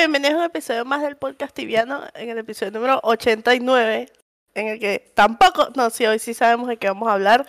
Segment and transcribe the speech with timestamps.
[0.00, 4.10] Bienvenidos a un episodio más del podcast tibiano, en el episodio número 89,
[4.54, 7.46] en el que tampoco, no, sí, hoy sí sabemos de qué vamos a hablar.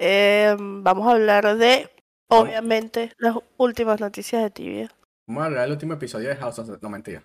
[0.00, 1.88] Eh, vamos a hablar de,
[2.26, 4.90] obviamente, las últimas noticias de tibia.
[5.28, 6.78] Vamos a hablar del último episodio de House of the...
[6.82, 7.22] No, mentira.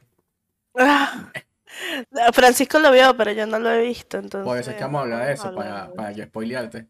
[0.78, 1.32] Ah,
[2.34, 4.48] Francisco lo vio, pero yo no lo he visto, entonces...
[4.48, 6.88] Por eso es que vamos a hablar de eso, hablar para, de- para yo spoilearte.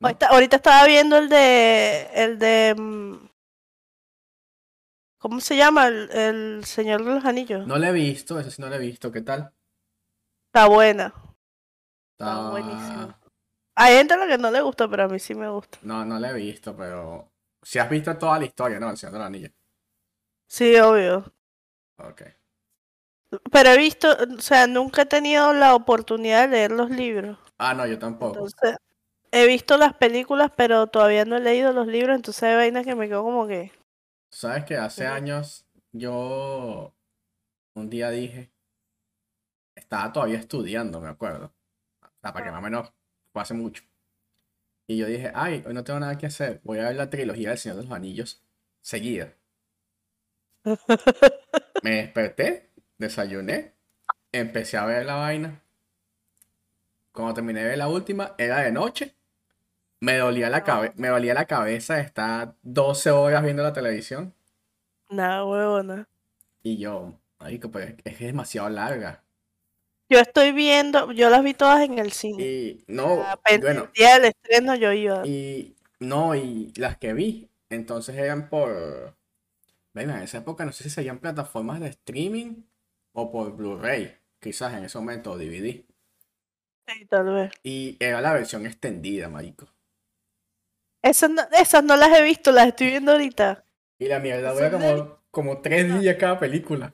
[0.00, 0.08] ¿no?
[0.08, 3.25] Ahorita, ahorita estaba viendo el de, el de, mm,
[5.28, 5.88] ¿cómo se llama?
[5.88, 7.66] El, el Señor de los Anillos.
[7.66, 9.10] No lo he visto, eso sí no lo he visto.
[9.10, 9.52] ¿Qué tal?
[10.46, 11.06] Está buena.
[12.12, 13.14] Está Está buenísimo.
[13.74, 15.78] Hay gente a la que no le gusta, pero a mí sí me gusta.
[15.82, 17.32] No, no lo he visto, pero...
[17.60, 18.88] Si has visto toda la historia, ¿no?
[18.88, 19.50] El Señor de la Anillo.
[20.46, 21.32] Sí, obvio.
[21.98, 22.22] Ok.
[23.50, 27.36] Pero he visto, o sea, nunca he tenido la oportunidad de leer los libros.
[27.58, 28.34] Ah, no, yo tampoco.
[28.34, 28.76] Entonces,
[29.32, 32.94] he visto las películas, pero todavía no he leído los libros, entonces hay vainas que
[32.94, 33.72] me quedo como que...
[34.36, 36.94] ¿Sabes que hace años yo
[37.72, 38.52] un día dije,
[39.74, 41.54] estaba todavía estudiando, me acuerdo.
[42.02, 42.52] O sea, para que Ah.
[42.52, 42.92] más o menos
[43.32, 43.82] fue hace mucho.
[44.86, 47.48] Y yo dije, ay, hoy no tengo nada que hacer, voy a ver la trilogía
[47.48, 48.44] del Señor de los Anillos
[48.82, 49.32] seguida.
[51.82, 53.72] Me desperté, desayuné,
[54.32, 55.62] empecé a ver la vaina.
[57.10, 59.15] Cuando terminé de ver la última, era de noche.
[60.00, 64.34] Me dolía la cabe- me dolía la cabeza estar 12 horas viendo la televisión.
[65.08, 66.08] Nada, huevona.
[66.62, 69.22] Y yo, marico, pues es demasiado larga.
[70.08, 72.42] Yo estoy viendo, yo las vi todas en el cine.
[72.42, 75.26] Y no, Apenas bueno, el día del estreno yo iba.
[75.26, 79.16] y no, y las que vi, entonces eran por,
[79.94, 82.62] venga, en esa época no sé si serían plataformas de streaming
[83.12, 85.84] o por Blu-ray, quizás en ese momento, o DVD.
[86.86, 87.52] Sí, tal vez.
[87.64, 89.66] Y era la versión extendida, marico.
[91.08, 93.64] Esas no, esas no las he visto, las estoy viendo ahorita.
[93.98, 96.92] Y la mierda Son dura como, como tres días cada película.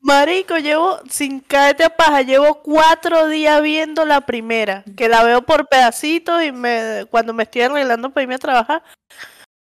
[0.00, 5.42] Marico, llevo, sin caerte a paja, llevo cuatro días viendo la primera, que la veo
[5.42, 8.82] por pedacitos y me, cuando me estoy arreglando para irme a trabajar,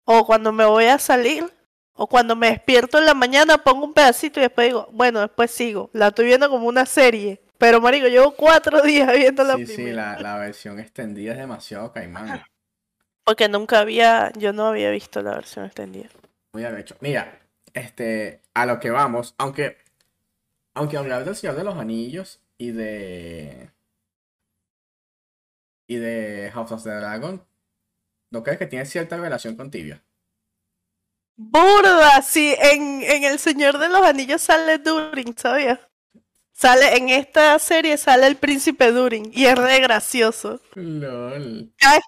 [0.06, 1.46] o cuando me voy a salir,
[1.94, 5.52] o cuando me despierto en la mañana pongo un pedacito y después digo, bueno, después
[5.52, 5.90] sigo.
[5.94, 7.42] La estoy viendo como una serie.
[7.60, 10.14] Pero marico, llevo cuatro días viendo la Sí, sí, primera.
[10.16, 12.42] la, la versión extendida es demasiado caimán.
[13.24, 16.10] Porque nunca había, yo no había visto la versión extendida.
[16.54, 16.96] Muy hecho.
[17.00, 17.40] Mira,
[17.74, 19.78] este, a lo que vamos, aunque,
[20.74, 23.70] aunque hablar del Señor de los Anillos y de,
[25.88, 27.46] y de House of the Dragon,
[28.32, 30.04] ¿no crees que tiene cierta relación con Tibia?
[31.38, 35.80] Burda, sí, en, en El Señor de los Anillos sale Durin, ¿sabías?
[36.52, 40.62] Sale, en esta serie sale el príncipe Durin y es re gracioso.
[40.76, 41.74] LOL.
[41.78, 42.00] Cada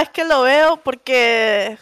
[0.00, 1.78] vez que lo veo, porque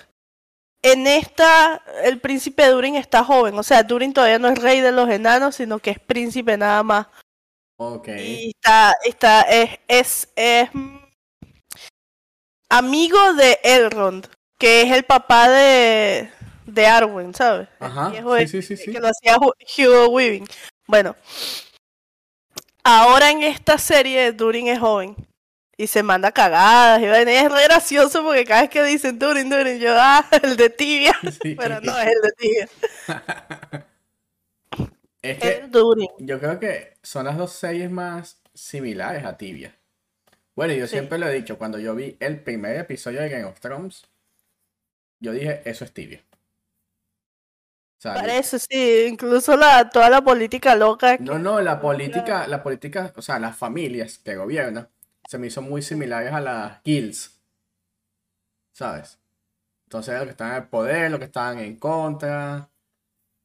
[0.82, 4.92] en esta el príncipe Durin está joven, o sea, Durin todavía no es rey de
[4.92, 7.06] los enanos, sino que es príncipe nada más.
[7.80, 8.08] Ok.
[8.16, 10.70] Y está, está, es, es, es
[12.70, 14.26] amigo de Elrond,
[14.58, 16.30] que es el papá de,
[16.66, 17.68] de Arwen, ¿sabes?
[17.80, 18.12] Ajá,
[18.46, 20.46] sí, sí, sí, que lo hacía Hu- Hugo Weaving.
[20.86, 21.14] Bueno,
[22.84, 25.14] ahora en esta serie Durin es joven
[25.80, 29.78] y se manda cagadas y es re gracioso porque cada vez que dicen Durin, Durin,
[29.78, 31.54] yo, ah, el de tibia, Sí.
[31.54, 32.68] pero no es el de tibia,
[35.22, 36.08] Es que Durin.
[36.18, 39.74] yo creo que son las dos series más similares a Tibia.
[40.54, 40.92] Bueno, yo Sí.
[40.92, 44.06] siempre lo he dicho, cuando yo vi el primer episodio de Game of Thrones,
[45.20, 46.20] yo dije, eso es Tibia.
[48.00, 51.16] Yo- Parece, sí, incluso la, toda la política loca.
[51.18, 54.88] que- No, no, la política, la política, o sea, las familias que gobiernan
[55.28, 57.38] se me hizo muy similares a las guilds.
[58.72, 59.18] ¿Sabes?
[59.86, 62.70] Entonces, los que estaban en el poder, los que estaban en contra.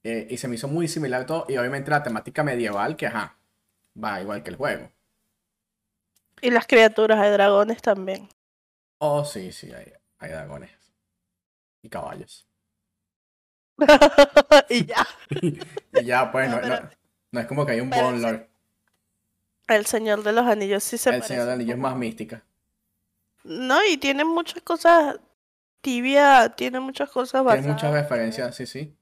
[0.04, 1.46] eh, y se me hizo muy similar todo.
[1.50, 3.38] Y obviamente la temática medieval, que ajá,
[4.04, 4.90] va igual que el juego.
[6.42, 8.30] Y las criaturas de dragones también.
[9.00, 10.72] Oh, sí, sí, hay, hay dragones.
[11.84, 12.48] Y caballos.
[14.70, 15.06] y ya.
[15.94, 16.90] Y ya, pues, no, No,
[17.32, 18.48] no- es como que hay un pero Bone sí Lord.
[19.68, 21.28] El Señor de los Anillos sí se El parece.
[21.28, 22.44] Señor del un Anillo es más mística.
[23.46, 25.18] No, y tiene muchas cosas.
[25.82, 27.68] Tibia tiene muchas cosas Tiene basadas.
[27.68, 28.98] muchas referencias, sí, sí.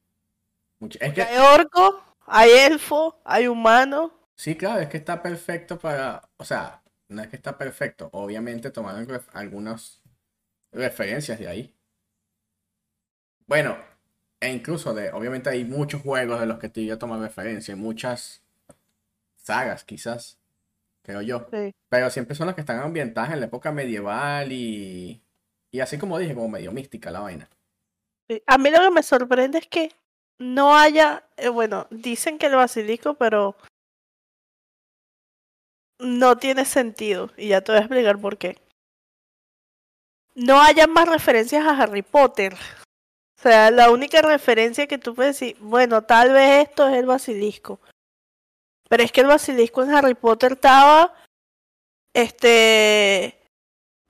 [0.99, 4.11] Es que Hay orco, hay elfo, hay humano.
[4.35, 8.71] Sí, claro, es que está perfecto para, o sea, no es que está perfecto, obviamente
[8.71, 10.01] tomaron ref- algunas
[10.73, 11.75] referencias de ahí.
[13.45, 13.77] Bueno,
[14.39, 18.43] e incluso de, obviamente hay muchos juegos de los que Tibia toma referencia, muchas
[19.37, 20.40] sagas quizás,
[21.03, 21.47] creo yo.
[21.51, 21.73] Sí.
[21.89, 25.23] Pero siempre son las que están ambientadas en la época medieval y,
[25.71, 27.49] y así como dije, como medio mística la vaina.
[28.29, 28.41] Sí.
[28.47, 29.91] A mí lo que me sorprende es que
[30.39, 33.55] no haya, eh, bueno, dicen que el basilisco, pero
[35.99, 37.29] no tiene sentido.
[37.37, 38.57] Y ya te voy a explicar por qué.
[40.33, 42.53] No haya más referencias a Harry Potter.
[42.53, 47.05] O sea, la única referencia que tú puedes decir, bueno, tal vez esto es el
[47.05, 47.79] basilisco.
[48.91, 51.13] Pero es que el basilisco en Harry Potter estaba
[52.13, 53.39] este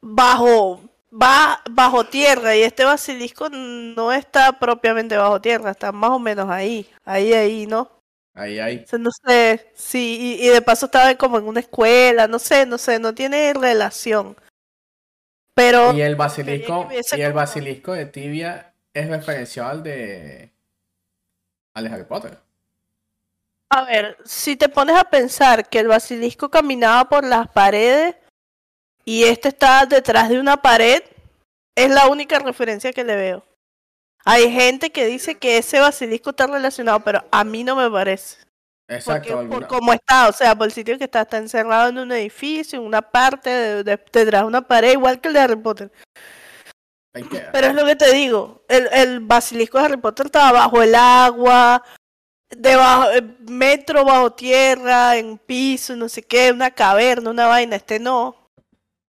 [0.02, 0.82] bajo
[1.14, 6.50] va bajo tierra y este basilisco no está propiamente bajo tierra, está más o menos
[6.50, 7.92] ahí, ahí, ahí, ¿no?
[8.34, 8.84] Ahí, ahí.
[8.98, 12.98] no sé, sí, y, de paso estaba como en una escuela, no sé, no sé,
[12.98, 14.36] no tiene relación.
[15.54, 15.94] Pero...
[15.94, 20.50] Y el basilisco, y el basilisco de tibia es referencial de...
[21.76, 22.51] al de Harry Potter.
[23.74, 28.18] A ver, si te pones a pensar que el basilisco caminaba por las paredes
[29.06, 31.02] y este está detrás de una pared,
[31.74, 33.46] es la única referencia que le veo.
[34.26, 38.44] Hay gente que dice que ese basilisco está relacionado, pero a mí no me parece.
[38.90, 39.48] Exacto.
[39.48, 42.78] por cómo está, o sea, por el sitio que está, está encerrado en un edificio,
[42.78, 45.90] en una parte de, detrás de una pared, igual que el de Harry Potter.
[47.14, 50.94] Pero es lo que te digo, el, el basilisco de Harry Potter estaba bajo el
[50.94, 51.82] agua,
[52.58, 53.10] debajo,
[53.48, 58.36] metro bajo tierra, en piso, no sé qué, una caverna, una vaina, este no.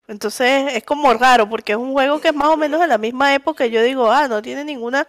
[0.08, 2.98] Entonces es como raro porque es un juego que es más o menos de la
[2.98, 3.66] misma época.
[3.66, 5.06] Y yo digo, ah, no tiene ninguna.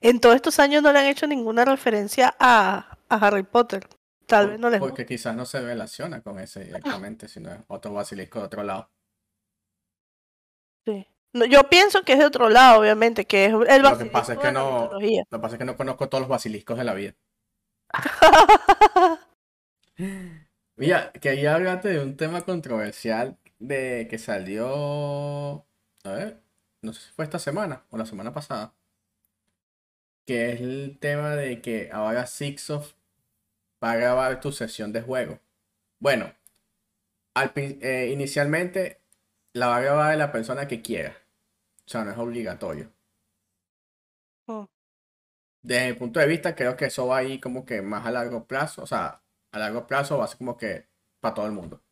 [0.00, 3.86] En todos estos años no le han hecho ninguna referencia a, a Harry Potter.
[4.26, 4.80] Tal vez no les.
[4.80, 8.88] Porque quizás no se relaciona con ese directamente, sino es otro basilisco de otro lado.
[10.86, 11.06] Sí.
[11.50, 13.90] yo pienso que es de otro lado, obviamente, que es el basilisco.
[13.90, 14.90] Lo que pasa es que no.
[14.92, 17.14] Lo que pasa es que no conozco todos los basiliscos de la vida.
[20.76, 25.66] Mira, quería hablarte de un tema controversial de que salió,
[26.04, 26.42] a ver,
[26.82, 28.74] no sé si fue esta semana o la semana pasada,
[30.26, 32.94] que es el tema de que ahora Sixof
[33.82, 35.40] va a grabar tu sesión de juego.
[35.98, 36.32] Bueno,
[37.56, 39.00] eh, inicialmente
[39.52, 41.16] la va a grabar la persona que quiera,
[41.86, 42.90] o sea, no es obligatorio.
[44.46, 44.66] Oh.
[45.62, 48.10] Desde mi punto de vista, creo que eso va a ir como que más a
[48.10, 49.22] largo plazo, o sea,
[49.52, 50.88] a largo plazo va a ser como que
[51.20, 51.82] para todo el mundo.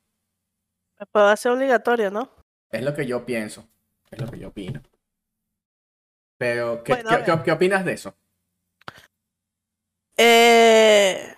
[1.12, 2.30] Puede ser obligatorio, ¿no?
[2.70, 3.68] Es lo que yo pienso.
[4.10, 4.82] Es lo que yo opino.
[6.38, 7.04] Pero, ¿qué,
[7.44, 8.14] ¿qué, opinas de eso?
[10.16, 11.34] Eh...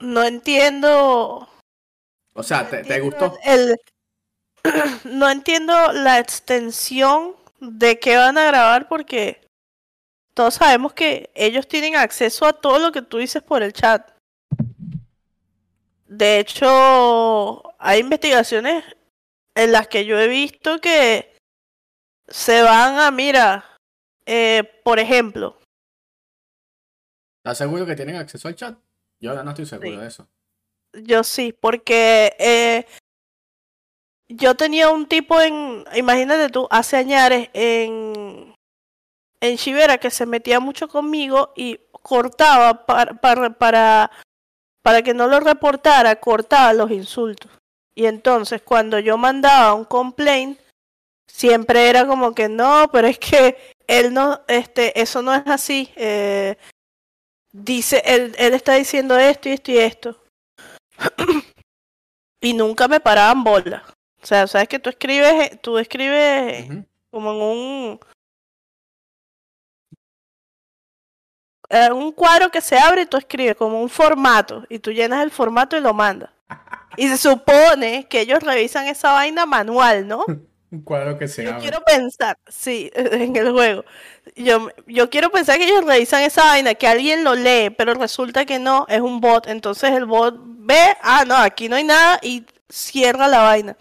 [0.00, 1.48] No entiendo.
[2.34, 3.36] O sea, ¿te, gustó?
[3.44, 3.76] El...
[5.04, 9.43] no entiendo la extensión de qué van a grabar porque
[10.34, 14.10] todos sabemos que ellos tienen acceso a todo lo que tú dices por el chat.
[16.06, 18.84] De hecho, hay investigaciones
[19.54, 21.36] en las que yo he visto que
[22.28, 23.64] se van a, mira,
[24.26, 25.58] eh, por ejemplo.
[27.38, 28.76] ¿Estás seguro que tienen acceso al chat?
[29.20, 30.28] Yo no estoy seguro de eso.
[30.92, 32.86] Yo sí, porque eh,
[34.28, 38.23] yo tenía un tipo en, imagínate tú, hace años en,
[39.48, 44.10] en Chivera que se metía mucho conmigo y cortaba para, para, para
[44.84, 47.50] para que no lo reportara, cortaba los insultos.
[47.94, 50.60] Y entonces cuando yo mandaba un complaint,
[51.26, 55.90] siempre era como que no, pero es que él no, este, eso no es así.
[55.96, 56.58] Eh,
[57.50, 60.22] dice, él, él está diciendo esto y esto y esto.
[62.42, 63.84] y nunca me paraban bola.
[64.22, 66.68] O sea, sabes que tú escribes, tú escribes
[67.10, 68.00] como en un
[71.68, 75.22] Eh, un cuadro que se abre y tú escribes como un formato y tú llenas
[75.22, 76.30] el formato y lo mandas.
[76.96, 80.24] Y se supone que ellos revisan esa vaina manual, ¿no?
[80.74, 83.84] un cuadro que se yo quiero pensar, sí, en el juego.
[84.36, 88.44] Yo, yo quiero pensar que ellos revisan esa vaina, que alguien lo lee, pero resulta
[88.44, 89.46] que no, es un bot.
[89.46, 93.76] Entonces el bot ve, ah, no, aquí no hay nada y cierra la vaina.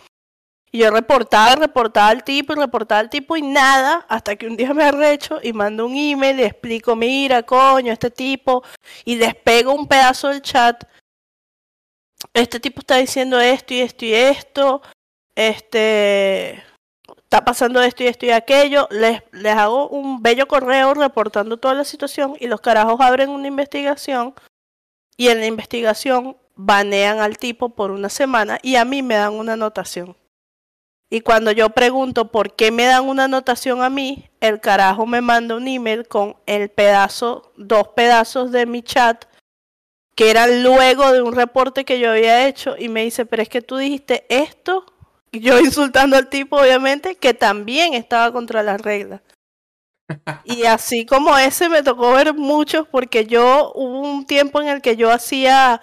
[0.76, 4.58] Y yo reportaba, reportaba al tipo y reportaba al tipo y nada, hasta que un
[4.58, 8.64] día me arrecho y mando un email y explico, mira, coño, este tipo,
[9.06, 10.84] y despego un pedazo del chat.
[12.34, 14.82] Este tipo está diciendo esto y esto y esto,
[15.36, 16.54] este,
[17.18, 21.76] está pasando esto y esto y aquello, les, les hago un bello correo reportando toda
[21.76, 24.34] la situación y los carajos abren una investigación
[25.18, 29.34] y en la investigación banean al tipo por una semana y a mí me dan
[29.34, 30.18] una anotación.
[31.14, 35.22] Y cuando yo pregunto por qué me dan una anotación a mí, el carajo me
[35.22, 39.26] manda un email con el pedazo, dos pedazos de mi chat,
[40.16, 43.50] que eran luego de un reporte que yo había hecho, y me dice, pero es
[43.50, 44.88] que tú dijiste esto,
[45.32, 49.22] yo insultando al tipo, obviamente, que también estaba contra las reglas.
[50.46, 54.82] Y así como ese me tocó ver muchos porque yo hubo un tiempo en el
[54.82, 55.80] que yo hacía,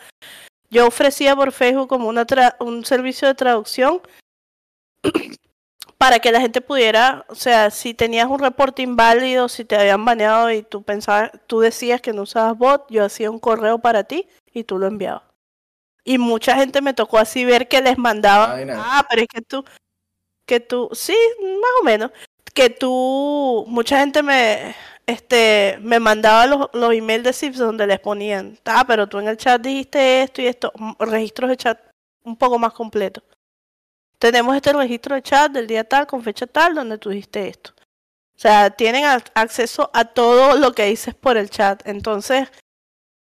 [0.70, 2.26] yo ofrecía por Facebook como una
[2.58, 4.00] un servicio de traducción
[6.00, 10.02] para que la gente pudiera, o sea, si tenías un reporte inválido, si te habían
[10.02, 14.04] baneado y tú pensabas, tú decías que no usabas bot, yo hacía un correo para
[14.04, 15.24] ti y tú lo enviabas.
[16.02, 19.62] Y mucha gente me tocó así ver que les mandaba, ah, pero es que tú,
[20.46, 22.10] que tú, sí, más o menos,
[22.54, 24.74] que tú, mucha gente me,
[25.06, 29.28] este, me mandaba los, los emails de Zips donde les ponían, ah, pero tú en
[29.28, 31.78] el chat dijiste esto y esto, registros de chat
[32.24, 33.22] un poco más completos.
[34.20, 37.72] Tenemos este registro de chat del día tal con fecha tal donde tú dijiste esto.
[38.36, 41.82] O sea, tienen acceso a todo lo que dices por el chat.
[41.86, 42.48] Entonces,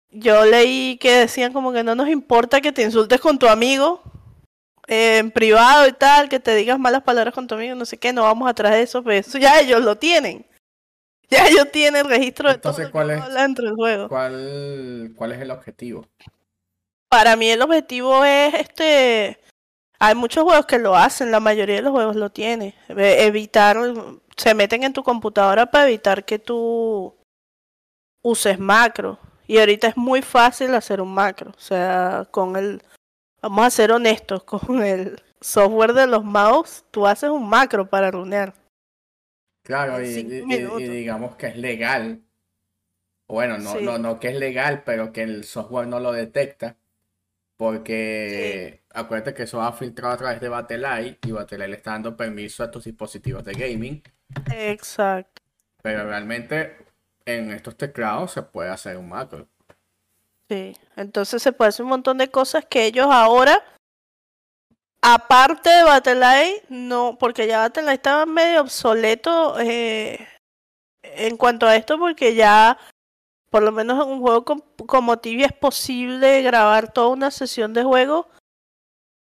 [0.09, 4.03] yo leí que decían como que no nos importa que te insultes con tu amigo
[4.87, 7.97] eh, en privado y tal, que te digas malas palabras con tu amigo, no sé
[7.97, 10.45] qué, no vamos atrás de eso, pues eso ya ellos lo tienen.
[11.31, 14.09] Ya ellos tienen el registro de todo ¿cuál es, del juego.
[14.09, 16.07] ¿cuál, ¿Cuál es el objetivo?
[17.07, 19.39] Para mí el objetivo es este...
[19.99, 22.73] Hay muchos juegos que lo hacen, la mayoría de los juegos lo tiene.
[22.87, 23.77] Evitar,
[24.37, 27.15] se meten en tu computadora para evitar que tú
[28.21, 29.19] uses macro.
[29.45, 31.51] Y ahorita es muy fácil hacer un macro.
[31.51, 32.81] O sea, con el.
[33.41, 38.11] Vamos a ser honestos, con el software de los mouse, tú haces un macro para
[38.11, 38.53] runear.
[39.63, 42.21] Claro, y, digamos que es legal.
[43.27, 46.77] Bueno, no, no, no que es legal, pero que el software no lo detecta.
[47.59, 52.15] Porque acuérdate que eso va filtrado a través de Battle.ai y Battle.ai le está dando
[52.15, 54.01] permiso a tus dispositivos de gaming.
[54.49, 55.41] Exacto.
[55.81, 56.77] Pero realmente
[57.25, 59.45] en estos teclados se puede hacer un macro.
[60.47, 63.61] Sí, entonces se puede hacer un montón de cosas que ellos ahora,
[65.01, 70.25] aparte de Battle.ai, no, porque ya Battle.ai estaba medio obsoleto eh,
[71.03, 72.77] en cuanto a esto, porque ya,
[73.49, 77.83] por lo menos en un juego como Tibia es posible grabar toda una sesión de
[77.83, 78.29] juego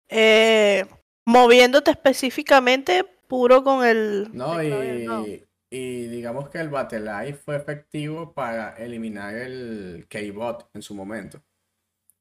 [0.08, 0.86] eh,
[1.24, 4.28] moviéndote específicamente puro con el...
[4.32, 10.94] No, y, y digamos que el Battle.ai fue efectivo para eliminar el K-Bot en su
[10.94, 11.42] momento.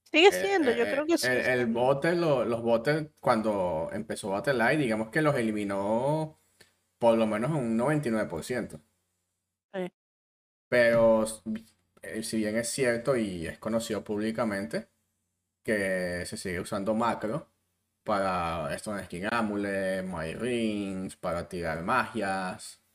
[0.03, 1.27] Sigue eh, siendo, yo eh, creo que sí.
[1.27, 6.39] El, bot, los bots, cuando empezó Battle.ai, digamos que los eliminó
[6.97, 8.81] por lo menos un 99%.
[9.73, 9.91] Sí.
[10.69, 11.25] Pero
[12.23, 14.89] si bien es cierto y es conocido públicamente
[15.63, 17.51] que se sigue usando macro
[18.03, 22.85] para esto en Skin Amulet, My Rings, para tirar magias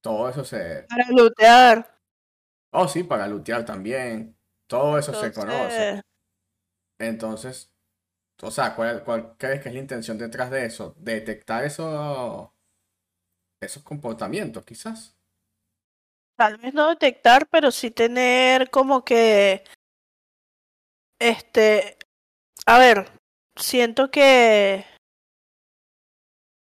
[0.00, 0.86] todo eso se.
[0.88, 2.00] Para lootear.
[2.72, 4.36] Oh, sí, para lootear también.
[4.66, 6.02] Todo eso se conoce.
[6.98, 7.72] Entonces,
[8.42, 10.94] o sea, ¿cuál, ¿cuál, crees que es la intención detrás de eso?
[10.98, 12.54] Detectar eso,
[13.60, 15.17] esos comportamientos, quizás.
[16.38, 19.64] Tal vez no detectar, pero sí tener como que.
[21.18, 21.98] Este.
[22.64, 23.10] A ver,
[23.56, 24.84] siento que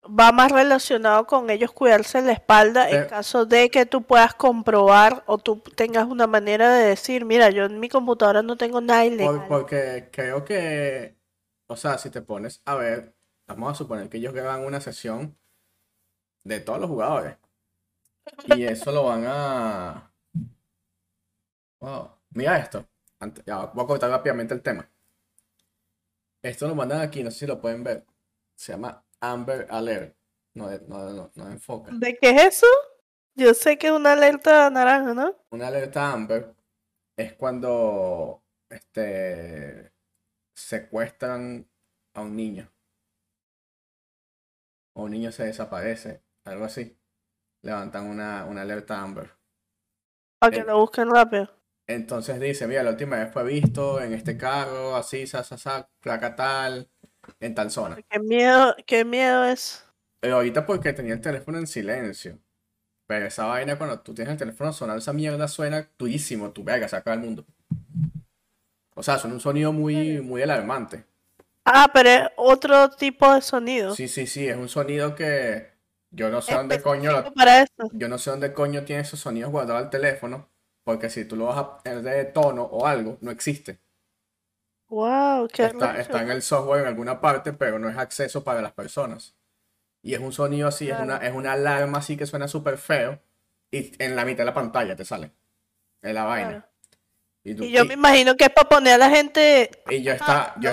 [0.07, 5.25] va más relacionado con ellos cuidarse la espalda en caso de que tú puedas comprobar
[5.27, 9.03] o tú tengas una manera de decir, mira, yo en mi computadora no tengo nada
[9.03, 9.47] ilegal.
[9.49, 11.17] porque creo que,
[11.67, 15.37] o sea, si te pones a ver, vamos a suponer que ellos graban una sesión
[16.45, 17.35] de todos los jugadores
[18.55, 20.11] y eso lo van a...
[21.79, 22.11] Wow.
[22.31, 22.87] Mira esto.
[23.45, 24.89] ya, voy a cortar rápidamente el tema.
[26.41, 28.05] Esto lo mandan aquí, no sé si lo pueden ver.
[28.55, 30.15] Se llama Amber Alert.
[30.53, 31.91] No, no, no, enfoca.
[31.93, 32.67] ¿De qué es eso?
[33.35, 35.35] Yo sé que es una alerta naranja, ¿no?
[35.51, 36.55] Una alerta Amber
[37.15, 39.93] es cuando este
[40.53, 41.67] secuestran
[42.13, 42.71] a un niño.
[44.93, 46.96] O un niño se desaparece, algo así.
[47.67, 49.29] Levantan una, una alerta Amber.
[50.39, 51.49] Para que lo busquen rápido.
[51.85, 55.89] Entonces dice, mira, la última vez fue visto en este carro, así, sa, sa, sa,
[55.99, 56.89] placa tal,
[57.41, 57.97] en tal zona.
[58.09, 59.83] Qué miedo, qué miedo es.
[60.21, 62.39] Pero ahorita porque tenía el teléfono en silencio.
[63.05, 66.87] Pero esa vaina cuando tú tienes el teléfono sonar, esa mierda suena durísimo, tu verga,
[66.87, 67.45] saca del mundo.
[68.95, 71.03] O sea, suena un sonido muy, muy alarmante.
[71.65, 73.93] Ah, pero es otro tipo de sonido.
[73.93, 75.76] Sí, sí, sí, es un sonido que
[76.11, 77.23] yo no sé dónde coño.
[77.93, 80.49] Yo no sé dónde coño tiene esos sonidos guardados al teléfono.
[80.83, 83.81] Porque si tú lo vas a poner de tono o algo, no existe.
[84.87, 88.61] Wow, qué está, está, en el software en alguna parte, pero no es acceso para
[88.61, 89.35] las personas.
[90.01, 93.19] Y es un sonido así, es, una, es una alarma así que suena súper feo.
[93.69, 95.33] Y en la mitad de la pantalla te sale.
[96.01, 96.69] En la vaina.
[97.43, 99.69] Y, yo me imagino que es para poner a la gente.
[99.89, 100.55] Y yo estaba.
[100.61, 100.71] yo,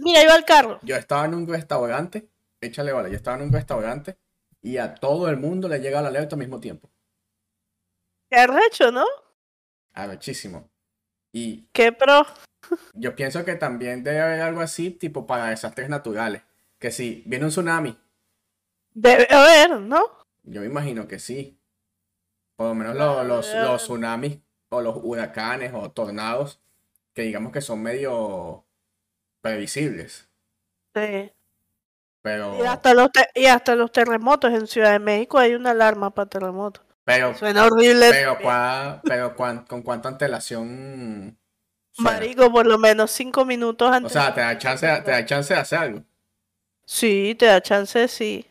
[0.00, 0.78] mira, iba al carro.
[0.82, 2.26] Yo estaba en un restaurante.
[2.58, 4.16] Échale vale, yo estaba en un restaurante.
[4.62, 6.88] Y a todo el mundo le llega la alerta al mismo tiempo.
[8.30, 9.04] Qué arrecho, ¿no?
[9.92, 10.70] Arrechísimo.
[11.32, 12.24] Y Qué pro.
[12.94, 16.42] yo pienso que también debe haber algo así, tipo para desastres naturales.
[16.78, 17.98] Que si viene un tsunami,
[18.94, 20.04] Debe haber, ¿no?
[20.42, 21.58] yo me imagino que sí.
[22.56, 24.38] Por lo menos lo- los, los tsunamis
[24.70, 26.60] o los huracanes o tornados,
[27.14, 28.64] que digamos que son medio
[29.40, 30.28] previsibles.
[30.94, 31.32] Sí.
[32.22, 36.10] Pero, Y hasta, los y hasta los terremotos en Ciudad de México hay una alarma
[36.10, 36.84] para terremotos.
[37.04, 38.10] pero, Suena horrible.
[38.10, 41.36] pero, cua- pero con cuánta antelación
[41.90, 42.10] suena?
[42.12, 44.12] Marico, por lo menos cinco minutos O antes.
[44.12, 46.04] sea, te da chance, te da chance de hacer algo.
[46.86, 48.46] Sí, te da chance, sí.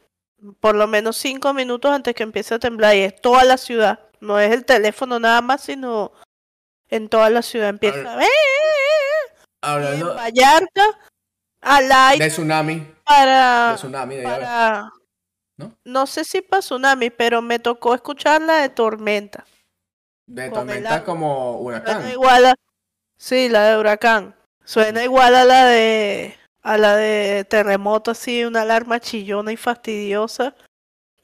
[0.59, 2.95] Por lo menos cinco minutos antes que empiece a temblar.
[2.95, 3.99] Y es toda la ciudad.
[4.19, 6.11] No es el teléfono nada más, sino
[6.89, 8.21] en toda la ciudad empieza.
[8.21, 9.95] ¡Eh, eh, eh!
[9.97, 10.83] Y en Vallarta,
[11.61, 14.91] al aire de tsunami, para, de tsunami, de para...
[15.57, 15.77] ¿No?
[15.83, 16.07] ¿No?
[16.07, 19.45] sé si para tsunami, pero me tocó escuchar la de tormenta.
[20.25, 22.11] de con tormenta como Suena huracán.
[22.11, 22.55] igual a...
[23.17, 24.35] Sí, la de huracán.
[24.65, 26.37] Suena igual a la de...
[26.63, 30.53] A la de terremoto, así, una alarma chillona y fastidiosa.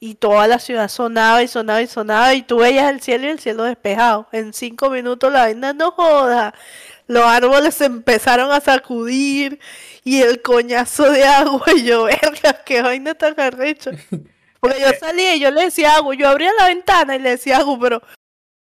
[0.00, 2.34] Y toda la ciudad sonaba y sonaba y sonaba.
[2.34, 4.28] Y tú veías el cielo y el cielo despejado.
[4.32, 6.54] En cinco minutos la vaina no joda.
[7.08, 9.58] Los árboles se empezaron a sacudir.
[10.04, 11.64] Y el coñazo de agua.
[11.74, 13.90] Y yo, verga, qué vaina tan arrecha.
[14.60, 17.30] Porque yo salía y yo le decía a Agu, yo abría la ventana y le
[17.30, 18.02] decía a Agu, pero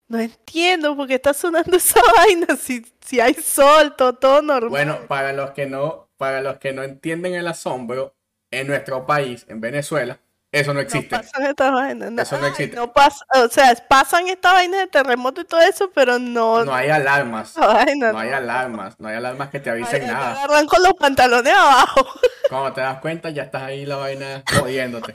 [0.10, 4.70] no entiendo por qué está sonando esa vaina si, si hay sol, todo, todo normal.
[4.70, 8.18] Bueno, para los que no, para los que no entienden el asombro,
[8.52, 10.20] en nuestro país, en Venezuela,
[10.52, 11.16] eso no no existe.
[11.16, 12.12] pasan estas vainas.
[12.12, 12.76] No, Eso no existe.
[12.76, 16.74] no pasa, o sea, pasan estas vainas de terremoto y todo eso, pero no, No
[16.74, 17.54] hay alarmas.
[17.58, 19.00] vaina, No hay alarmas.
[19.00, 20.32] No hay alarmas que te Ay, avisen te nada.
[20.32, 22.06] agarran con los pantalones abajo.
[22.50, 25.14] Cuando te das cuenta, ya estás ahí la vaina jodiéndote.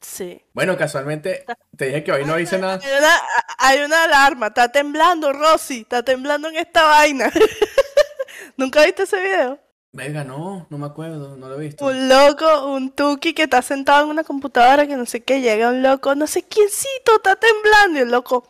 [0.00, 0.42] Sí.
[0.52, 1.44] Bueno, casualmente
[1.76, 2.80] te dije que hoy no hice nada.
[2.82, 3.20] Hay una,
[3.58, 7.30] hay una alarma, está temblando, Rosy, está temblando en esta vaina.
[8.56, 9.60] ¿Nunca viste ese video?
[9.94, 11.84] Venga, no, no me acuerdo, no lo he visto.
[11.84, 15.68] Un loco, un tuki que está sentado en una computadora que no sé qué, llega
[15.68, 17.98] un loco, no sé quiéncito, está temblando.
[17.98, 18.48] Y el loco,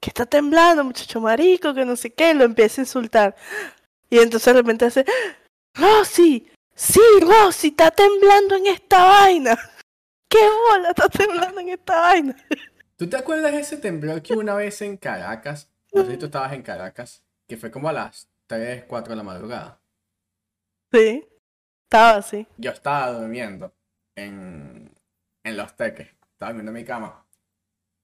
[0.00, 1.74] ¿qué está temblando, muchacho marico?
[1.74, 3.34] Que no sé qué, lo empieza a insultar.
[4.10, 5.04] Y entonces de repente hace,
[5.74, 9.58] Rosy, sí, Rosy, está temblando en esta vaina.
[10.28, 12.36] ¿Qué bola está temblando en esta vaina?
[12.96, 15.68] ¿Tú te acuerdas de ese temblor que una vez en Caracas?
[15.92, 19.16] No sé si tú estabas en Caracas, que fue como a las 3, 4 de
[19.16, 19.79] la madrugada.
[20.92, 21.26] Sí,
[21.84, 22.46] estaba así.
[22.56, 23.72] Yo estaba durmiendo
[24.16, 24.90] en,
[25.44, 27.24] en Los Teques, estaba durmiendo en mi cama.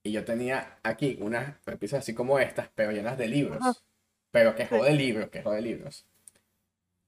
[0.02, 3.58] Y yo tenía aquí unas repisas así como estas, pero llenas de libros.
[3.60, 3.74] Ajá.
[4.30, 4.68] Pero que Sí.
[4.76, 6.06] jode libros, que jode libros.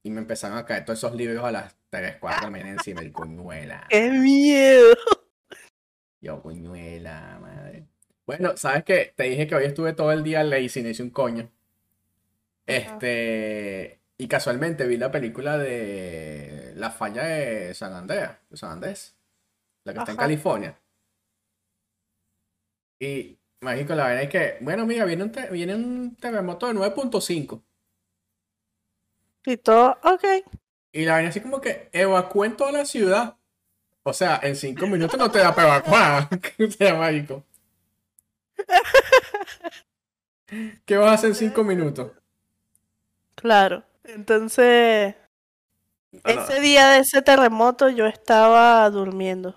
[0.03, 2.71] Y me empezaron a caer todos esos libros a las 3, 4 de la mañana
[2.71, 3.85] encima, el coñuela.
[3.89, 4.95] ¡Qué miedo!
[6.21, 7.85] Yo, coñuela, madre.
[8.25, 9.13] Bueno, ¿sabes qué?
[9.15, 11.49] Te dije que hoy estuve todo el día lazy, no hice un coño.
[12.65, 19.15] Este, y casualmente vi la película de La falla de San Andreas, de San Andrés,
[19.85, 20.17] la que está en.
[20.17, 20.77] California.
[22.99, 26.73] Y, mágico, la verdad es que, bueno, mira, viene un, te- viene un terremoto de
[26.73, 27.63] 9.5.
[29.45, 30.23] Y todo, ok.
[30.91, 33.37] Y la vaina así como que evacúen toda la ciudad.
[34.03, 36.29] O sea, en cinco minutos no te da para evacuar.
[36.67, 37.45] O sea, mágico.
[40.85, 42.11] ¿Qué vas a hacer en cinco minutos?
[43.35, 43.83] Claro.
[44.15, 45.15] Entonces,
[46.25, 49.55] ese día de ese terremoto yo estaba durmiendo.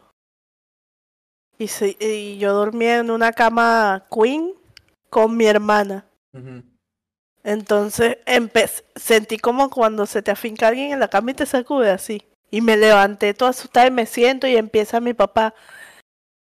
[1.58, 4.52] Y, se- y yo dormía en una cama queen
[5.10, 6.06] con mi hermana.
[7.44, 11.90] Entonces empe- sentí como cuando se te afinca alguien en la cama y te sacude
[11.90, 12.22] así.
[12.50, 15.54] Y me levanté toda asustada y me siento y empieza mi papá.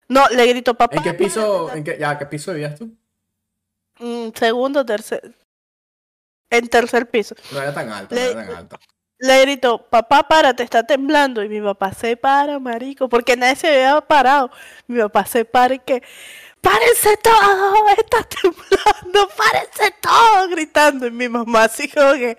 [0.09, 0.97] No, le grito, papá.
[0.97, 1.79] ¿En qué piso, párate".
[1.79, 2.93] en qué, ya, qué piso vivías tú?
[3.99, 5.35] Mm, segundo, tercer.
[6.51, 7.35] En tercer piso.
[7.53, 8.79] No era tan alto, Le- no era tan alto.
[9.19, 11.43] Le grito, papá, párate, está temblando.
[11.43, 14.51] Y mi papá se para, marico, porque nadie se había parado.
[14.87, 16.03] Mi papá se para y que,
[16.61, 21.07] párense todos, está temblando, párense todos, gritando.
[21.07, 22.37] Y mi mamá así como que,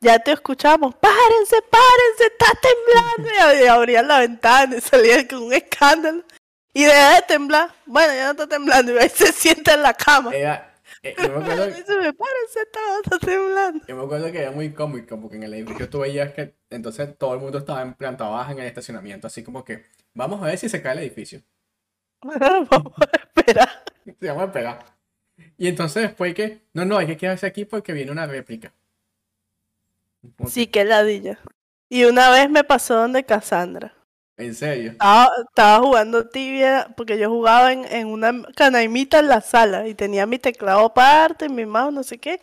[0.00, 3.30] ya te escuchamos, párense, párense, está temblando.
[3.34, 6.22] Y ab- Y abría la ventana y salía con un escándalo.
[6.72, 7.74] Y deja de temblar.
[7.84, 8.94] Bueno, ya no está temblando.
[8.94, 10.34] Y ahí se sienta en la cama.
[10.34, 10.67] Era,
[11.02, 13.86] eh, yo, me acuerdo, Y dice, me está temblando.
[13.86, 17.16] yo me acuerdo que era muy cómico porque en el edificio tú veías que entonces
[17.16, 19.84] todo el mundo estaba en planta baja en el estacionamiento, así como que
[20.14, 21.42] vamos a ver si se cae el edificio.
[22.20, 23.84] Vamos a esperar.
[24.04, 24.84] Se llama a pegar.
[25.56, 28.72] Y entonces después que, no, no, hay que quedarse aquí porque viene una réplica.
[30.46, 31.38] Sí, qué ladilla.
[31.88, 33.94] Y una vez me pasó donde Cassandra.
[34.38, 34.92] ¿En serio?
[34.92, 39.94] Estaba, estaba jugando tibia porque yo jugaba en, en una canaimita en la sala y
[39.94, 42.40] tenía mi teclado aparte, mi mouse, no sé qué.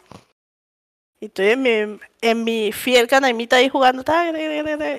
[1.21, 4.03] Y estoy en mi, en mi fiel canaimita ahí jugando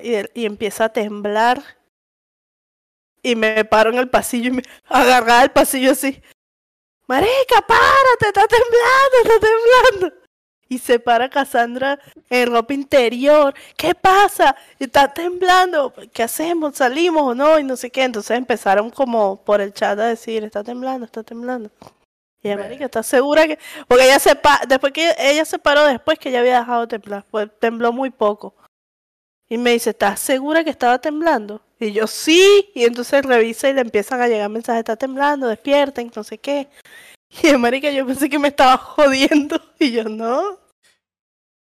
[0.03, 1.61] y, y empieza a temblar.
[3.21, 6.19] Y me paro en el pasillo y me agarraba el pasillo así.
[7.07, 10.26] Marica, párate, está temblando, está temblando.
[10.69, 11.99] Y se para Cassandra
[12.29, 13.53] en ropa interior.
[13.77, 14.55] ¿Qué pasa?
[14.79, 15.93] Está temblando.
[16.13, 16.75] ¿Qué hacemos?
[16.75, 17.59] ¿Salimos o no?
[17.59, 18.03] Y no sé qué.
[18.03, 21.69] Entonces empezaron como por el chat a decir, está temblando, está temblando.
[22.43, 22.63] Y ella, Ve.
[22.63, 23.57] marica, ¿estás segura que...?
[23.87, 24.61] Porque ella se pa...
[24.67, 27.25] después que ella se paró después que ya había dejado de temblar.
[27.31, 28.53] Pues tembló muy poco.
[29.49, 31.61] Y me dice, ¿estás segura que estaba temblando?
[31.79, 32.69] Y yo, sí.
[32.75, 36.67] Y entonces revisa y le empiezan a llegar mensajes, está temblando, despierten, no sé qué.
[37.43, 39.59] Y el marica, yo pensé que me estaba jodiendo.
[39.79, 40.59] Y yo, no.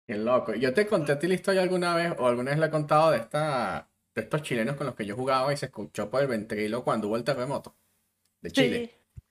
[0.08, 0.56] Qué loco.
[0.56, 3.12] Yo te conté a ti la historia alguna vez, o alguna vez le he contado
[3.12, 6.28] de esta, de estos chilenos con los que yo jugaba y se escuchó por el
[6.28, 7.76] ventrilo cuando hubo el terremoto
[8.42, 8.86] de Chile.
[8.88, 9.22] Sí.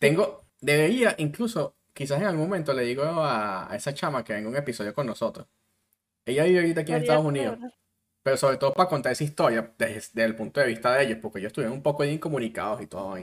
[0.00, 4.48] Tengo, debería, incluso, quizás en algún momento le digo a, a esa chama que venga
[4.48, 5.46] un episodio con nosotros.
[6.26, 7.58] Ella vive ahorita aquí en Estados Unidos,
[8.22, 11.38] pero sobre todo para contar esa historia desde, el punto de vista de ellos, porque
[11.38, 13.16] ellos estuvieron un poco incomunicados y todo.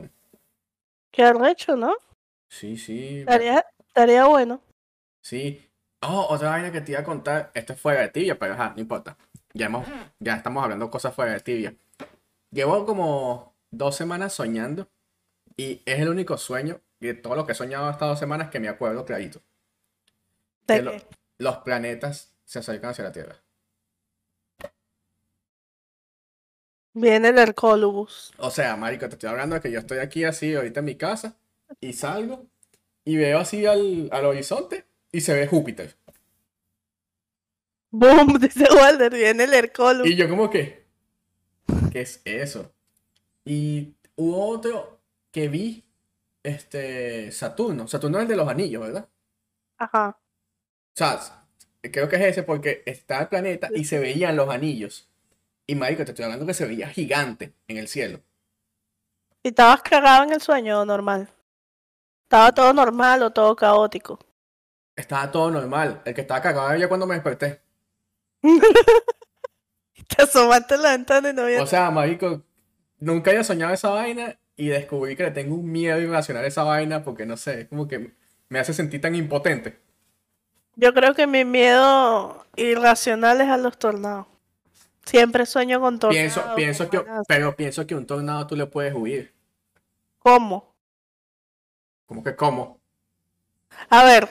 [1.11, 1.95] Qué arrecho, ¿no?
[2.51, 4.61] Sí, sí, Estaría, estaría bueno.
[5.21, 5.67] sí.
[6.03, 8.73] Oh, otra vaina que te iba a contar, esto es fuera de tibia, pero ajá,
[8.75, 9.15] no importa.
[9.53, 9.87] Ya, hemos,
[10.19, 11.75] ya estamos hablando cosas fuera de tibia.
[12.51, 14.89] Llevo como dos semanas soñando
[15.57, 18.59] y es el único sueño de todo lo que he soñado estas dos semanas que
[18.59, 19.41] me acuerdo clarito.
[20.67, 21.05] De que lo- que-
[21.37, 23.35] los planetas se acercan hacia la Tierra.
[26.93, 28.33] Viene el Hercólubus.
[28.37, 30.95] O sea, marico, te estoy hablando de que yo estoy aquí así ahorita en mi
[30.95, 31.37] casa
[31.79, 32.45] y salgo
[33.03, 35.95] y veo así al, al horizonte y se ve Júpiter.
[37.91, 40.09] Boom, dice Walter, viene el Hercólubus.
[40.09, 40.85] Y yo como que,
[41.91, 42.73] ¿qué es eso?
[43.45, 45.83] Y hubo otro que vi,
[46.43, 47.87] este, Saturno.
[47.87, 49.09] Saturno es el de los anillos, ¿verdad?
[49.77, 50.17] Ajá.
[50.17, 51.19] O sea,
[51.81, 55.09] creo que es ese porque está el planeta y se veían los anillos.
[55.67, 58.21] Y marico, te estoy hablando que se veía gigante en el cielo.
[59.43, 61.29] ¿Y estabas cagado en el sueño normal?
[62.31, 64.17] ¿Estaba todo normal o todo caótico?
[64.95, 66.01] Estaba todo normal.
[66.05, 67.59] El que estaba cagado era yo cuando me desperté.
[70.07, 71.61] Te asomaste la ventana y no había...
[71.61, 72.41] O sea, marico,
[72.99, 76.63] nunca había soñado esa vaina y descubrí que le tengo un miedo irracional a esa
[76.63, 78.13] vaina porque no sé, es como que
[78.47, 79.81] me hace sentir tan impotente.
[80.77, 84.27] Yo creo que mi miedo irracional es a los tornados.
[85.03, 86.33] Siempre sueño con tornados.
[86.33, 89.33] Pienso, pienso que, pero pienso que un tornado tú le puedes huir.
[90.19, 90.70] ¿Cómo?
[92.11, 92.81] ¿Cómo que cómo?
[93.89, 94.27] A ver.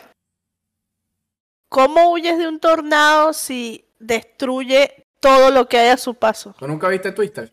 [1.70, 6.54] ¿Cómo huyes de un tornado si destruye todo lo que hay a su paso?
[6.58, 7.50] ¿Tú nunca viste Twister?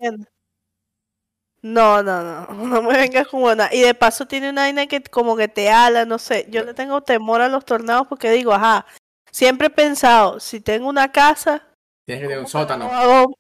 [1.62, 3.74] No, no, no, no me vengas con una.
[3.74, 6.46] Y de paso tiene una vaina que como que te ala, no sé.
[6.50, 8.86] Yo le tengo temor a los tornados porque digo, ajá,
[9.32, 11.66] siempre he pensado, si tengo una casa,
[12.06, 12.92] Tienes que tener un ¿cómo sótano.
[12.92, 13.38] hago?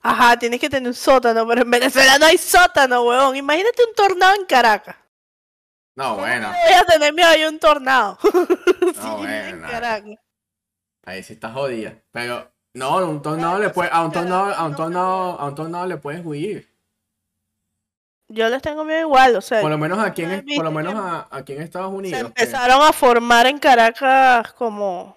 [0.00, 3.36] Ajá, tienes que tener un sótano, pero en Venezuela no hay sótano, weón.
[3.36, 4.96] Imagínate un tornado en Caracas.
[5.98, 8.18] No, ¿Cómo bueno, no voy a tener miedo a un tornado?
[8.94, 10.16] Sí, en bueno.
[11.04, 11.96] Ahí sí está jodida.
[12.12, 15.54] Pero no, a un tornado le puede, a un tornado, a un tornado, a un
[15.56, 16.72] tornado le puedes huir.
[18.30, 20.70] Yo les tengo miedo igual, o sea, Por lo menos aquí ¿no en, por lo
[20.70, 22.20] menos a- aquí en Estados se Unidos.
[22.20, 25.16] que- empezaron a formar en Caracas como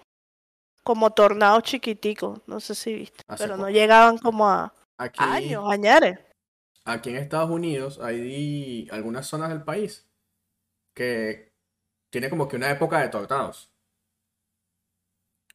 [0.82, 5.64] como tornados chiquiticos, no sé si viste, Hace pero no llegaban como a Aquí, años,
[5.70, 6.18] añares.
[6.84, 10.08] aquí en Estados Unidos hay algunas zonas del país
[10.94, 11.52] que
[12.10, 13.70] tiene como que una época de tornados.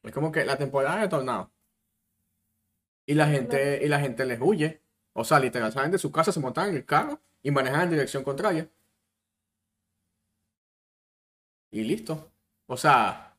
[0.02, 1.48] Es como que la temporada de tornados.
[3.06, 4.82] Y la gente, y la gente les huye.
[5.12, 7.90] O sea, literal, salen de su casa, se montan en el carro y manejan en
[7.90, 8.70] dirección contraria.
[11.70, 12.30] Y listo.
[12.66, 13.36] O sea,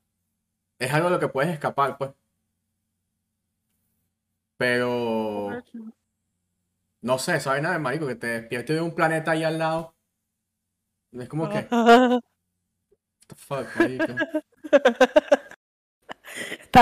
[0.79, 2.11] es algo de lo que puedes escapar, pues.
[4.57, 5.63] Pero
[7.01, 9.95] no sé, esa vaina de marico que te despiertes de un planeta ahí al lado.
[11.11, 12.21] Es como que, what
[13.27, 13.67] the fuck,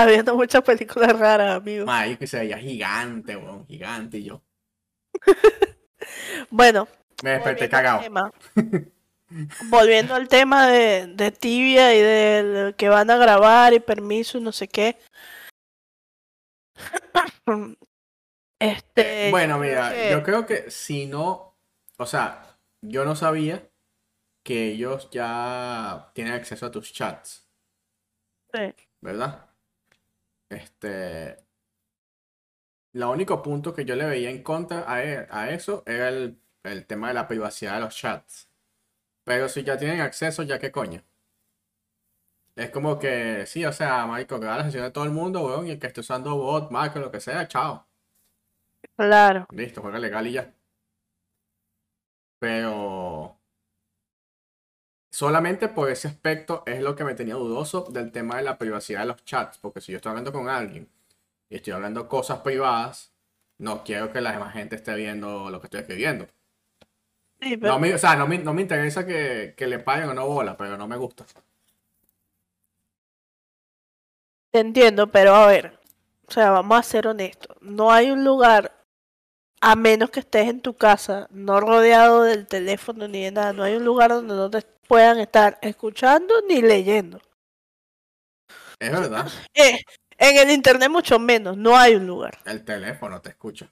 [0.06, 1.86] viendo muchas películas raras, amigo.
[1.86, 4.42] Marico, se veía gigante, weón, gigante y yo.
[6.50, 6.88] Bueno,
[7.22, 8.00] Me desperté volviendo al cagado.
[8.00, 8.32] tema.
[9.68, 14.40] Volviendo al tema de, de tibia y de que van a grabar y permiso y
[14.40, 14.96] no sé qué.
[18.60, 19.30] Este.
[19.30, 21.56] Bueno, mira, que- yo creo que si no,
[21.98, 23.67] o sea, yo no sabía
[24.48, 27.46] que ellos ya tienen acceso a tus chats,
[28.52, 28.88] sí.
[29.00, 29.48] ¿verdad?
[30.50, 31.38] Este,
[32.92, 36.38] lo único punto que yo le veía en contra a, e- a eso era el,
[36.64, 38.50] el tema de la privacidad de los chats.
[39.24, 41.04] Pero si ya tienen acceso, ya qué coño.
[42.56, 45.66] Es como que, sí, o sea, marico, graba la sesión de todo el mundo, weón,
[45.66, 47.86] y el que esté usando bot, marca, lo que sea, chao.
[48.96, 49.46] Claro.
[49.50, 50.54] Listo, juega legal y ya.
[52.40, 53.17] Pero
[55.18, 59.00] solamente por ese aspecto es lo que me tenía dudoso del tema de la privacidad
[59.00, 59.58] de los chats.
[59.58, 60.88] Porque si yo estoy hablando con alguien
[61.50, 63.12] y estoy hablando cosas privadas,
[63.58, 66.26] no quiero que la demás gente esté viendo lo que estoy escribiendo.
[67.40, 70.08] Sí, pero- No me, o sea, no me, no me interesa que, que le paguen
[70.10, 71.24] o no bola, pero no me gusta.
[74.52, 75.78] Te entiendo, pero a ver,
[76.28, 77.56] o sea, vamos a ser honestos.
[77.60, 78.72] No hay un lugar,
[79.60, 83.64] a menos que estés en tu casa, no rodeado del teléfono ni de nada, no
[83.64, 87.20] hay un lugar donde no te puedan estar escuchando ni leyendo.
[88.80, 89.80] Es verdad, Eh,
[90.18, 92.38] en el internet mucho menos, no hay un lugar.
[92.44, 93.70] el teléfono te escucha.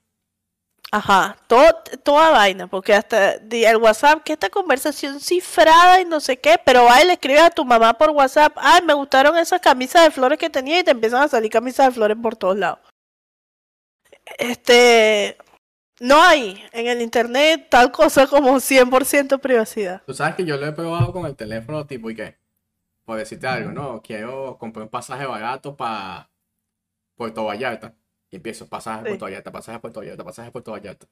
[0.93, 1.67] Ajá, todo,
[2.05, 6.85] toda vaina, porque hasta el WhatsApp, que esta conversación cifrada y no sé qué, pero
[6.85, 10.13] va y le escribes a tu mamá por WhatsApp, ay, me gustaron esas camisas de
[10.13, 12.79] flores que tenía y te empiezan a salir camisas de flores por todos lados.
[14.39, 15.37] Este,
[16.01, 20.03] no hay en el internet tal cosa como 100% privacidad.
[20.07, 22.37] Tú sabes que yo lo he probado con el teléfono tipo, ¿y qué?
[23.05, 24.03] Por decirte algo, ¿no?
[24.03, 26.29] Quiero comprar un pasaje barato para
[27.15, 27.95] Puerto Vallarta.
[28.31, 29.05] Y empiezo, pasaje a.
[29.05, 31.07] Puerto Vallarta, pasaje a Puerto Vallarta, pasaje a Puerto Vallarta.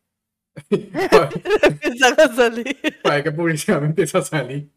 [0.70, 2.78] Empiezan a salir.
[3.02, 4.70] Para ver qué publicidad me empieza a salir.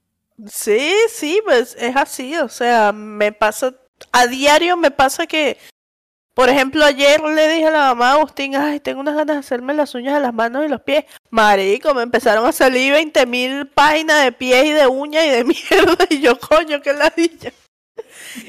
[0.45, 3.73] Sí, sí, pues es así, o sea, me pasa,
[4.11, 5.57] a diario me pasa que,
[6.37, 9.73] por ejemplo, ayer le dije a la mamá Agustín, ay, tengo unas ganas de hacerme
[9.73, 11.05] las uñas de las manos y los pies.
[11.31, 15.43] Marico, me empezaron a salir 20 mil páginas de pies y de uñas y de
[15.71, 17.51] mierda, y yo, coño, qué ladilla.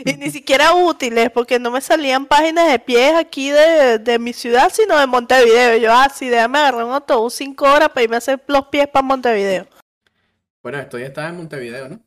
[0.05, 4.35] Y ni siquiera útiles, porque no me salían páginas de pies aquí de, de mi
[4.35, 5.79] ciudad, sino de Montevideo.
[5.79, 8.66] Y yo, ah, sí, déjame agarrar un autobús 5 horas para irme a hacer los
[8.66, 9.66] pies para Montevideo.
[10.62, 12.01] Bueno, esto ya estaba en Montevideo, ¿no?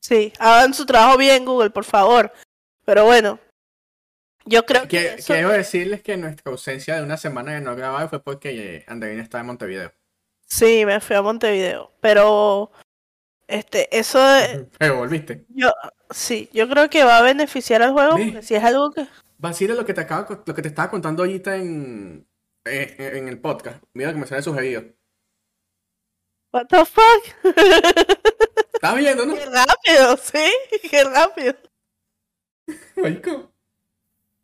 [0.00, 2.32] Sí, hagan su trabajo bien, Google, por favor.
[2.86, 3.38] Pero bueno,
[4.46, 8.08] yo creo que eso- Quiero decirles que nuestra ausencia de una semana de no grabar
[8.08, 9.92] fue porque eh, Andreina estaba en Montevideo.
[10.46, 11.92] sí, me fui a Montevideo.
[12.00, 12.70] Pero
[13.48, 15.44] este, eso eh, Pero volviste.
[15.50, 15.72] yo
[16.10, 19.06] sí, yo creo que va a beneficiar al juego, porque si es algo que
[19.38, 22.26] Vacila lo que te acabo, lo que te estaba contando ahorita en,
[22.64, 23.82] en, en el podcast.
[23.92, 24.82] Mira que me sale sugerido.
[26.52, 27.56] what the fuck?
[28.74, 29.34] ¿Estás viendo, no?
[29.36, 30.52] qué rápido, sí,
[30.90, 31.54] qué rápido.
[32.96, 33.52] Marico.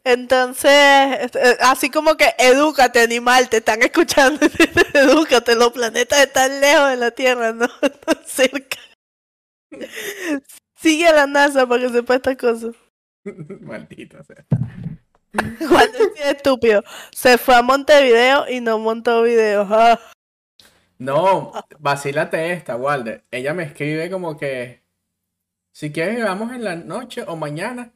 [0.05, 4.41] Entonces, este, así como que edúcate, animal, te están escuchando.
[4.95, 8.79] edúcate, los planetas están lejos de la Tierra, no, no cerca.
[10.77, 12.75] Sigue a la NASA para que sepa estas cosas.
[13.61, 14.45] Maldita sea.
[15.67, 16.83] Juan decía estúpido.
[17.13, 19.69] Se fue a Montevideo y no montó videos.
[19.71, 19.99] Ah,
[20.99, 23.25] No, vacílate esta, Walder.
[23.31, 24.83] Ella me escribe como que
[25.73, 27.93] si quieres grabamos en la noche o mañana,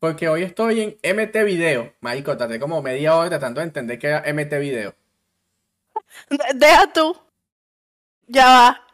[0.00, 1.92] porque hoy estoy en MT Video.
[2.00, 4.94] Marico, tardé como media hora tratando de entender que era MT Video.
[6.30, 7.16] de- Deja tú.
[8.26, 8.86] Ya va.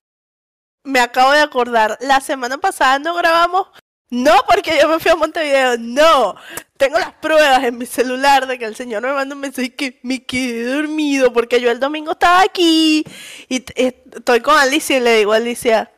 [0.85, 1.97] Me acabo de acordar.
[2.01, 3.69] La semana pasada no grabamos.
[4.11, 5.77] No porque yo me fui a Montevideo.
[5.79, 6.37] No.
[6.77, 9.99] Tengo las pruebas en mi celular de que el señor me mandó un mensaje que
[10.03, 13.05] me quedé dormido porque yo el domingo estaba aquí
[13.49, 15.91] y eh, estoy con Alicia y le digo a Alicia.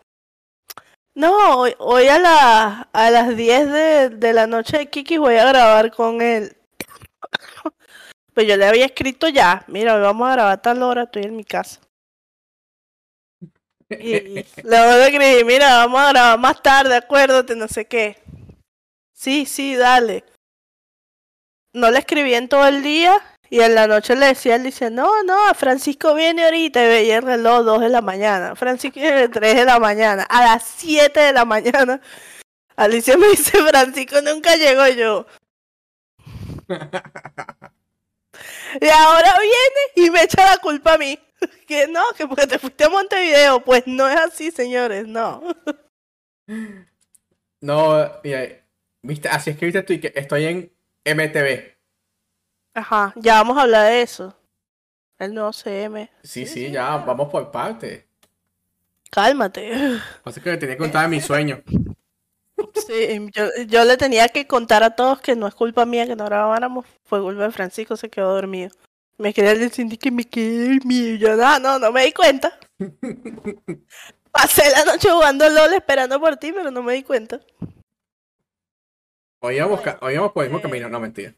[1.18, 5.34] No, hoy, hoy a, la- a las 10 de, de la noche de Kiki voy
[5.34, 6.56] a grabar con él.
[8.34, 11.24] Pues yo le había escrito ya, mira, hoy vamos a grabar a tal hora, estoy
[11.24, 11.80] en mi casa.
[13.90, 18.22] Y le voy a escribir, mira, vamos a grabar más tarde, acuérdate, no sé qué.
[19.12, 20.22] Sí, sí, dale.
[21.74, 24.90] No le escribí en todo el día y en la noche le decía, él dice,
[24.90, 28.54] no, no, Francisco viene ahorita y veía el reloj 2 de la mañana.
[28.56, 30.24] Francisco viene 3 de la mañana.
[30.24, 32.00] A las 7 de la mañana,
[32.76, 35.26] Alicia me dice, Francisco nunca llegó yo.
[38.80, 41.18] Y ahora viene y me echa la culpa a mí.
[41.66, 43.62] Que no, que porque te fuiste a Montevideo.
[43.64, 45.42] Pues no es así, señores, no.
[47.60, 48.64] No, mira,
[49.02, 50.72] viste, así escribiste tú y que estoy en
[51.04, 51.77] MTV.
[52.78, 54.34] Ajá, ya vamos a hablar de eso.
[55.18, 56.08] El nuevo CM.
[56.22, 58.06] Sí, sí, ya, vamos por parte.
[59.10, 59.98] Cálmate.
[60.22, 61.60] Pasa que le tenía que contar de mi sueño.
[62.86, 66.14] Sí, yo, yo le tenía que contar a todos que no es culpa mía que
[66.14, 66.86] no grabáramos.
[67.04, 68.70] Fue culpa de Francisco, se quedó dormido.
[69.16, 71.16] Me quería decir que me quedé dormido.
[71.16, 72.56] Yo, no, no, no me di cuenta.
[74.30, 77.40] Pasé la noche jugando LOL esperando por ti, pero no me di cuenta.
[79.40, 80.62] Hoy íbamos, hoy íbamos por el mismo Eh.
[80.62, 81.34] camino, no mentira.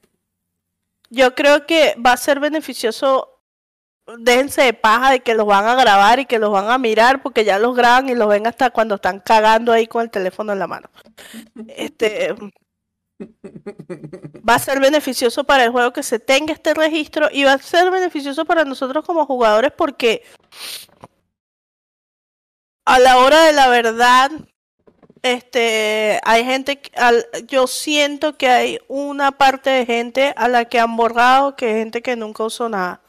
[1.10, 3.42] Yo creo que va a ser beneficioso.
[4.18, 7.22] Déjense de paja de que los van a grabar y que los van a mirar
[7.22, 10.52] porque ya los graban y los ven hasta cuando están cagando ahí con el teléfono
[10.52, 10.90] en la mano.
[11.68, 12.34] Este
[14.48, 17.58] va a ser beneficioso para el juego que se tenga este registro y va a
[17.58, 20.24] ser beneficioso para nosotros como jugadores porque
[22.84, 24.30] a la hora de la verdad
[25.22, 30.80] este, hay gente, al, yo siento que hay una parte de gente a la que
[30.80, 33.00] han borrado que gente que nunca usó nada.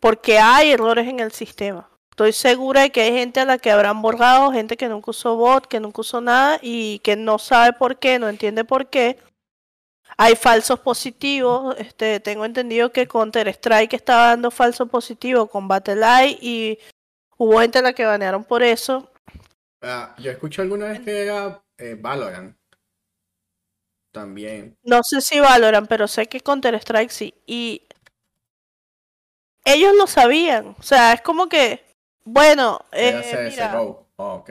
[0.00, 1.88] Porque hay errores en el sistema.
[2.10, 5.36] Estoy segura de que hay gente a la que habrán borrado, gente que nunca usó
[5.36, 9.18] bot, que nunca usó nada y que no sabe por qué, no entiende por qué.
[10.16, 11.76] Hay falsos positivos.
[11.78, 16.78] Este, tengo entendido que Counter Strike estaba dando falso positivo con Battle.eye y
[17.36, 19.10] hubo gente a la que banearon por eso.
[19.82, 22.56] Ah, yo escuché alguna vez que era eh, Valorant.
[24.12, 24.76] También.
[24.82, 27.34] No sé si Valorant, pero sé que Counter-Strike sí.
[27.46, 27.82] Y
[29.64, 30.74] ellos lo sabían.
[30.78, 31.84] O sea, es como que,
[32.24, 33.80] bueno, eh, mira,
[34.16, 34.44] oh,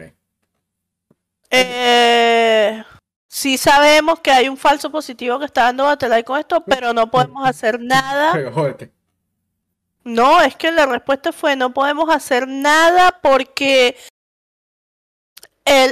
[1.50, 2.84] eh,
[3.28, 7.10] sí sabemos que hay un falso positivo que está dando Battle con esto, pero no
[7.10, 8.34] podemos hacer nada.
[10.04, 13.98] No, es que la respuesta fue no podemos hacer nada porque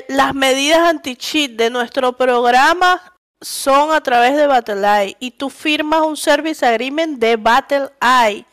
[0.08, 3.02] las medidas anti-cheat de nuestro programa
[3.42, 8.46] son a través de BattleEye y tú firmas un service agreement de BattleEye.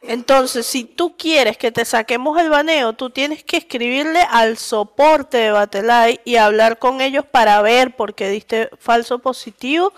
[0.00, 5.36] Entonces, si tú quieres que te saquemos el baneo, tú tienes que escribirle al soporte
[5.38, 9.92] de BattleEye y hablar con ellos para ver por qué diste falso positivo.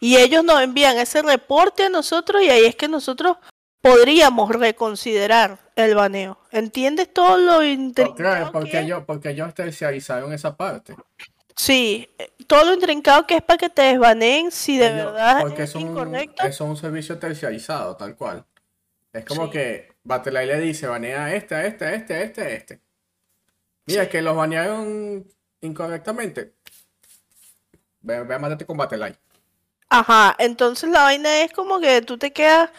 [0.00, 3.36] Y ellos nos envían ese reporte a nosotros y ahí es que nosotros
[3.80, 6.38] podríamos reconsiderar el baneo.
[6.50, 8.52] ¿Entiendes todo lo intrincado?
[8.52, 10.96] porque, yo, porque ellos terciarizaron esa parte.
[11.56, 12.08] Sí,
[12.46, 16.46] todo lo intrincado que es para que te desbaneen si de verdad porque es, incorrecto.
[16.46, 18.44] es un servicio terciarizado, tal cual.
[19.12, 22.48] Es como que Battle.eye le dice, banea este, a este, a este, a este, a
[22.50, 22.80] este.
[23.86, 25.26] Mira, que los banearon
[25.60, 26.54] incorrectamente.
[28.00, 29.16] Ve, ve a matarte con Battle.eye.
[29.88, 32.70] Ajá, entonces la vaina es como que tú te quedas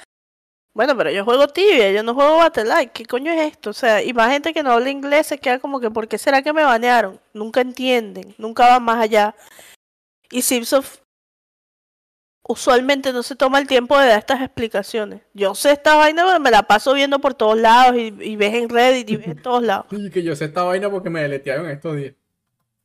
[0.74, 3.72] bueno, pero yo juego tibia, yo no juego Battle ¿Qué coño es esto?
[3.72, 6.18] O sea, y más gente que no habla inglés se queda como que, ¿por qué
[6.18, 7.20] será que me banearon?
[7.34, 9.36] Nunca entienden, nunca van más allá.
[10.32, 10.84] Y Simpson
[12.48, 15.22] usualmente no se toma el tiempo de dar estas explicaciones.
[15.34, 18.70] Yo sé esta vaina, pero me la paso viendo por todos lados y, ves en
[18.70, 19.86] Reddit y ves en todos lados.
[19.92, 22.16] Y que yo sé esta vaina porque me deletearon estos días.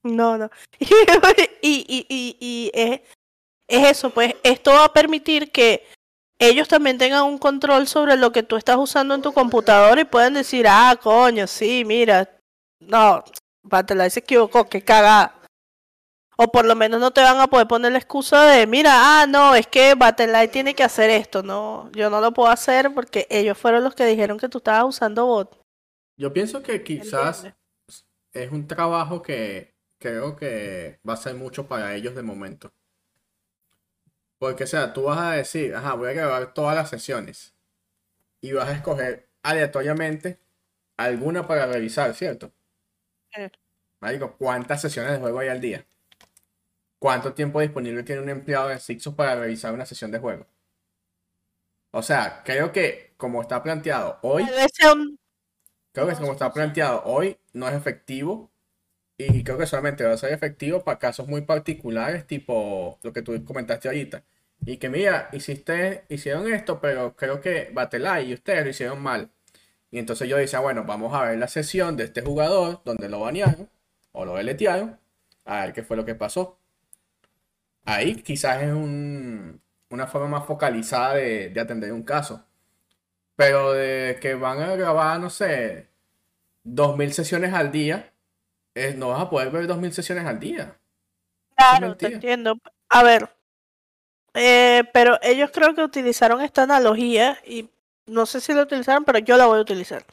[0.03, 0.51] No, no.
[0.79, 3.01] y, y, y, y es,
[3.67, 5.87] es eso, pues esto va a permitir que
[6.39, 10.05] ellos también tengan un control sobre lo que tú estás usando en tu computadora y
[10.05, 12.29] pueden decir, ah, coño, sí, mira,
[12.81, 13.25] no,
[13.63, 15.41] Battle se equivocó, qué cagada.
[16.37, 19.27] O por lo menos no te van a poder poner la excusa de, mira, ah,
[19.27, 21.45] no, es que Battle.eye tiene que hacer esto.
[21.45, 24.85] No, yo no lo puedo hacer porque ellos fueron los que dijeron que tú estabas
[24.85, 25.61] usando bot.
[26.19, 27.47] Yo pienso que quizás
[28.33, 32.73] es un trabajo que creo que va a ser mucho para ellos de momento.
[34.39, 37.55] Porque, o sea, tú vas a decir, ajá, voy a grabar todas las sesiones.
[38.41, 40.39] Y vas a escoger aleatoriamente
[40.97, 42.53] alguna para revisar, ¿cierto?
[43.37, 43.51] Eh.
[44.01, 45.87] Marico, ¿cuántas sesiones de juego hay al día?
[46.99, 50.47] ¿Cuánto tiempo disponible tiene un empleado de Sixos para revisar una sesión de juego?
[51.91, 54.45] O sea, creo que como está planteado hoy.
[55.93, 58.51] Creo que como está planteado hoy, no es efectivo.
[59.17, 63.23] Y creo que solamente va a ser efectivo para casos muy particulares, tipo lo que
[63.23, 64.25] tú comentaste ahorita.
[64.67, 69.31] Y que mira, hiciste, hicieron esto, pero creo que Battle.eye y ustedes lo hicieron mal.
[69.91, 73.21] Y entonces yo decía, bueno, vamos a ver la sesión de este jugador donde lo
[73.21, 73.71] banearon
[74.13, 74.99] o lo deletearon,
[75.45, 76.59] a ver qué fue lo que pasó.
[77.85, 79.61] Ahí quizás es un,
[79.91, 82.45] una forma más focalizada de, atender un caso.
[83.37, 85.89] Pero de que van a grabar, no sé,
[86.65, 88.13] 2.000 sesiones al día,
[88.97, 90.77] no vas a poder ver 2.000 sesiones al día.
[91.57, 92.59] Claro, te entiendo.
[92.89, 93.29] A ver,
[94.35, 97.71] eh, pero ellos creo que utilizaron esta analogía y
[98.07, 100.05] no sé si la utilizaron, pero yo la voy a utilizar.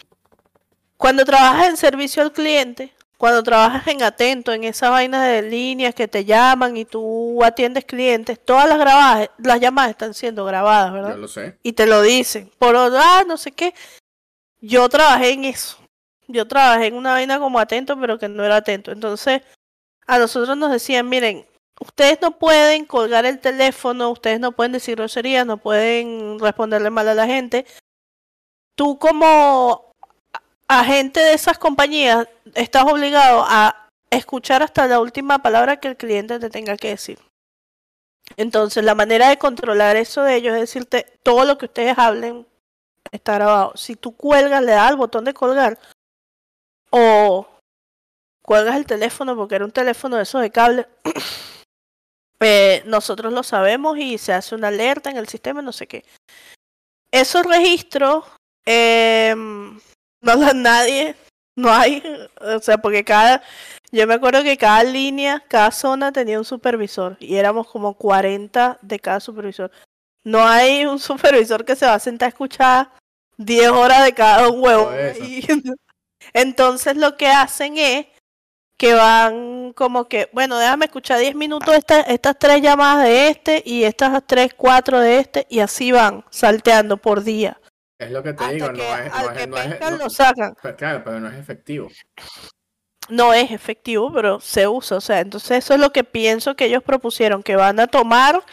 [0.97, 5.95] Cuando trabajas en servicio al cliente, cuando trabajas en atento, en esa vaina de líneas
[5.95, 10.93] que te llaman y tú atiendes clientes, todas las grabadas, las llamadas están siendo grabadas,
[10.93, 11.11] ¿verdad?
[11.11, 11.57] Yo lo sé.
[11.63, 12.51] Y te lo dicen.
[12.59, 13.73] Por ah, no sé qué.
[14.59, 15.77] Yo trabajé en eso.
[16.31, 18.91] Yo trabajé en una vaina como atento, pero que no era atento.
[18.91, 19.41] Entonces,
[20.07, 21.45] a nosotros nos decían, miren,
[21.79, 27.07] ustedes no pueden colgar el teléfono, ustedes no pueden decir groserías, no pueden responderle mal
[27.07, 27.65] a la gente.
[28.75, 29.93] Tú como
[30.67, 36.39] agente de esas compañías estás obligado a escuchar hasta la última palabra que el cliente
[36.39, 37.19] te tenga que decir.
[38.37, 42.47] Entonces, la manera de controlar eso de ellos es decirte, todo lo que ustedes hablen
[43.11, 43.73] está grabado.
[43.75, 45.77] Si tú cuelgas, le das al botón de colgar
[48.51, 50.85] cuelgas el teléfono porque era un teléfono de esos de cable,
[52.41, 56.03] eh, nosotros lo sabemos y se hace una alerta en el sistema, no sé qué.
[57.13, 58.25] Esos registros
[58.65, 61.15] eh, no los nadie,
[61.55, 62.03] no hay,
[62.41, 63.41] o sea, porque cada,
[63.89, 68.79] yo me acuerdo que cada línea, cada zona tenía un supervisor y éramos como 40
[68.81, 69.71] de cada supervisor.
[70.25, 72.91] No hay un supervisor que se va a sentar a escuchar
[73.37, 74.91] 10 horas de cada huevo.
[76.33, 78.07] entonces lo que hacen es
[78.81, 83.61] que van como que, bueno, déjame escuchar 10 minutos esta, estas tres llamadas de este
[83.63, 87.61] y estas tres, cuatro de este y así van salteando por día.
[87.99, 90.55] Es lo que te digo, no es, al que no es, lo sacan.
[90.59, 91.89] Pues claro, pero no es efectivo.
[93.07, 96.65] No es efectivo, pero se usa, o sea, entonces eso es lo que pienso que
[96.65, 98.43] ellos propusieron, que van a tomar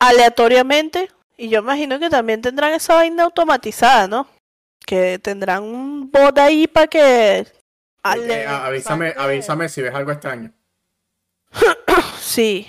[0.00, 4.26] aleatoriamente y yo imagino que también tendrán esa vaina automatizada, ¿no?
[4.84, 7.46] Que tendrán un bot ahí para que
[8.12, 10.52] avísame, avísame si ves algo extraño.
[12.18, 12.66] sí.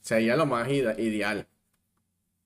[0.00, 1.46] Sería lo más ideal.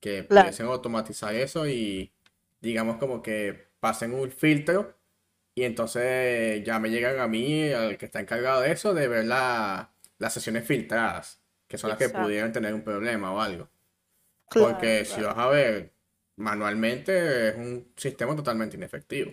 [0.01, 2.13] Que pudiesen automatizar eso y
[2.61, 4.95] digamos como que pasen un filtro
[5.55, 9.25] y entonces ya me llegan a mí, al que está encargado de eso, de ver
[9.25, 9.89] las
[10.29, 13.69] sesiones filtradas, que son las que pudieran tener un problema o algo.
[14.51, 15.93] Porque si vas a ver
[16.37, 19.33] manualmente es un sistema totalmente inefectivo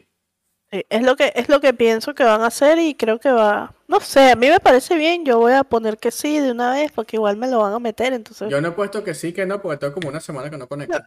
[0.89, 3.75] es lo que es lo que pienso que van a hacer y creo que va,
[3.87, 6.71] no sé, a mí me parece bien, yo voy a poner que sí de una
[6.71, 8.49] vez porque igual me lo van a meter, entonces.
[8.49, 10.67] Yo no he puesto que sí, que no, porque tengo como una semana que no
[10.67, 10.99] conecto.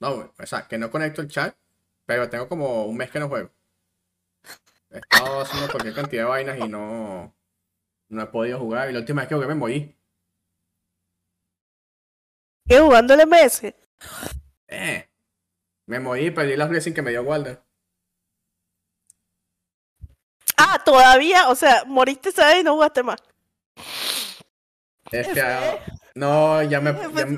[0.00, 1.54] No, o sea, que no conecto el chat,
[2.04, 3.50] pero tengo como un mes que no juego.
[4.90, 7.32] He estado haciendo cualquier cantidad de vainas y no
[8.08, 9.96] no he podido jugar y la última vez que jugué me morí.
[12.66, 13.72] ¿Qué jugando el MS?
[14.66, 15.08] Eh.
[15.86, 17.60] Me morí perdí las blessings que me dio Walder.
[20.60, 22.30] Ah, todavía, o sea, moriste.
[22.58, 23.18] Y no jugaste más.
[25.10, 25.42] Este,
[26.14, 26.94] no, ya me,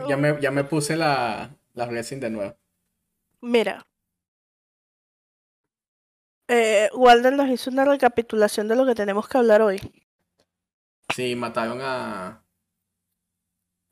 [0.08, 2.56] ya, me, ya me puse la, la Blessing de nuevo.
[3.40, 3.86] Mira.
[6.48, 9.80] Eh, Walden nos hizo una recapitulación de lo que tenemos que hablar hoy.
[11.14, 12.42] Sí, mataron a.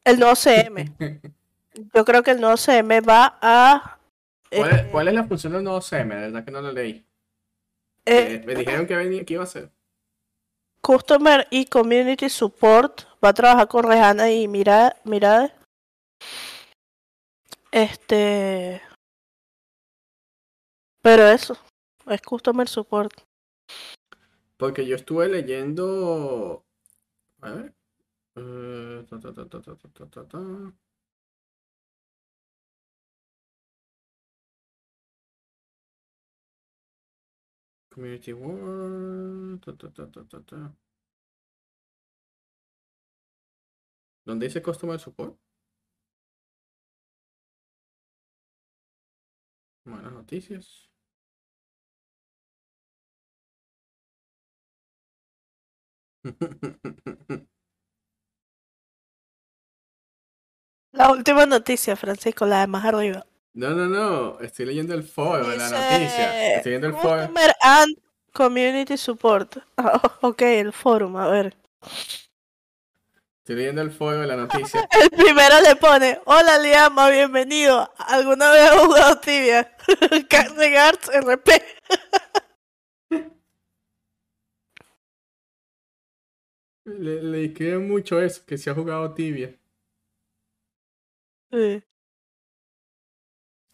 [0.05, 0.93] El nuevo CM.
[1.95, 3.99] Yo creo que el nuevo CM va a.
[4.51, 6.15] ¿Cuál, es, ¿Cuál, es, la función del nuevo CM?
[6.15, 7.07] De verdad que no lo leí.
[8.05, 9.71] Eh, me dijeron que, venía, que iba a ser.
[10.81, 13.03] Customer y Community Support.
[13.23, 14.97] Va a trabajar con Rehana y Mirade.
[15.05, 15.53] Mirade.
[17.71, 18.83] Este.
[21.03, 21.57] Pero eso.
[22.07, 23.13] Es Customer Support.
[24.57, 26.65] Porque yo estuve leyendo.
[27.41, 27.75] A ver.
[28.37, 29.05] Eh,
[38.01, 39.61] Community World.
[44.25, 45.37] ¿Dónde dice Customer Support?
[49.85, 50.89] Buenas noticias.
[60.93, 63.27] La última noticia, Francisco, la de más arriba.
[63.53, 64.41] No, no, no.
[64.41, 66.57] Estoy leyendo el foro de la noticia.
[66.57, 67.29] Estoy leyendo el foro.
[67.63, 67.97] and
[68.33, 69.57] Community Support.
[70.21, 71.57] ok, el foro, a ver.
[73.41, 74.89] Estoy leyendo el foro de la noticia.
[75.03, 77.93] el primero le pone: Hola Liama, bienvenido.
[77.99, 79.77] ¿Alguna vez has jugado tibia?
[80.57, 81.51] Regards RP.
[86.85, 89.55] le, le mucho eso, que se ha jugado tibia.
[91.51, 91.83] Sí.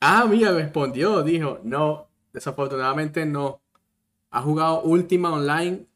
[0.01, 3.61] Ah, mira, respondió, dijo, no, desafortunadamente no.
[4.31, 5.87] Ha jugado Última Online.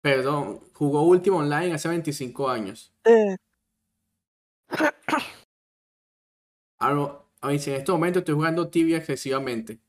[0.00, 2.92] Perdón, jugó Última Online hace 25 años.
[6.78, 6.90] A,
[7.40, 9.80] a en este momento estoy jugando tibia excesivamente.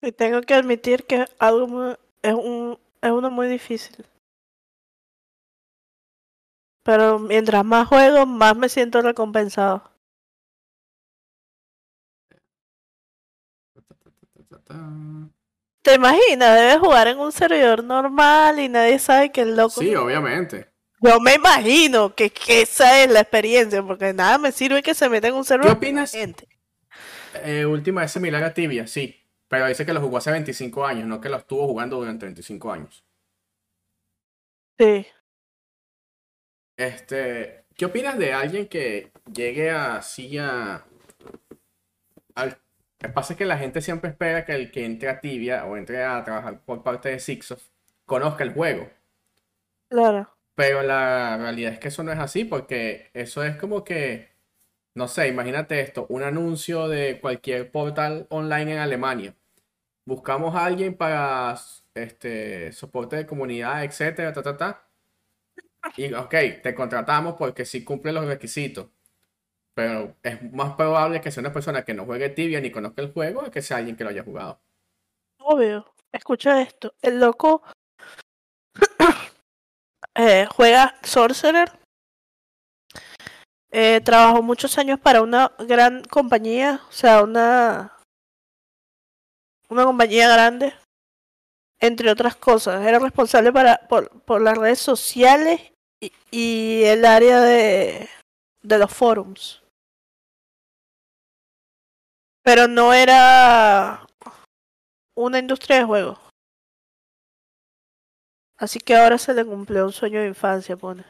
[0.00, 4.04] Y tengo que admitir que algo es, un, es uno muy difícil.
[6.82, 9.90] Pero mientras más juego, más me siento recompensado.
[15.82, 16.56] ¿Te imaginas?
[16.56, 19.80] Debes jugar en un servidor normal y nadie sabe que el loco.
[19.80, 20.72] Sí, obviamente.
[21.00, 25.26] Yo me imagino que, esa es la experiencia, porque nada me sirve que se meta
[25.26, 25.72] en un servidor.
[25.72, 26.14] ¿Qué opinas?
[27.34, 29.18] Eh, última es similar a Tibia, sí.
[29.48, 32.72] Pero dice que lo jugó hace 25 años, no que lo estuvo jugando durante 25
[32.72, 33.04] años.
[34.78, 35.06] Sí.
[36.82, 40.84] Este, ¿qué opinas de alguien que llegue así a...
[42.34, 42.58] Al,
[42.98, 45.76] que pasa es que la gente siempre espera que el que entre a Tibia o
[45.76, 47.62] entre a trabajar por parte de Sixof
[48.04, 48.88] conozca el juego.
[49.88, 50.28] Claro.
[50.56, 54.30] Pero la realidad es que eso no es así porque eso es como que,
[54.94, 59.34] no sé, imagínate esto, un anuncio de cualquier portal online en Alemania.
[60.04, 61.56] Buscamos a alguien para
[61.94, 64.91] este soporte de comunidad, etcétera, ta, ta, ta.
[65.96, 68.88] Y ok, te contratamos porque sí cumple los requisitos.
[69.74, 73.12] Pero es más probable que sea una persona que no juegue tibia ni conozca el
[73.12, 74.60] juego que sea alguien que lo haya jugado.
[75.38, 75.92] Obvio.
[76.12, 76.94] Escucha esto.
[77.00, 77.62] El loco
[80.14, 81.72] eh, juega Sorcerer.
[83.70, 87.96] Eh, trabajó muchos años para una gran compañía, o sea, una
[89.70, 90.74] una compañía grande,
[91.80, 92.86] entre otras cosas.
[92.86, 95.71] Era responsable para por, por las redes sociales
[96.30, 98.08] y, el área de,
[98.62, 99.62] de los forums.
[102.42, 104.04] Pero no era
[105.16, 106.18] una industria de juegos.
[108.56, 111.04] Así que ahora se le cumplió un sueño de infancia, pone.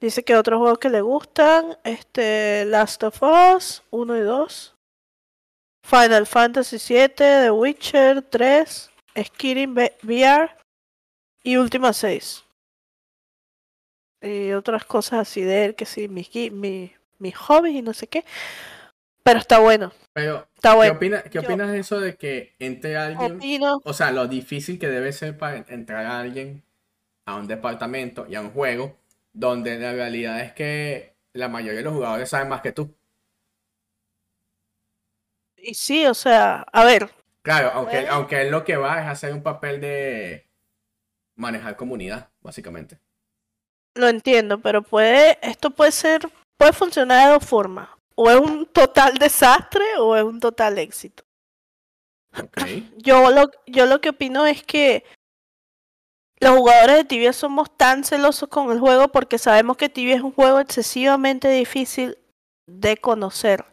[0.00, 4.74] Dice que otros juegos que le gustan, este Last of Us 1 y 2,
[5.84, 8.90] Final Fantasy 7, The Witcher 3,
[9.24, 10.56] Skidding VR
[11.42, 12.44] y Última 6.
[14.20, 18.08] Y otras cosas así de él, que sí, mis mi, mi hobbies y no sé
[18.08, 18.24] qué.
[19.22, 19.92] Pero está bueno.
[20.12, 20.94] Pero, Está ¿qué, bueno.
[20.98, 23.80] opina- qué opinas de eso de que entre alguien, Opino.
[23.82, 26.64] o sea, lo difícil que debe ser para entrar a alguien
[27.26, 28.98] a un departamento y a un juego
[29.32, 32.94] donde la realidad es que la mayoría de los jugadores saben más que tú?
[35.56, 37.10] Y sí, o sea, a ver,
[37.42, 40.46] Claro, aunque, aunque él lo que va es hacer un papel de
[41.36, 43.00] manejar comunidad, básicamente.
[43.98, 47.88] Lo entiendo, pero puede, esto puede ser, puede funcionar de dos formas.
[48.14, 51.24] O es un total desastre o es un total éxito.
[52.40, 52.56] Ok.
[52.96, 55.04] Yo lo, yo lo que opino es que
[56.40, 60.22] los jugadores de Tibia somos tan celosos con el juego porque sabemos que Tibia es
[60.22, 62.18] un juego excesivamente difícil
[62.68, 63.64] de conocer.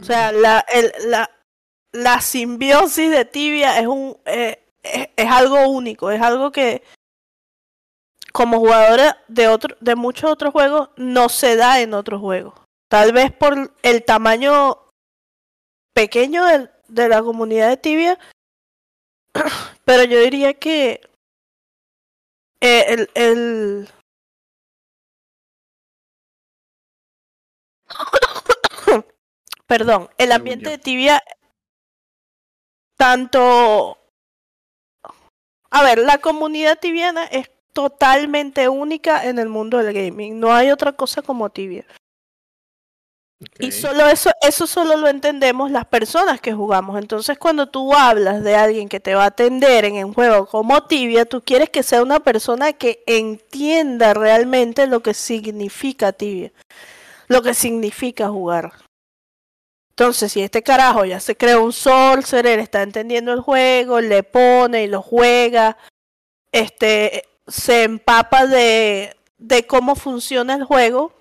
[0.00, 1.30] O sea, la, el, la,
[1.92, 6.82] la simbiosis de Tibia es un eh, es, es algo único, es algo que
[8.32, 12.54] como jugadora de otro, de muchos otros juegos no se da en otros juegos.
[12.90, 14.78] Tal vez por el tamaño
[15.94, 18.18] pequeño del- de la comunidad de Tibia,
[19.84, 21.00] pero yo diría que
[22.60, 23.88] eh, el, el
[29.66, 31.22] perdón, el ambiente de Tibia
[32.96, 33.98] tanto
[35.74, 40.38] a ver, la comunidad tibiana es totalmente única en el mundo del gaming.
[40.38, 41.84] No hay otra cosa como Tibia.
[43.58, 46.98] Y solo eso, eso solo lo entendemos las personas que jugamos.
[46.98, 50.84] Entonces, cuando tú hablas de alguien que te va a atender en un juego como
[50.84, 56.52] Tibia, tú quieres que sea una persona que entienda realmente lo que significa Tibia,
[57.28, 58.72] lo que significa jugar.
[59.90, 64.84] Entonces, si este carajo ya se creó un sorcerer, está entendiendo el juego, le pone
[64.84, 65.76] y lo juega,
[66.52, 71.12] este, se empapa de, de cómo funciona el juego,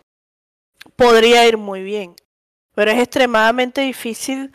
[0.95, 2.15] podría ir muy bien.
[2.73, 4.51] Pero es extremadamente difícil.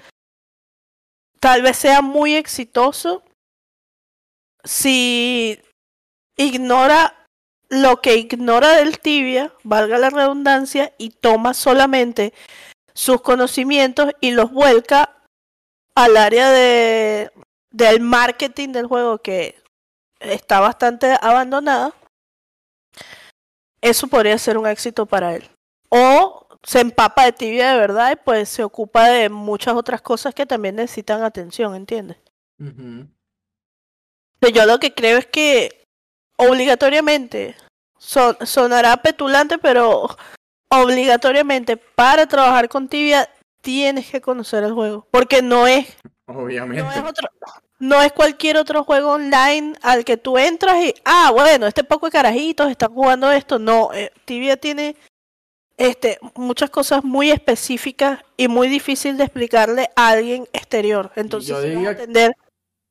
[1.41, 3.23] Tal vez sea muy exitoso
[4.65, 5.61] si
[6.37, 7.27] ignora
[7.69, 12.33] lo que ignora del tibia, valga la redundancia, y toma solamente
[12.95, 15.23] sus conocimientos y los vuelca
[15.95, 17.31] al área de
[17.71, 19.63] del marketing del juego que
[20.21, 21.93] está bastante abandonada.
[23.81, 25.49] Eso podría ser un éxito para él.
[25.89, 30.35] O se empapa de tibia de verdad y pues se ocupa de muchas otras cosas
[30.35, 32.17] que también necesitan atención, ¿entiendes?
[32.59, 35.85] Pero Yo lo que creo es que
[36.37, 37.55] obligatoriamente
[37.99, 40.09] son, sonará petulante, pero
[40.69, 43.29] obligatoriamente para trabajar con tibia
[43.61, 45.97] tienes que conocer el juego, porque no es
[46.27, 46.83] Obviamente.
[46.83, 47.29] no es otro
[47.79, 52.07] no es cualquier otro juego online al que tú entras y ah bueno este poco
[52.07, 54.97] de carajitos están jugando esto no eh, tibia tiene
[55.77, 61.13] este muchas cosas muy específicas y muy difícil de explicarle a alguien exterior.
[61.17, 62.33] Entonces Yo diría- entender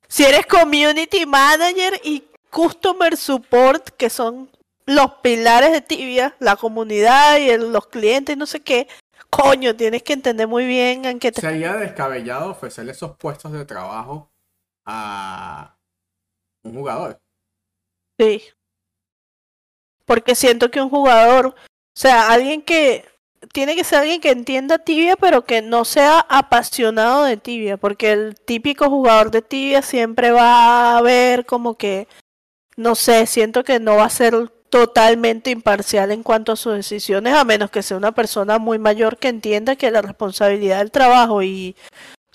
[0.07, 4.51] si eres community manager y customer support que son
[4.85, 8.87] los pilares de tibia la comunidad y el- los clientes y no sé qué
[9.31, 13.65] coño tienes que entender muy bien en qué te Sería descabellado ofrecerle esos puestos de
[13.65, 14.29] trabajo
[14.85, 15.77] a
[16.63, 17.19] un jugador.
[18.19, 18.43] sí
[20.05, 21.55] Porque siento que un jugador, o
[21.93, 23.05] sea, alguien que
[23.53, 28.11] tiene que ser alguien que entienda tibia, pero que no sea apasionado de tibia, porque
[28.11, 32.07] el típico jugador de tibia siempre va a ver como que,
[32.77, 37.33] no sé, siento que no va a ser totalmente imparcial en cuanto a sus decisiones,
[37.33, 41.43] a menos que sea una persona muy mayor que entienda que la responsabilidad del trabajo
[41.43, 41.75] y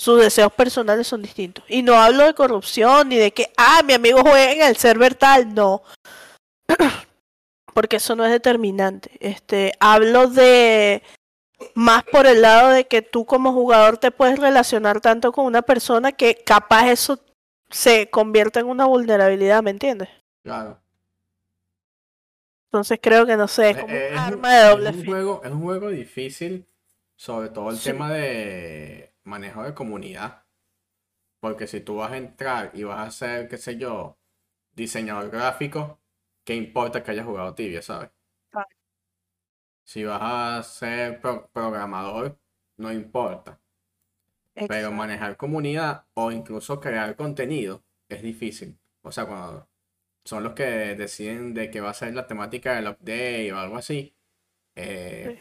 [0.00, 1.62] sus deseos personales son distintos.
[1.68, 5.14] Y no hablo de corrupción ni de que, ah, mi amigo juega en el server
[5.14, 5.82] tal, no.
[7.74, 9.10] Porque eso no es determinante.
[9.20, 11.02] Este, hablo de
[11.74, 15.60] más por el lado de que tú como jugador te puedes relacionar tanto con una
[15.60, 17.18] persona que capaz eso
[17.68, 20.08] se convierta en una vulnerabilidad, ¿me entiendes?
[20.42, 20.80] Claro.
[22.72, 24.90] Entonces creo que no sé, es Eh, como eh, un es un- arma de doble
[24.90, 26.66] es un juego, es un juego difícil,
[27.16, 27.90] sobre todo el Sí.
[27.90, 30.44] tema de manejo de comunidad.
[31.40, 34.18] Porque si tú vas a entrar y vas a ser, qué sé yo,
[34.72, 36.00] diseñador gráfico,
[36.44, 38.10] ¿qué importa que hayas jugado tibia, sabes?
[38.50, 38.68] Claro.
[39.84, 42.38] Si vas a ser pro- programador,
[42.78, 43.60] no importa.
[44.66, 48.78] Pero manejar comunidad o incluso crear contenido es difícil.
[49.02, 49.68] O sea, cuando
[50.24, 50.64] son los que
[50.96, 54.16] deciden de qué va a ser la temática del update o algo así,
[54.76, 55.36] eh,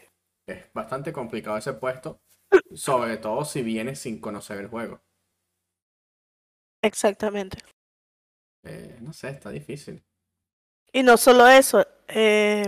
[0.47, 2.21] es bastante complicado ese puesto,
[2.76, 5.02] sobre todo si vienes sin conocer el juego.
[6.82, 7.58] Exactamente.
[8.64, 10.04] Eh, no sé, está difícil.
[10.91, 12.66] Y no solo eso, eh,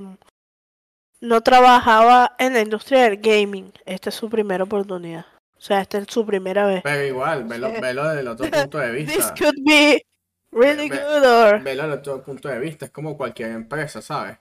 [1.21, 3.71] no trabajaba en la industria del gaming.
[3.85, 5.25] Esta es su primera oportunidad.
[5.57, 6.81] O sea, esta es su primera vez.
[6.83, 7.81] Pero igual, velo, Sí.
[7.81, 9.33] velo desde el otro punto de This vista.
[9.37, 10.05] could be
[10.51, 11.61] really Ve- good or...
[11.63, 12.85] Velo desde otro punto de vista.
[12.85, 14.37] Es como cualquier empresa, ¿sabes?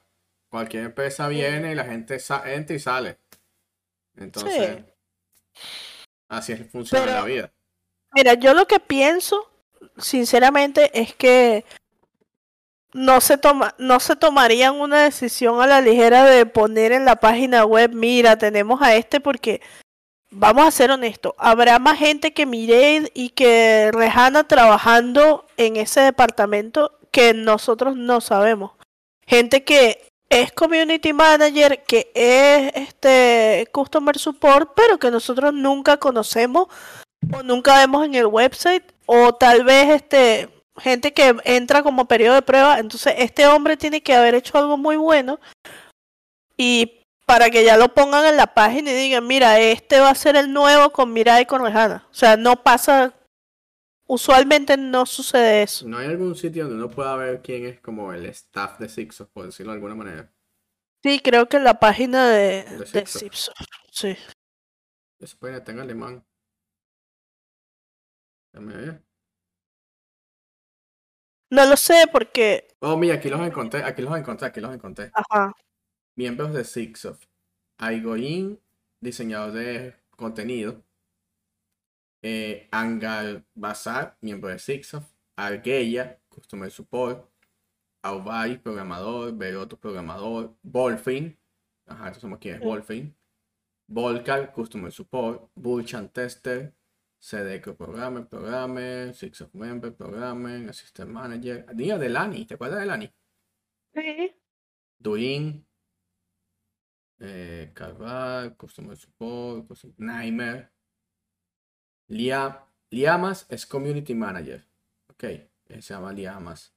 [0.49, 3.18] Cualquier empresa viene y la gente entra y sale.
[4.16, 4.82] Entonces,
[6.28, 7.52] así es, funciona Pero- la vida.
[8.12, 9.48] Mira, yo lo que pienso,
[9.98, 11.64] sinceramente, es que
[12.92, 17.16] no se toma, no se tomarían una decisión a la ligera de poner en la
[17.16, 19.61] página web, mira, tenemos a este porque
[20.30, 26.00] vamos a ser honestos, habrá más gente que Mireille y que Rejana trabajando en ese
[26.00, 28.72] departamento que nosotros no sabemos.
[29.26, 36.68] Gente que es community manager, que es este customer support, pero que nosotros nunca conocemos
[37.32, 42.36] o nunca vemos en el website o tal vez este gente que entra como periodo
[42.36, 42.78] de prueba.
[42.78, 45.40] Entonces este hombre tiene que haber hecho algo muy bueno
[46.56, 50.14] y para que ya lo pongan en la página y digan mira este va a
[50.16, 53.14] ser el nuevo con Mirai y con Rejana o sea no pasa
[54.12, 58.12] usualmente no sucede eso ¿No hay algún sitio donde uno pueda ver quién es como
[58.12, 60.32] el staff de Sixos, por decirlo de alguna manera?
[61.02, 62.86] sí creo que en la página de, De.
[63.06, 63.54] Zipsoft,
[63.90, 64.16] sí
[65.20, 66.24] Yo supongo que tenga alemán.
[68.52, 69.02] Déjame ver.
[71.50, 75.11] no lo sé porque Oh, mira, aquí los encontré, aquí los encontré, aquí los encontré.
[75.14, 75.52] ajá
[76.16, 77.24] Miembros de Sixoft.
[77.78, 78.61] Aigoin,
[79.00, 80.82] diseñador de contenido.
[82.22, 85.10] Eh, Angal Bazar, miembro de Sixoft.
[85.36, 87.26] Argueya, Customer Support.
[88.02, 89.32] Aubai, programador.
[89.32, 90.56] Beroto, programador.
[90.62, 91.38] Wolfin.
[91.86, 92.64] Ajá, entonces somos quién es Mm.
[92.64, 93.16] Wolfin.
[93.88, 95.50] Volcar, Customer Support.
[95.54, 96.74] Bulchan Tester.
[97.22, 99.14] CDECO Programmer, Programmer.
[99.14, 100.68] Sixoft Member, Programmer.
[100.70, 101.66] Assistant Manager.
[101.74, 103.12] Día de Lani, ¿te acuerdas de Lani?
[103.92, 104.34] sí
[104.98, 105.66] Duin,
[107.18, 110.70] eh, Carval, Customer Support, Custom- Nightmare.
[112.11, 114.64] Lia- Liamas es Community Manager.
[115.08, 115.48] Ok, eh,
[115.82, 116.74] se llama Liamas.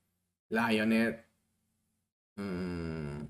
[0.49, 1.25] Lionet.
[2.35, 3.25] mm,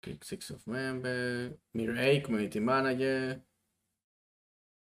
[0.00, 1.58] Kick Six of Member.
[1.74, 3.42] Mirai, Community Manager.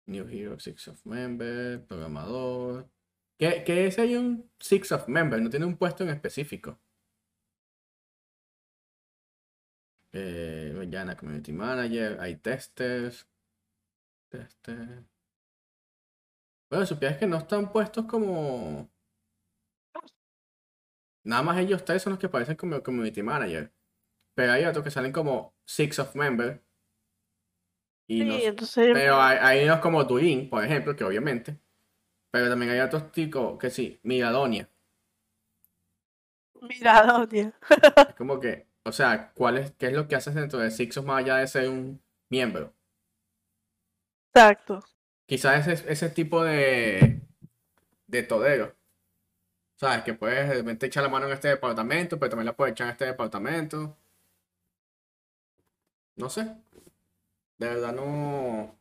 [0.07, 1.85] New Hero Six of Member.
[1.87, 2.89] Programador.
[3.39, 5.41] ¿Qué, qué es ahí un Six of Member?
[5.41, 6.79] No tiene un puesto en específico.
[10.13, 13.27] Eh, Yana Community Manager, hay testers.
[14.29, 15.03] Tester.
[16.69, 18.89] Bueno, supieras que no están puestos como.
[21.23, 23.71] Nada más ellos tres son los que parecen como Community Manager.
[24.35, 26.63] Pero hay otros que salen como Six of Member.
[28.07, 31.59] Y sí los- entonces pero hay, hay unos como Duin, por ejemplo, que obviamente.
[32.31, 34.69] Pero también hay otros tipos que sí, Miradonia.
[36.61, 37.53] mira Donia.
[38.07, 41.05] Es como que, o sea, ¿cuál es, ¿qué es lo que haces dentro de Sixos
[41.05, 42.73] más allá de ser un miembro?
[44.33, 44.83] Exacto
[45.27, 47.21] Quizás ese, ese tipo de,
[48.07, 48.75] de todero.
[49.75, 50.03] ¿Sabes?
[50.03, 53.05] Que puedes echar la mano en este departamento, pero también la puedes echar en este
[53.05, 53.95] departamento.
[56.17, 56.43] No sé.
[57.57, 58.75] De verdad no.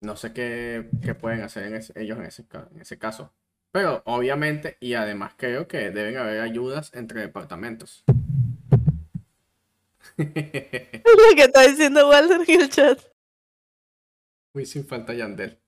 [0.00, 1.64] No sé qué, qué pueden hacer
[1.96, 3.32] ellos en ese, en ese caso.
[3.72, 8.04] Pero obviamente, y además creo que deben haber ayudas entre departamentos.
[10.18, 12.98] Lo que está diciendo Walter en el chat.
[14.54, 15.60] Muy sin falta Yandel.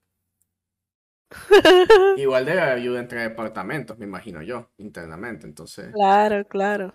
[2.16, 5.92] Igual debe haber ayuda entre departamentos, me imagino yo, internamente, entonces.
[5.92, 6.94] Claro, claro.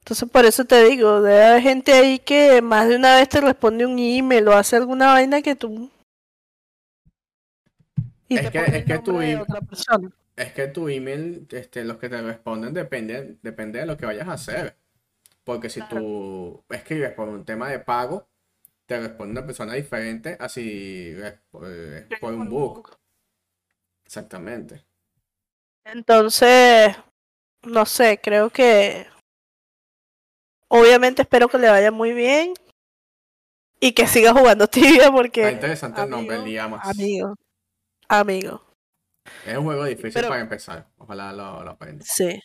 [0.00, 3.40] Entonces por eso te digo, debe haber gente ahí que más de una vez te
[3.40, 5.90] responde un email o hace alguna vaina que tú...
[8.28, 9.18] Y Es que- es que tu
[9.68, 10.10] persona.
[10.36, 14.28] Es que tu email, este, los que te responden depende, depende de lo que vayas
[14.28, 14.76] a hacer.
[15.48, 18.28] Porque si tú escribes por un tema de pago,
[18.84, 22.98] te responde una persona diferente así eh, eh, por un book.
[24.04, 24.84] Exactamente.
[25.86, 26.94] Entonces,
[27.62, 29.06] no sé, creo que
[30.68, 32.52] obviamente espero que le vaya muy bien
[33.80, 36.86] y que siga jugando tibia Está porque interesante el nombre, amigo, Liamas.
[36.86, 37.34] amigo,
[38.06, 38.62] amigo,
[39.46, 40.90] Es un juego difícil Pero- para empezar.
[40.98, 42.06] Ojalá lo, lo aprendas.
[42.06, 42.38] sí.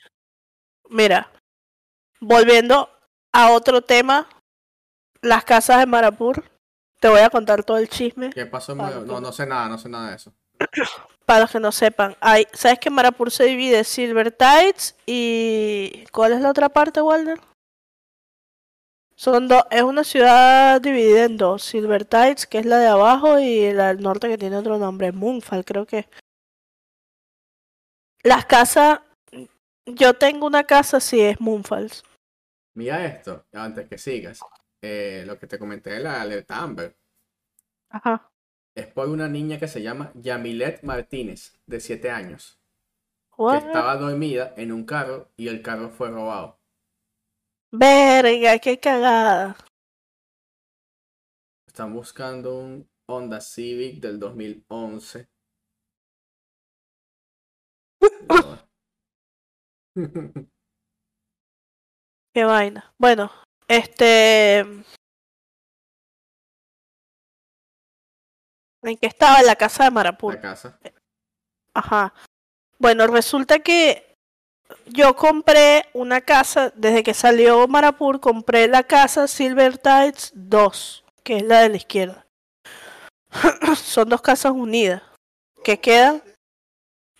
[0.89, 1.29] Mira,
[2.21, 2.92] volviendo
[3.33, 4.27] a otro tema,
[5.21, 6.43] las casas de Marapur,
[6.99, 8.29] te voy a contar todo el chisme.
[8.29, 8.75] ¿Qué pasó?
[8.75, 10.33] No, no sé nada, no sé nada de eso.
[11.25, 16.33] Para los que no sepan, hay, ¿sabes que Marapur se divide Silver Tides y ¿cuál
[16.33, 17.39] es la otra parte, Walder?
[19.15, 23.39] Son dos, es una ciudad dividida en dos, Silver Tides, que es la de abajo,
[23.39, 26.09] y la del norte que tiene otro nombre, Moonfall, creo que.
[28.23, 28.99] Las casas,
[29.85, 32.03] yo tengo una casa, sí, es Moonfalls.
[32.75, 34.39] Mira esto, antes que sigas.
[34.81, 36.97] Eh, lo que te comenté de la alerta Amber.
[37.89, 38.31] Ajá.
[38.75, 42.59] Es por una niña que se llama Yamilet Martínez, de 7 años.
[43.37, 46.59] que estaba dormida en un carro y el carro fue robado.
[47.71, 49.55] Verga, qué cagada.
[51.67, 55.27] Están buscando un Honda Civic del 2011.
[62.33, 62.91] Qué vaina.
[62.97, 63.31] Bueno,
[63.67, 64.59] este.
[68.81, 69.39] ¿En qué estaba?
[69.39, 70.33] En la casa de Marapur.
[70.35, 70.79] La casa.
[71.75, 72.13] Ajá.
[72.79, 74.15] Bueno, resulta que
[74.87, 81.37] yo compré una casa, desde que salió Marapur, compré la casa Silver Tides 2, que
[81.37, 82.25] es la de la izquierda.
[83.77, 85.01] Son dos casas unidas.
[85.63, 86.21] que quedan?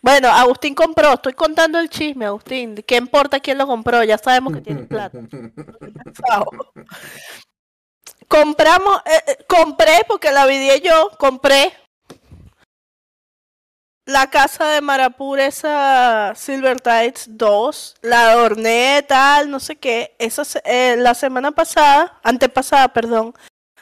[0.04, 2.76] Bueno, Agustín compró, estoy contando el chisme, Agustín.
[2.86, 4.04] ¿Qué importa quién lo compró?
[4.04, 5.18] Ya sabemos que tiene plata.
[8.28, 11.72] Compramos, eh, eh, compré porque la vidé yo, compré
[14.06, 20.18] la casa de Marapur, esa Silver Tides 2, la adorné, tal, no sé qué.
[20.20, 23.34] Esa, eh, la semana pasada, antepasada, perdón,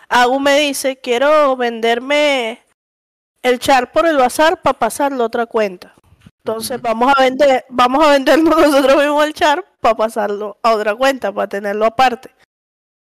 [0.08, 2.62] Agu me dice, quiero venderme
[3.42, 5.96] el char por el bazar para pasarlo a otra cuenta.
[6.44, 10.96] Entonces vamos a vender, vamos a vendernos nosotros mismos el char para pasarlo a otra
[10.96, 12.32] cuenta, para tenerlo aparte.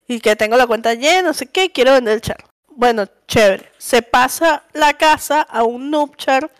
[0.07, 2.45] Y que tengo la cuenta llena, no sé qué, quiero vender el char.
[2.67, 3.71] Bueno, chévere.
[3.77, 6.51] Se pasa la casa a un noob char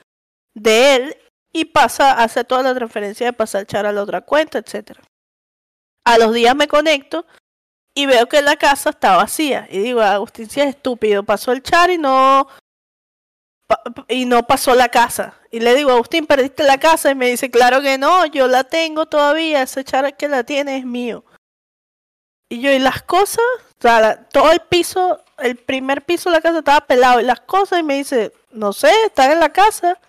[0.54, 1.18] de él
[1.54, 5.02] y pasa, hace toda la transferencia de pasar el char a la otra cuenta, etcétera.
[6.04, 7.26] A los días me conecto
[7.94, 9.68] y veo que la casa está vacía.
[9.70, 12.48] Y digo, Agustín, si es estúpido, pasó el char y no
[14.08, 15.36] y no pasó la casa.
[15.52, 17.12] Y le digo, Agustín, perdiste la casa.
[17.12, 20.78] Y me dice, claro que no, yo la tengo todavía, ese char que la tiene
[20.78, 21.24] es mío.
[22.50, 23.44] Y yo, y las cosas,
[23.80, 27.20] o sea, la- todo el piso, el primer piso de la casa estaba pelado.
[27.20, 30.00] Y las cosas, y me dice, no sé, están en la casa.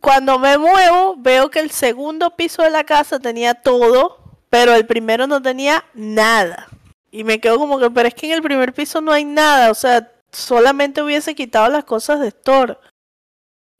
[0.00, 4.18] Cuando me muevo, veo que el segundo piso de la casa tenía todo,
[4.50, 6.68] pero el primero no tenía nada.
[7.10, 9.70] Y me quedo como que, pero es que en el primer piso no hay nada,
[9.70, 12.78] o sea, solamente hubiese quitado las cosas de store.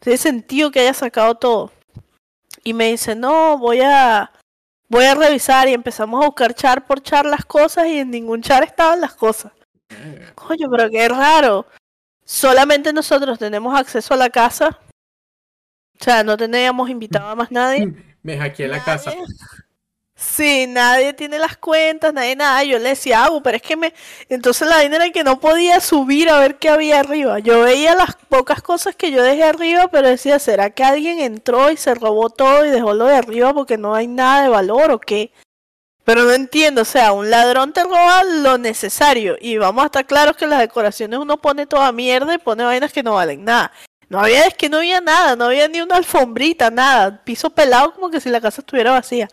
[0.00, 1.72] Tiene sentido que haya sacado todo.
[2.64, 4.30] Y me dice, no, voy a,
[4.88, 8.42] voy a revisar y empezamos a buscar char por char las cosas y en ningún
[8.42, 9.52] char estaban las cosas.
[10.34, 11.66] Coño, pero qué raro.
[12.24, 14.78] Solamente nosotros tenemos acceso a la casa.
[16.00, 17.92] O sea, no teníamos invitado a más nadie.
[18.22, 19.12] Me hackeé la casa.
[20.22, 22.62] Sí, nadie tiene las cuentas, nadie nada.
[22.62, 23.92] Yo le decía, Agu, pero es que me.
[24.28, 27.40] Entonces la vaina era que no podía subir a ver qué había arriba.
[27.40, 31.70] Yo veía las pocas cosas que yo dejé arriba, pero decía, ¿será que alguien entró
[31.70, 34.92] y se robó todo y dejó lo de arriba porque no hay nada de valor
[34.92, 35.32] o qué?
[36.04, 39.36] Pero no entiendo, o sea, un ladrón te roba lo necesario.
[39.40, 42.92] Y vamos a estar claros que las decoraciones uno pone toda mierda y pone vainas
[42.92, 43.72] que no valen nada.
[44.08, 47.22] No había, es que no había nada, no había ni una alfombrita, nada.
[47.24, 49.28] Piso pelado como que si la casa estuviera vacía.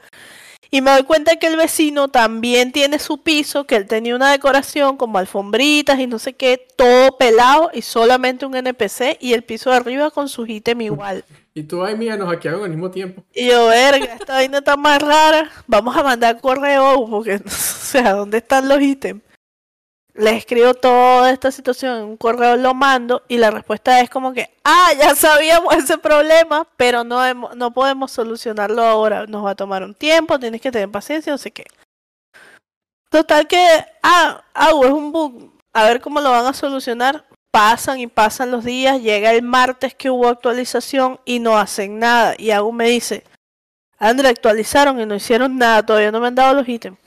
[0.71, 4.31] Y me doy cuenta que el vecino también tiene su piso, que él tenía una
[4.31, 9.43] decoración como alfombritas y no sé qué, todo pelado y solamente un NPC y el
[9.43, 11.25] piso de arriba con su ítem igual.
[11.55, 13.23] Y tú, ay, mira, nos hackearon al mismo tiempo.
[13.33, 15.49] Y yo, verga, esta vaina está más rara.
[15.65, 19.23] Vamos a mandar correo porque, o sea, ¿dónde están los ítems?
[20.19, 24.33] Le escribo toda esta situación en un correo, lo mando y la respuesta es como
[24.33, 29.55] que, ah, ya sabíamos ese problema, pero no, no podemos solucionarlo ahora, nos va a
[29.55, 31.65] tomar un tiempo, tienes que tener paciencia, no sé qué.
[33.09, 33.65] Total que,
[34.03, 37.25] ah, ah, es un bug, a ver cómo lo van a solucionar.
[37.51, 42.35] Pasan y pasan los días, llega el martes que hubo actualización y no hacen nada.
[42.37, 43.23] Y Agu me dice,
[43.97, 46.99] André, actualizaron y no hicieron nada, todavía no me han dado los ítems.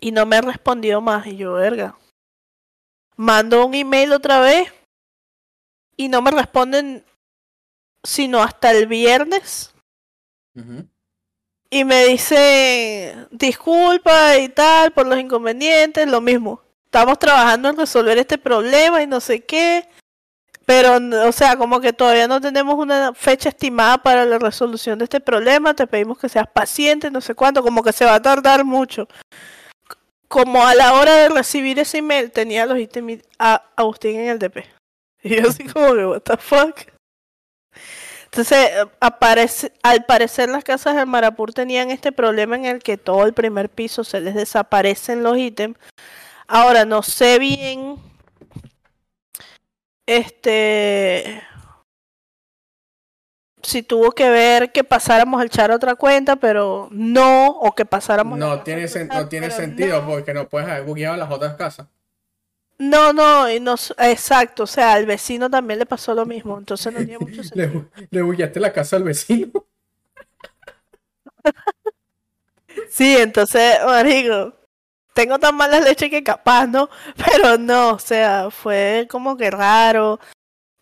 [0.00, 1.26] Y no me ha respondido más.
[1.26, 1.96] Y yo, verga.
[3.16, 4.72] Mando un email otra vez.
[5.96, 7.04] Y no me responden
[8.04, 9.74] sino hasta el viernes.
[11.70, 16.62] Y me dice, disculpa y tal por los inconvenientes, lo mismo.
[16.84, 19.88] Estamos trabajando en resolver este problema y no sé qué.
[20.64, 25.04] Pero, o sea, como que todavía no tenemos una fecha estimada para la resolución de
[25.04, 25.74] este problema.
[25.74, 29.08] Te pedimos que seas paciente, no sé cuánto, como que se va a tardar mucho
[30.28, 34.38] como a la hora de recibir ese email tenía los ítems a Agustín en el
[34.38, 34.58] DP.
[35.22, 36.80] Y yo así como que, what the fuck.
[38.26, 38.70] Entonces,
[39.00, 43.68] al parecer las casas del Marapur tenían este problema en el que todo el primer
[43.68, 45.76] piso se les desaparecen los ítems.
[46.46, 47.96] Ahora, no sé bien,
[50.06, 51.42] este,
[53.68, 58.38] si tuvo que ver que pasáramos al echar otra cuenta, pero no, o que pasáramos.
[58.38, 61.86] No tiene, no tiene sentido porque no puedes haber bugueado las otras casas.
[62.78, 66.92] No, no, y no, exacto, o sea, al vecino también le pasó lo mismo, entonces
[66.92, 67.90] no tiene mucho sentido.
[68.10, 69.66] le, bugueaste la casa al vecino.
[72.88, 74.54] sí, entonces, marico,
[75.12, 76.88] tengo tan mala leche que capaz, ¿no?
[77.26, 80.20] Pero no, o sea, fue como que raro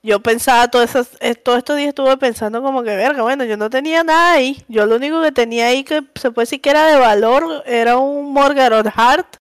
[0.07, 3.57] yo pensaba todo esos, eh, todos estos días estuve pensando como que verga, bueno, yo
[3.57, 4.65] no tenía nada ahí.
[4.69, 7.99] Yo lo único que tenía ahí que se puede decir que era de valor era
[7.99, 9.39] un Morgarot Heart,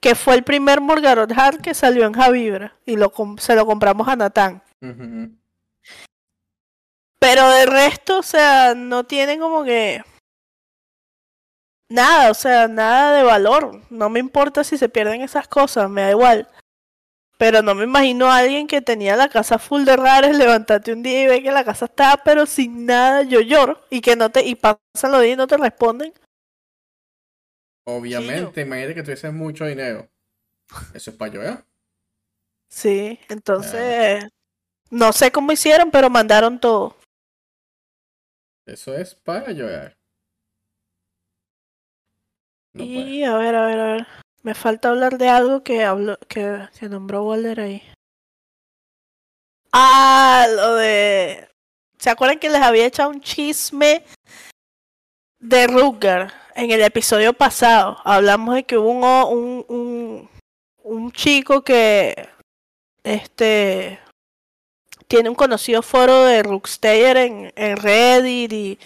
[0.00, 4.08] que fue el primer Morgarot Heart que salió en Javibra y lo se lo compramos
[4.08, 4.62] a Natán.
[7.20, 10.02] Pero de resto, o sea, no tiene como que
[11.90, 13.82] nada, o sea, nada de valor.
[13.90, 16.48] No me importa si se pierden esas cosas, me da igual.
[17.40, 21.02] Pero no me imagino a alguien que tenía la casa full de rares, levantarte un
[21.02, 24.28] día y ve que la casa está pero sin nada, yo lloro, y que no
[24.28, 26.12] te, y pasan los días y no te responden.
[27.86, 30.06] Obviamente, imagínate que tuvieses mucho dinero.
[30.92, 31.64] Eso es para llorar.
[32.68, 34.22] Sí, entonces,
[34.90, 36.94] no sé cómo hicieron, pero mandaron todo.
[38.66, 39.96] Eso es para llorar.
[42.74, 44.06] y a ver, a ver, a ver.
[44.42, 47.82] Me falta hablar de algo que habló, que, se nombró Walder ahí.
[49.72, 51.48] Ah, lo de.
[51.98, 54.02] ¿Se acuerdan que les había echado un chisme
[55.38, 57.98] de Rutger en el episodio pasado?
[58.04, 60.30] Hablamos de que hubo un, un,
[60.82, 62.30] un, chico que
[63.04, 64.00] este
[65.06, 68.78] tiene un conocido foro de Rookstayer en, en Reddit y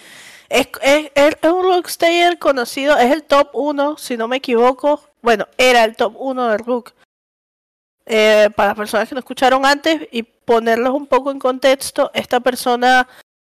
[0.48, 5.48] es, es, es, un Rookstayer conocido, es el top 1, si no me equivoco, bueno,
[5.56, 6.92] era el top 1 de Rook.
[8.04, 12.40] Eh, para las personas que no escucharon antes y ponerlos un poco en contexto, esta
[12.40, 13.08] persona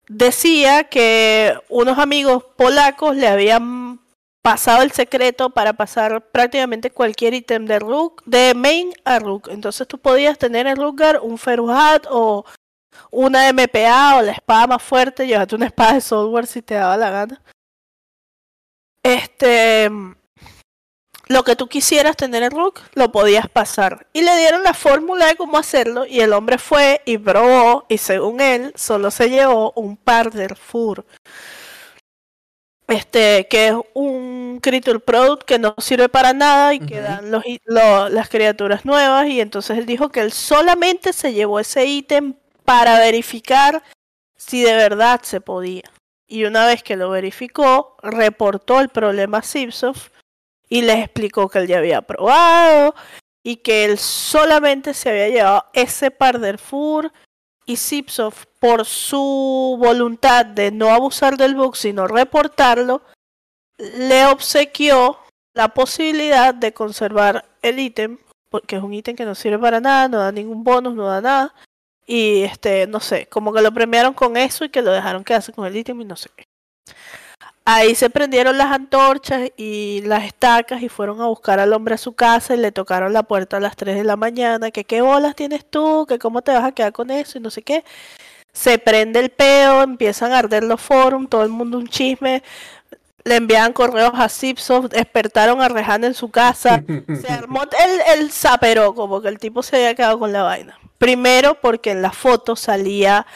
[0.06, 3.98] decía que unos amigos polacos le habían
[4.42, 9.48] pasado el secreto para pasar prácticamente cualquier ítem de Rook, de main a Rook.
[9.48, 12.44] Entonces tú podías tener en Rooker un Feruhat o
[13.10, 16.98] una MPA o la espada más fuerte, llévate una espada de software si te daba
[16.98, 17.42] la gana.
[19.02, 19.90] Este
[21.26, 24.06] lo que tú quisieras tener en Rook, lo podías pasar.
[24.12, 27.98] Y le dieron la fórmula de cómo hacerlo y el hombre fue y probó y
[27.98, 31.04] según él solo se llevó un par de Fur.
[32.86, 37.42] Este, que es un creature product que no sirve para nada y que dan los,
[37.66, 42.34] las criaturas nuevas y entonces él dijo que él solamente se llevó ese ítem
[42.66, 43.82] para verificar
[44.36, 45.90] si de verdad se podía.
[46.26, 50.13] Y una vez que lo verificó, reportó el problema a Zipsoft
[50.68, 52.94] y les explicó que él ya había probado
[53.42, 57.12] y que él solamente se había llevado ese par del FUR
[57.66, 63.02] y Zipsoft por su voluntad de no abusar del bug sino reportarlo
[63.78, 65.18] le obsequió
[65.54, 68.18] la posibilidad de conservar el ítem
[68.50, 71.20] porque es un ítem que no sirve para nada, no da ningún bonus, no da
[71.20, 71.54] nada
[72.06, 75.52] y este, no sé, como que lo premiaron con eso y que lo dejaron quedarse
[75.52, 76.44] con el ítem y no sé qué.
[77.66, 81.98] Ahí se prendieron las antorchas y las estacas y fueron a buscar al hombre a
[81.98, 85.00] su casa y le tocaron la puerta a las 3 de la mañana, que qué
[85.00, 87.82] bolas tienes tú, que cómo te vas a quedar con eso y no sé qué.
[88.52, 92.42] Se prende el peo, empiezan a arder los forums, todo el mundo un chisme,
[93.24, 96.84] le enviaban correos a Zipsoft, despertaron a Rehan en su casa,
[97.22, 100.78] se armó el, el zaperoco porque el tipo se había quedado con la vaina.
[100.98, 103.26] Primero porque en la foto salía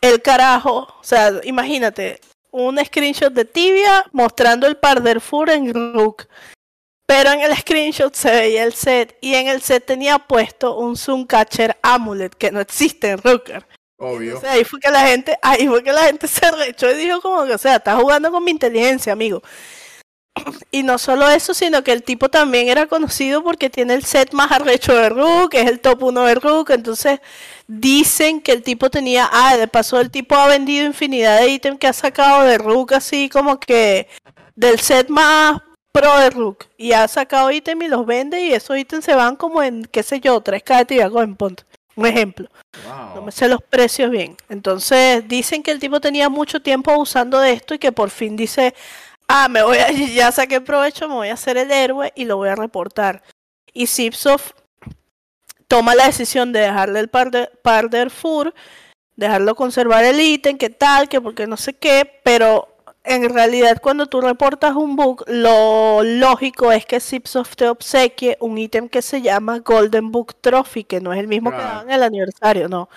[0.00, 2.20] el carajo, o sea, imagínate,
[2.52, 6.26] un screenshot de Tibia mostrando el par de Fur en Rook.
[7.06, 10.96] Pero en el screenshot se veía el set y en el set tenía puesto un
[10.96, 13.66] Zoom Catcher Amulet que no existe en Rooker.
[13.98, 14.40] Obvio.
[14.40, 17.20] Sea, ahí fue que la gente, ahí fue que la gente se rechó y dijo
[17.20, 19.42] como que, o sea, estás jugando con mi inteligencia, amigo.
[20.70, 24.32] Y no solo eso, sino que el tipo también era conocido porque tiene el set
[24.32, 27.20] más arrecho de Rook, es el top 1 de Rook, entonces
[27.66, 31.78] dicen que el tipo tenía, ah, de paso el tipo ha vendido infinidad de ítems
[31.78, 34.08] que ha sacado de Rook así como que
[34.54, 35.60] del set más
[35.92, 39.36] pro de Rook y ha sacado ítems y los vende y esos ítems se van
[39.36, 41.64] como en, qué sé yo, 3k de Tiago en punto.
[41.96, 42.48] Un ejemplo.
[43.14, 44.36] No me sé los precios bien.
[44.48, 48.36] Entonces dicen que el tipo tenía mucho tiempo usando de esto y que por fin
[48.36, 48.74] dice,
[49.30, 52.36] ah, me voy a, ya saqué provecho, me voy a hacer el héroe y lo
[52.36, 53.22] voy a reportar.
[53.72, 54.52] Y Zipsoft
[55.68, 58.52] toma la decisión de dejarle el par de, par de Fur,
[59.16, 62.68] dejarlo conservar el ítem, que tal, que porque no sé qué, pero
[63.04, 68.58] en realidad cuando tú reportas un bug, lo lógico es que Zipsoft te obsequie un
[68.58, 71.94] ítem que se llama Golden Book Trophy, que no es el mismo que daban en
[71.94, 72.88] el aniversario, no.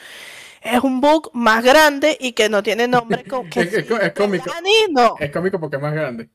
[0.64, 4.50] Es un bug más grande y que no tiene nombre que Es- cómico.
[4.92, 5.16] No.
[5.20, 6.30] Es cómico porque es más grande.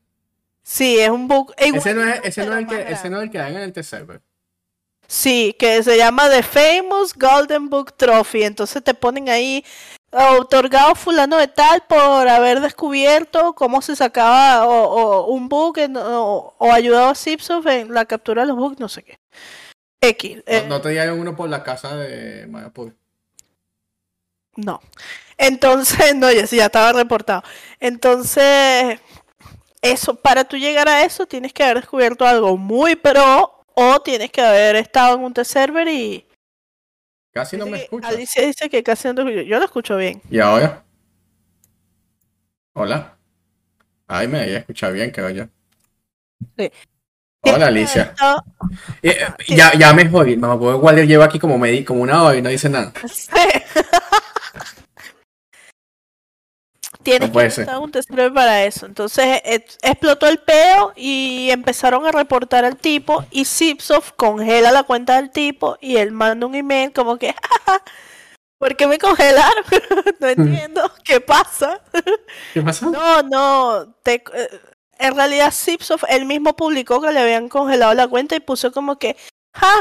[0.61, 3.31] Sí, es un bug Ese no es, ese no el que, ese no es el
[3.31, 4.21] que dan en el T-Server.
[5.07, 8.43] Sí, que se llama The Famous Golden Book Trophy.
[8.43, 9.65] Entonces te ponen ahí
[10.11, 15.97] otorgado fulano de tal por haber descubierto cómo se sacaba o, o un bug en-
[15.97, 19.17] o, o ayudado a Zipsoft en la captura de los bugs, no sé qué.
[20.01, 20.37] X.
[20.37, 22.95] No, eh, no te dieron uno por la casa de Mayapur.
[24.65, 24.81] No.
[25.37, 27.43] Entonces, no, ya sí, ya estaba reportado.
[27.79, 28.99] Entonces,
[29.81, 34.31] eso, para tú llegar a eso, tienes que haber descubierto algo muy pro o tienes
[34.31, 36.25] que haber estado en un test server y...
[37.31, 38.09] Casi no me escucha.
[38.09, 39.41] Alicia dice que casi no te escucho.
[39.43, 40.21] Yo lo escucho bien.
[40.29, 40.83] ¿Y ahora?
[42.73, 43.15] Hola.
[44.07, 45.45] Ay, me debería escuchar bien, creo yo.
[46.57, 46.71] Sí.
[47.41, 48.15] Hola, Alicia.
[49.01, 50.35] Eh, ya, ya me jodí.
[50.35, 52.91] Mamá, pues Walter lleva aquí como, medi- como una hora y no dice nada.
[53.07, 53.29] Sí.
[57.09, 57.61] Tienes No puede que ser.
[57.63, 58.85] estar un testero para eso.
[58.85, 64.83] Entonces ex- explotó el peo y empezaron a reportar al tipo y Zipsoft congela la
[64.83, 67.35] cuenta del tipo y él manda un email como que
[68.59, 69.63] ¿Por qué me congelaron?
[70.19, 71.81] no entiendo qué pasa.
[72.53, 72.87] ¿Qué pasa?
[72.87, 74.49] No, no, te- eh,
[74.97, 78.99] en realidad Zipsoft él mismo publicó que le habían congelado la cuenta y puso como
[78.99, 79.15] que,
[79.55, 79.73] ja,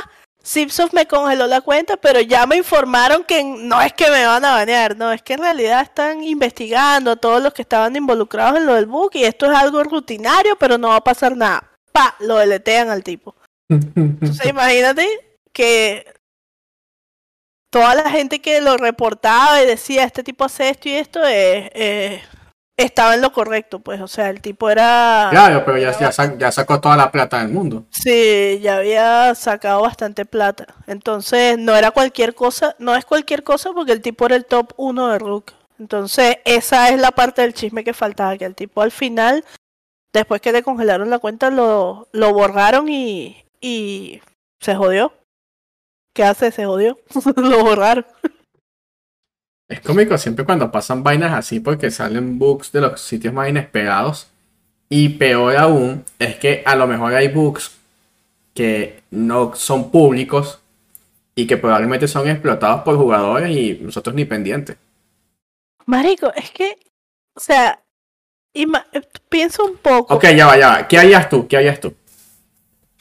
[0.45, 4.45] Zipsoft me congeló la cuenta, pero ya me informaron que no es que me van
[4.45, 8.59] a banear, no, es que en realidad están investigando a todos los que estaban involucrados
[8.59, 11.71] en lo del bug y esto es algo rutinario, pero no va a pasar nada.
[11.93, 13.35] Pa, lo deletean al tipo.
[13.69, 15.07] Entonces imagínate
[15.53, 16.07] que
[17.71, 21.71] toda la gente que lo reportaba y decía, este tipo hace esto y esto, eh,
[21.75, 22.23] eh,
[22.79, 25.27] estaba en lo correcto, pues, o sea, el tipo era...
[25.31, 27.85] Claro, pero ya, ya, ya sacó toda la plata del mundo.
[27.91, 30.67] Sí, ya había sacado bastante plata.
[30.87, 34.73] Entonces, no era cualquier cosa, no es cualquier cosa porque el tipo era el top
[34.77, 35.53] 1 de Rook.
[35.81, 39.45] Entonces, esa es la parte del chisme que faltaba, que el tipo al final,
[40.13, 44.21] después que le congelaron la cuenta, lo, lo borraron y, y
[44.61, 45.13] se jodió.
[46.15, 46.53] ¿Qué hace?
[46.53, 46.97] Se jodió.
[47.37, 48.07] lo borraron.
[49.69, 54.29] Es cómico siempre cuando pasan vainas así porque salen bugs de los sitios más inesperados.
[54.89, 57.77] Y peor aún es que a lo mejor hay bugs
[58.55, 60.61] que no son públicos
[61.35, 64.77] y que probablemente son explotados por jugadores y nosotros ni pendientes.
[65.85, 66.79] Marico, es que,
[67.35, 67.81] o sea,
[69.29, 70.15] piensa un poco.
[70.15, 70.89] Ok, ya va, ya va.
[70.89, 71.47] ¿Qué harías tú?
[71.47, 71.95] ¿Qué harías tú?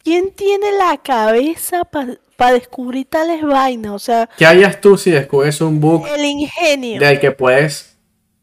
[0.04, 3.92] ¿Quién tiene la cabeza para descubrir tales vainas?
[3.92, 7.00] O sea, ¿Qué harías tú si descubres un bug el ingenio.
[7.00, 7.98] del que puedes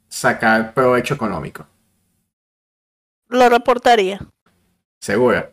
[0.08, 1.66] sacar provecho económico?
[3.28, 4.20] Lo reportaría.
[5.00, 5.50] Segura.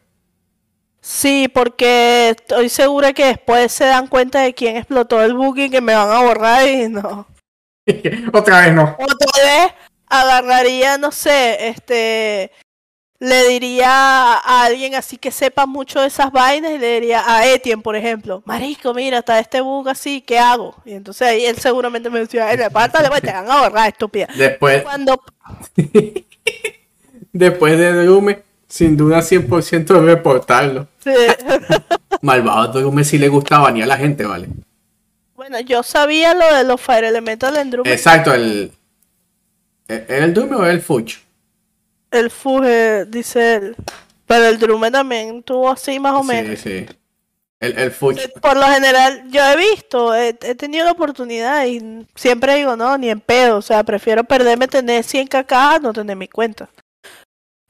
[1.01, 5.69] Sí, porque estoy segura que después se dan cuenta de quién explotó el bug y
[5.69, 7.27] que me van a borrar y no.
[8.33, 8.95] Otra vez no.
[8.99, 9.73] Otra vez
[10.07, 12.51] agarraría, no sé, este,
[13.21, 17.45] le diría a alguien así que sepa mucho de esas vainas y le diría a
[17.45, 20.75] Etienne, por ejemplo, Marico, mira, está este bug así, ¿qué hago?
[20.85, 24.27] Y entonces ahí él seguramente me decía, "Eh, apártale, pues te van a borrar, estúpida.
[24.35, 25.21] Después, Cuando,
[27.31, 30.87] después de Drume, sin duda 100% reportarlo.
[31.03, 31.13] Sí.
[32.21, 34.47] Malvado Drume sí le gustaba ni a la gente, ¿vale?
[35.35, 37.93] Bueno, yo sabía lo de los Fire Elemental en Drume.
[37.93, 38.71] Exacto, el...
[39.87, 41.19] ¿e-, ¿Era el Drume o el Fuch?
[42.11, 43.75] El Fuge, dice él.
[44.27, 46.59] Pero el Drume también tuvo así más o menos.
[46.59, 46.95] Sí, sí.
[47.59, 48.17] El, el Fuch.
[48.41, 52.97] Por lo general, yo he visto, he, he tenido la oportunidad y siempre digo, no,
[52.97, 53.57] ni en pedo.
[53.57, 56.69] O sea, prefiero perderme tener 100 kk a no tener mi cuenta.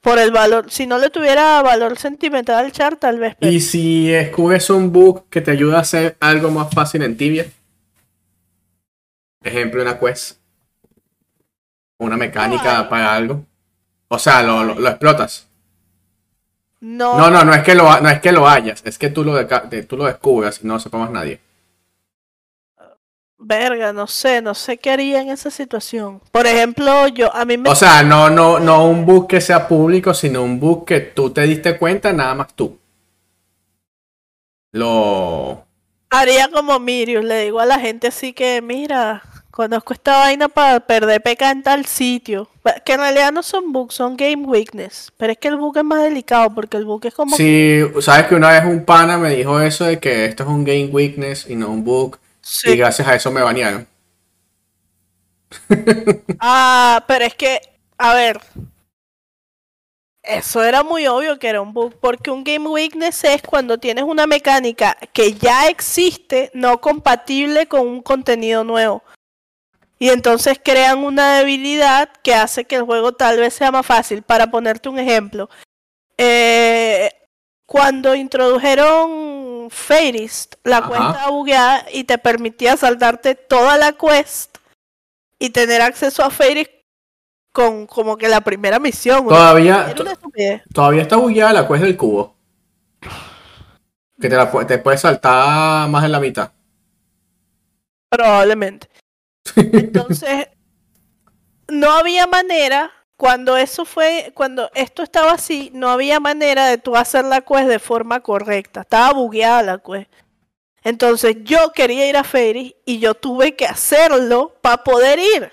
[0.01, 3.35] Por el valor, si no le tuviera valor sentimental al char, tal vez.
[3.37, 7.17] pero- Y si descubres un bug que te ayuda a hacer algo más fácil en
[7.17, 7.45] Tibia.
[9.43, 10.39] Ejemplo, una quest.
[11.99, 13.45] Una mecánica para algo.
[14.11, 15.47] O sea, lo, lo- lo explotas.
[16.81, 19.23] No, No, no, no es que lo, no es que lo hayas, es que tú
[19.23, 21.39] lo, de- tú lo descubras y no lo sepa más nadie.
[23.43, 26.21] verga, no sé, no sé qué haría en esa situación.
[26.31, 27.69] Por ejemplo, yo, a mí me...
[27.69, 31.31] O sea, no, no, no un bug que sea público, sino un bug que tú
[31.31, 32.77] te diste cuenta nada más tú.
[34.73, 35.65] Lo...
[36.11, 40.79] Haría como Mirius, le digo a la gente así que, mira, conozco esta vaina para
[40.79, 42.49] perder peca en tal sitio.
[42.85, 45.11] Que en realidad no son bugs, son game weakness.
[45.17, 47.35] Pero es que el bug es más delicado porque el bug es como...
[47.35, 50.63] Sí, sabes que una vez un pana me dijo eso de que esto es un
[50.63, 52.17] game weakness y no un bug.
[52.41, 52.71] Sí.
[52.71, 53.87] Y gracias a eso me banearon.
[56.39, 57.59] Ah, pero es que,
[57.97, 58.39] a ver,
[60.23, 64.03] eso era muy obvio que era un bug, porque un game weakness es cuando tienes
[64.03, 69.03] una mecánica que ya existe, no compatible con un contenido nuevo.
[70.01, 74.23] Y entonces crean una debilidad que hace que el juego tal vez sea más fácil.
[74.23, 75.47] Para ponerte un ejemplo,
[76.17, 77.11] eh,
[77.67, 80.87] cuando introdujeron Fairist, la Ajá.
[80.87, 84.57] cuenta bugueada y te permitía saltarte toda la quest
[85.37, 86.71] y tener acceso a Fairist
[87.53, 89.27] con como que la primera misión.
[89.27, 89.93] Todavía,
[90.73, 92.35] todavía está bugueada la quest del cubo.
[94.19, 96.53] Que te, la, te puedes saltar más de la mitad.
[98.09, 98.90] Probablemente.
[99.55, 100.47] Entonces,
[101.67, 106.95] no había manera, cuando eso fue, cuando esto estaba así, no había manera de tú
[106.95, 108.81] hacer la quest de forma correcta.
[108.81, 110.11] Estaba bugueada la quest.
[110.83, 115.51] Entonces yo quería ir a Fairy y yo tuve que hacerlo para poder ir.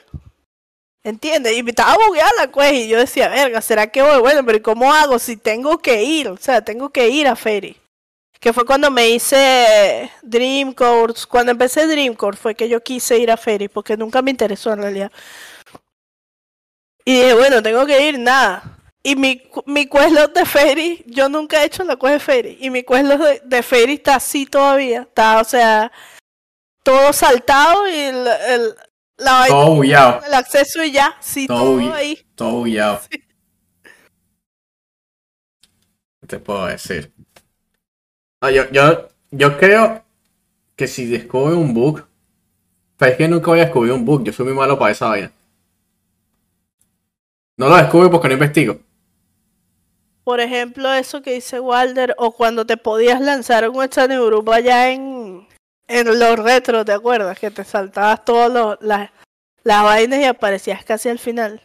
[1.03, 1.57] ¿Entiendes?
[1.57, 4.19] Y me estaba bugueada la quest y yo decía, verga, ¿será que voy?
[4.21, 6.29] Bueno, pero ¿y cómo hago si tengo que ir?
[6.29, 7.77] O sea, tengo que ir a Fairy.
[8.41, 11.27] Que fue cuando me hice Dream Course.
[11.27, 14.73] Cuando empecé Dream Course fue que yo quise ir a Fairy porque nunca me interesó
[14.73, 15.13] en realidad.
[17.05, 18.79] Y dije, bueno, tengo que ir, nada.
[19.03, 22.59] Y mi, mi questlog de Fairy, yo nunca he hecho la quest de Fairy.
[22.61, 25.03] Y mi questlog de, de Fairy está así todavía.
[25.03, 25.91] Está, o sea,
[26.83, 28.75] todo saltado y el, el-
[29.17, 29.83] la Todo
[30.25, 31.17] el acceso y ya.
[31.21, 32.25] Sí, Todo ahí.
[32.37, 33.01] Todo bugueado.
[36.21, 37.13] ¿Qué te puedo decir?
[38.41, 40.05] No, yo, yo, yo creo
[40.77, 42.05] que si descubro un bug.
[42.97, 44.25] Pero es que nunca voy a descubrir un bug.
[44.25, 45.33] Yo soy muy malo para esa vaina.
[47.57, 48.79] No lo descubro porque no investigo.
[50.23, 54.53] Por ejemplo, eso que dice Walder, o cuando te podías lanzar un examen de grupo
[54.53, 55.49] allá en,
[55.89, 57.39] en los retros, ¿te acuerdas?
[57.39, 59.11] Que te saltabas todas las,
[59.65, 61.63] las vainas y aparecías casi al final.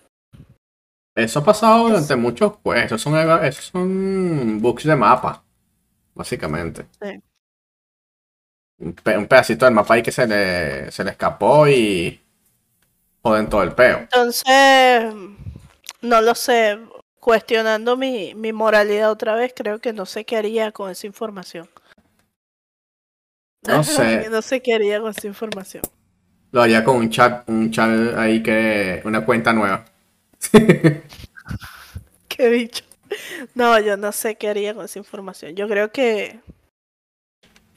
[1.16, 2.86] Eso ha pasado durante muchos pues.
[2.86, 5.43] Esos son, esos son bugs de mapa.
[6.16, 6.86] Básicamente.
[7.02, 7.22] Sí.
[8.80, 12.20] Un, pe- un pedacito del mapa ahí que se le, se le escapó y.
[13.22, 14.00] Joden todo el peo.
[14.00, 15.14] Entonces,
[16.02, 16.78] no lo sé,
[17.22, 21.70] cuestionando mi, mi moralidad otra vez, creo que no sé qué haría con esa información.
[23.66, 24.28] No sé.
[24.30, 25.84] No sé qué haría con esa información.
[26.52, 29.02] Lo haría con un chat, un chat ahí que.
[29.06, 29.86] Una cuenta nueva.
[32.28, 32.84] Qué bicho.
[33.56, 35.56] No, yo no sé qué haría con esa información.
[35.56, 36.40] Yo creo que.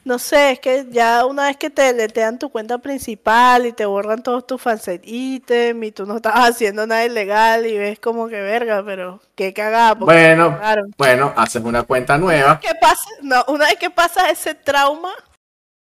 [0.03, 3.85] No sé, es que ya una vez que te deletean tu cuenta principal y te
[3.85, 8.29] borran todos tus fanset ítems y tú no estabas haciendo nada ilegal y ves como
[8.29, 9.95] que verga, pero qué cagada.
[9.95, 10.57] Bueno,
[10.97, 12.59] bueno, haces una cuenta nueva.
[12.61, 13.09] ¿Qué pasa?
[13.21, 15.11] No, una vez que pasas ese trauma,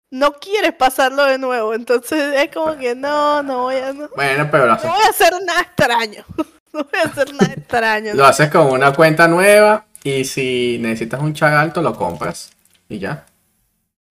[0.10, 1.74] no quieres pasarlo de nuevo.
[1.74, 5.34] Entonces es como que no, no voy a, no, Bueno, pero no voy a hacer
[5.44, 6.24] nada extraño.
[6.78, 8.14] No voy a hacer nada extraño.
[8.16, 9.86] lo haces con una cuenta nueva.
[10.04, 12.52] Y si necesitas un chat alto, lo compras.
[12.90, 13.26] Y ya.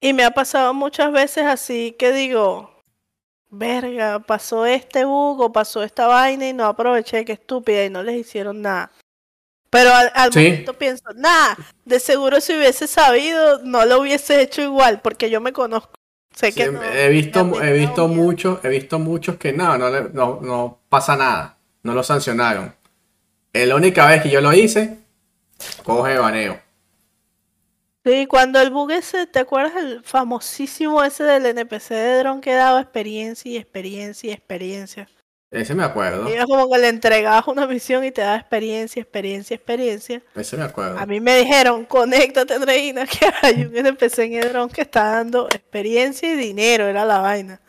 [0.01, 2.81] Y me ha pasado muchas veces así que digo,
[3.51, 8.03] verga, pasó este bug o pasó esta vaina y no aproveché, qué estúpida, y no
[8.03, 8.91] les hicieron nada.
[9.71, 10.39] Pero al, al Sí.
[10.43, 15.41] momento pienso, nada, de seguro si hubiese sabido, no lo hubiese hecho igual, porque yo
[15.41, 15.93] me conozco.
[16.35, 20.39] Sé que no, he visto, he visto muchos, he visto muchos que no, no, no,
[20.41, 21.59] no pasa nada.
[21.83, 22.75] No lo sancionaron.
[23.53, 24.99] la única vez que yo lo hice,
[25.85, 26.61] coge baneo.
[28.05, 32.53] Sí, cuando el bug ese, ¿te acuerdas el famosísimo ese del NPC de dron que
[32.53, 35.09] daba experiencia y experiencia y experiencia?
[35.53, 36.29] Ese me acuerdo.
[36.29, 40.23] Y es como que le entregabas una misión y te daba experiencia, experiencia, experiencia.
[40.35, 40.99] Ese me acuerdo.
[40.99, 45.47] A mí me dijeron, conéctate, Andreina, que hay un NPC en Edron que está dando
[45.49, 47.61] experiencia y dinero, era la vaina.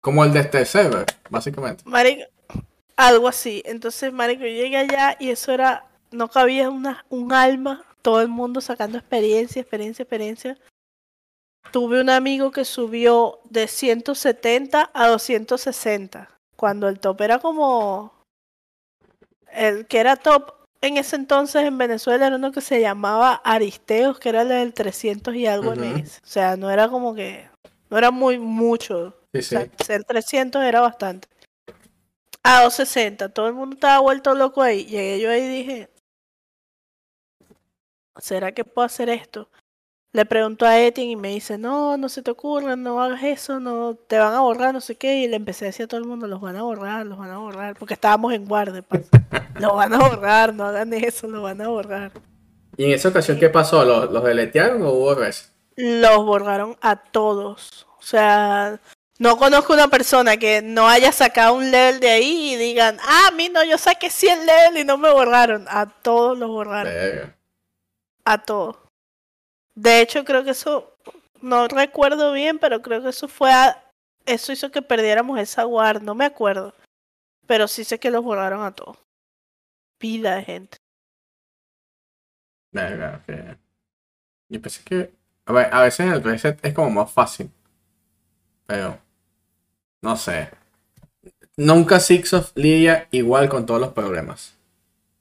[0.00, 1.82] Como el de este server, básicamente.
[1.86, 2.24] Marico,
[2.96, 3.62] algo así.
[3.64, 8.28] Entonces, Marico, yo llegué allá y eso era, no cabía una, un alma, todo el
[8.28, 10.58] mundo sacando experiencia, experiencia, experiencia.
[11.70, 18.12] Tuve un amigo que subió de 170 a 260 cuando el top era como
[19.50, 24.18] el que era top en ese entonces en Venezuela era uno que se llamaba Aristeos,
[24.18, 26.20] que era el del 300 y algo mes.
[26.22, 27.48] O sea, no era como que
[27.88, 29.16] no era muy mucho.
[29.32, 29.56] Sí, sí.
[29.56, 31.26] O sea, ser 300 era bastante.
[32.46, 34.84] A 260, todo el mundo estaba vuelto loco ahí.
[34.84, 35.90] Llegué yo ahí y dije,
[38.18, 39.48] ¿será que puedo hacer esto?
[40.12, 43.60] Le pregunto a Etienne y me dice, no, no se te ocurra, no hagas eso,
[43.60, 45.22] no te van a borrar, no sé qué.
[45.22, 47.30] Y le empecé a decir a todo el mundo, los van a borrar, los van
[47.30, 48.82] a borrar, porque estábamos en guardia.
[48.82, 49.08] pues.
[49.58, 52.12] los van a borrar, no hagan eso, los van a borrar.
[52.76, 53.84] ¿Y en esa ocasión qué pasó?
[53.84, 55.52] ¿Los, los deletearon o hubo res?
[55.76, 57.86] Los borraron a todos.
[57.98, 58.78] O sea,
[59.18, 63.28] no conozco una persona que no haya sacado un level de ahí y digan, ah,
[63.28, 65.66] a mí no, yo saqué 100 level y no me borraron.
[65.68, 66.92] A todos los borraron.
[68.24, 68.76] A todos.
[69.74, 70.96] De hecho, creo que eso,
[71.40, 73.84] no recuerdo bien, pero creo que eso fue a,
[74.26, 76.74] eso hizo que perdiéramos esa guard, no me acuerdo.
[77.46, 78.96] Pero sí sé que los borraron a todos.
[79.98, 80.78] Pila de gente.
[82.72, 83.58] Verga, ok.
[84.48, 85.14] Yo pensé que.
[85.46, 87.50] A, veces el reset es como más fácil.
[88.66, 88.98] Pero.
[90.04, 90.50] No sé.
[91.56, 94.54] Nunca Sixof lidia igual con todos los problemas.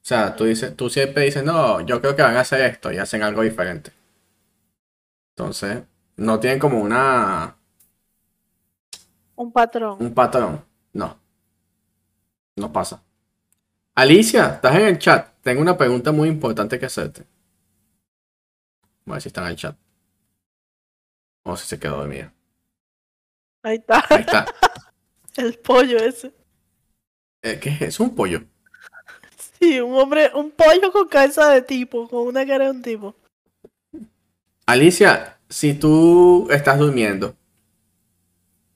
[0.01, 2.91] O sea, tú, dices, tú siempre dices, no, yo creo que van a hacer esto
[2.91, 3.93] y hacen algo diferente.
[5.29, 5.83] Entonces,
[6.17, 7.55] no tienen como una.
[9.35, 9.95] Un patrón.
[10.01, 10.65] un patrón.
[10.91, 11.17] No.
[12.57, 13.01] No pasa.
[13.95, 15.29] Alicia, estás en el chat.
[15.43, 17.23] Tengo una pregunta muy importante que hacerte.
[19.05, 19.77] Vamos a ver si está en el chat.
[21.43, 22.33] O si se quedó dormida.
[23.63, 24.05] Ahí está.
[24.09, 24.45] Ahí está.
[25.37, 26.31] El pollo ese.
[27.41, 28.03] Eh, ¿Qué es eso?
[28.03, 28.43] ¿Un pollo?
[29.59, 33.15] Sí, un hombre, un pollo con cabeza de tipo, con una cara de un tipo.
[34.65, 37.35] Alicia, si tú estás durmiendo,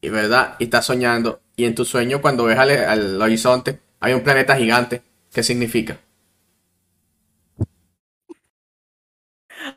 [0.02, 4.14] y verdad, y estás soñando, y en tu sueño cuando ves al, al horizonte hay
[4.14, 5.02] un planeta gigante,
[5.32, 6.00] ¿qué significa?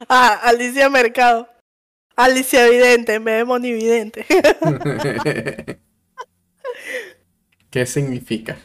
[0.08, 1.48] Ah, Alicia Mercado.
[2.24, 4.26] Alicia Vidente, en vez de Monividente.
[7.70, 8.56] ¿Qué significa?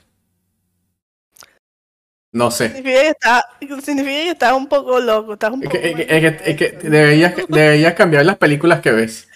[2.31, 2.67] No sé.
[2.67, 3.45] significa, que está,
[3.81, 5.77] significa que estás un poco loco, estás un poco...
[5.77, 9.29] es que- es que- es que deberías, deberías cambiar las películas que ves.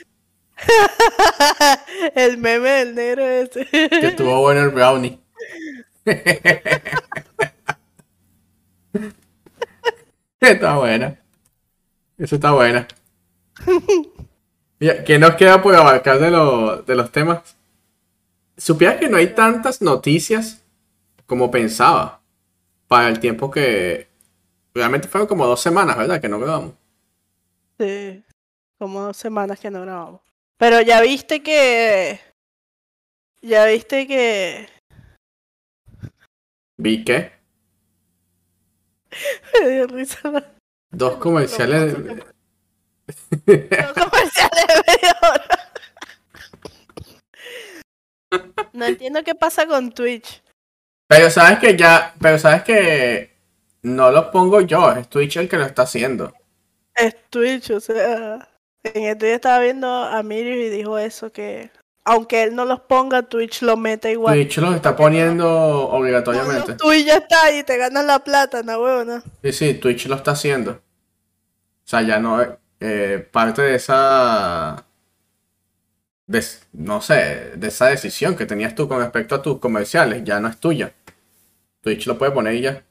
[2.15, 3.65] El meme del negro ese.
[3.65, 5.17] Que estuvo bueno el brownie.
[10.39, 11.17] está buena.
[12.17, 12.87] Eso está buena.
[14.80, 17.56] Mira, ¿qué nos queda por abarcar de, lo- de los temas?
[18.57, 20.64] Supieras que no hay tantas noticias
[21.26, 22.22] como pensaba
[22.88, 24.07] para el tiempo que...
[24.73, 26.22] Realmente fueron como dos semanas, ¿verdad?
[26.22, 26.73] Que no grabamos.
[27.80, 28.23] Sí,
[28.77, 30.22] como dos semanas que no grabamos.
[30.57, 32.19] Pero ya viste que...
[33.41, 34.68] Ya viste que...
[36.77, 37.31] Vi que
[39.61, 40.53] Me dio risa.
[40.91, 41.95] dos comerciales...
[43.45, 45.72] Los comerciales de media hora.
[48.73, 50.44] No entiendo qué pasa con Twitch.
[51.07, 53.36] Pero sabes que ya, pero sabes que
[53.81, 56.34] no lo pongo yo, es Twitch el que lo está haciendo.
[56.95, 58.48] Es Twitch, o sea...
[58.84, 61.72] En el Twitch estaba viendo a Miriam y dijo eso, que...
[62.06, 64.34] Aunque él no los ponga, Twitch lo mete igual.
[64.34, 66.76] Twitch los está poniendo obligatoriamente.
[66.76, 69.22] Twitch ya está ahí, te ganas la plata, no huevona.
[69.44, 70.72] Sí, sí, Twitch lo está haciendo.
[70.72, 70.81] O
[71.84, 74.85] sea, ya no eh, parte de esa,
[76.27, 76.43] de-
[76.73, 80.47] no sé, de esa decisión que tenías tú con respecto a tus comerciales, ya no
[80.47, 80.93] es tuya.
[81.81, 82.85] Twitch lo puede poner y ya.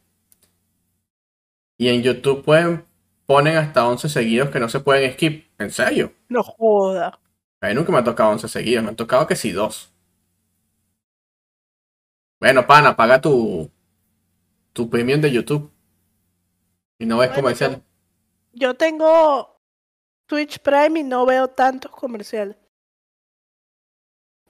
[1.79, 2.85] Y en YouTube pueden,
[3.25, 5.47] ponen hasta 11 seguidos que no se pueden skip.
[5.59, 6.13] ¿En serio?
[6.31, 7.13] No joda.
[7.61, 9.93] A mí nunca me ha tocado 11 seguidos, me ha tocado que sí dos.
[12.41, 13.71] Bueno, pana, paga tu,
[14.73, 15.71] tu premium de YouTube.
[17.01, 17.81] Y no ves Bueno, comerciales.
[18.53, 19.58] Yo tengo
[20.29, 22.57] Twitch Prime y no veo tantos comerciales.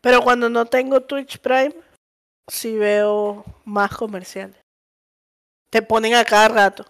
[0.00, 1.74] Pero cuando no tengo Twitch Prime,
[2.48, 4.60] sí veo más comerciales.
[5.70, 6.84] Te ponen a cada rato.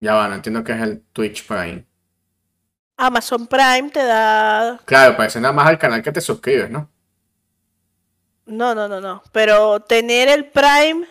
[0.00, 1.86] Ya va, no entiendo qué es el Twitch Prime.
[2.96, 4.80] Amazon Prime te da.
[4.84, 6.90] Claro, parece nada más al canal que te suscribes, ¿no?
[8.46, 9.22] No, no, no, no.
[9.30, 11.06] Pero tener el Prime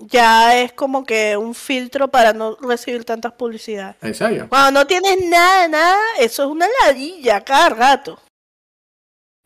[0.00, 3.96] ya es como que un filtro para no recibir tantas publicidades.
[4.00, 4.46] ¿En serio?
[4.48, 8.18] Cuando no tienes nada, nada, eso es una ladilla cada rato.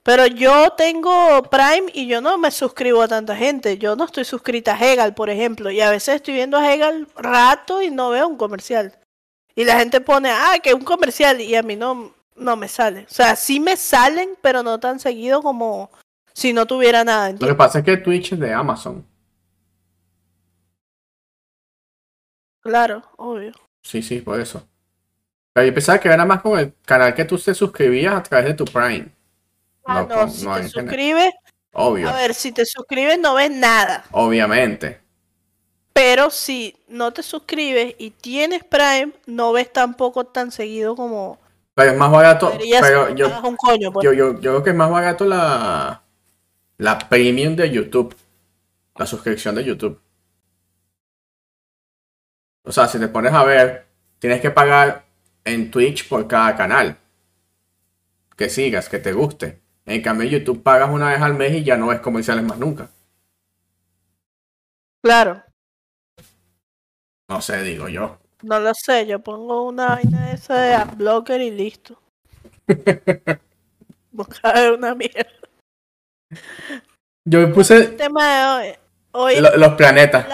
[0.05, 3.79] Pero yo tengo Prime y yo no me suscribo a tanta gente.
[3.79, 5.71] Yo no estoy suscrita a Hegal, por ejemplo.
[5.71, 8.95] Y a veces estoy viendo a Hegal rato y no veo un comercial.
[9.57, 11.41] Y la gente pone, ah, que un comercial.
[11.41, 13.07] Y a mí no, no me sale.
[13.11, 15.91] O sea, sí me salen, pero no tan seguido como
[16.35, 17.33] si no tuviera nada.
[17.33, 19.07] Lo que pasa es que Twitch es de Amazon.
[22.65, 23.53] Claro, obvio.
[23.83, 24.67] Sí, sí, por eso.
[25.53, 28.47] Pero yo pensaba que era más con el canal que tú te suscribías a través
[28.47, 29.09] de tu Prime.
[29.85, 31.35] Ah, no, si te suscribes.
[31.75, 32.09] Obvio.
[32.09, 34.07] A ver, si te suscribes no ves nada.
[34.13, 34.99] Obviamente.
[35.93, 41.39] Pero si no te suscribes y tienes Prime, no ves tampoco tan seguido como.
[41.75, 42.51] Pero es más barato.
[42.81, 44.05] Pero yo, un coño, pues.
[44.05, 46.03] yo, yo, yo creo que es más barato la,
[46.79, 48.17] la premium de YouTube.
[48.97, 50.01] La suscripción de YouTube.
[52.65, 53.87] O sea, si te pones a ver,
[54.19, 55.05] tienes que pagar
[55.45, 56.97] en Twitch por cada canal.
[58.37, 59.61] Que sigas, que te guste.
[59.85, 62.89] En cambio, YouTube pagas una vez al mes y ya no ves comerciales más nunca.
[65.03, 65.43] Claro.
[67.29, 68.19] No sé, digo yo.
[68.43, 72.01] No lo sé, yo pongo una vaina esa de AdBlocker y listo.
[74.11, 75.31] Buscar una mierda.
[77.27, 77.77] Yo puse.
[77.77, 78.84] El tema de hoy
[79.15, 80.27] los planetas.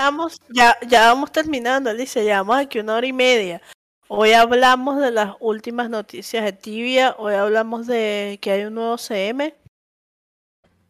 [0.48, 2.23] ya, ya vamos terminando, Alicia.
[2.23, 3.61] Llevamos aquí una hora y media.
[4.09, 7.15] Hoy hablamos de las últimas noticias de Tibia.
[7.19, 9.55] Hoy hablamos de que hay un nuevo CM.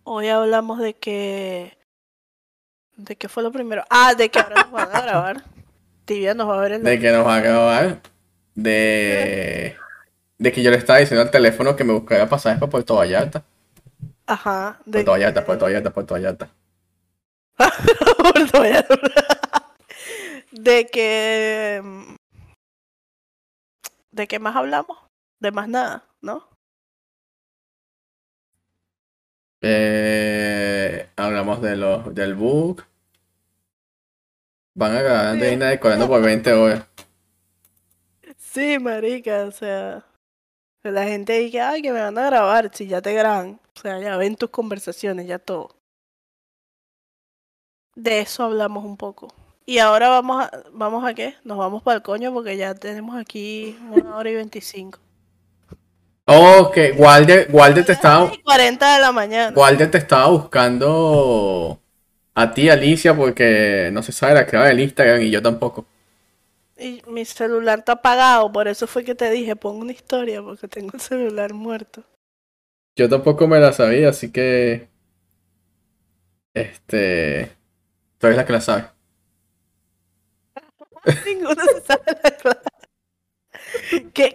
[0.04, 1.76] Hoy hablamos de que.
[2.96, 3.84] ¿De qué fue lo primero?
[3.90, 5.44] Ah, de que ahora nos van a grabar.
[6.04, 6.82] Tibia nos va a ver el.
[6.82, 8.00] De que nos va a grabar.
[8.54, 9.76] De.
[10.38, 13.44] De que yo le estaba diciendo al teléfono que me buscara pasajes para Puerto Vallarta.
[14.26, 14.80] Ajá.
[14.86, 14.92] De...
[14.92, 16.50] Puerto Vallarta, Puerto Vallarta, Puerto Vallarta.
[20.52, 21.82] de que.
[24.10, 24.98] ¿De qué más hablamos?
[25.38, 26.48] De más nada, ¿no?
[29.62, 32.86] Eh, hablamos de los, del book.
[34.74, 36.86] Van a grabar de Ina decorando por 20 horas.
[38.36, 40.06] Sí, marica, o sea.
[40.82, 43.60] La gente dice, ay, que me van a grabar, si ya te graban.
[43.76, 45.79] O sea, ya ven tus conversaciones, ya todo
[47.94, 49.32] de eso hablamos un poco.
[49.66, 51.34] Y ahora vamos a, ¿vamos a qué?
[51.44, 54.98] Nos vamos para el coño porque ya tenemos aquí una hora y veinticinco.
[56.24, 58.30] Ok, Walder, Walder te estaba...
[58.44, 59.56] 40 de la mañana.
[59.56, 61.80] Walder te estaba buscando
[62.34, 65.86] a ti, Alicia, porque no se sabe la clave del Instagram y yo tampoco.
[66.78, 70.66] Y mi celular está apagado, por eso fue que te dije, pon una historia, porque
[70.66, 72.02] tengo el celular muerto.
[72.96, 74.88] Yo tampoco me la sabía, así que...
[76.54, 77.59] Este...
[78.20, 78.84] Tú eres la que la sabe.
[81.26, 82.60] Ninguno se sabe la clave.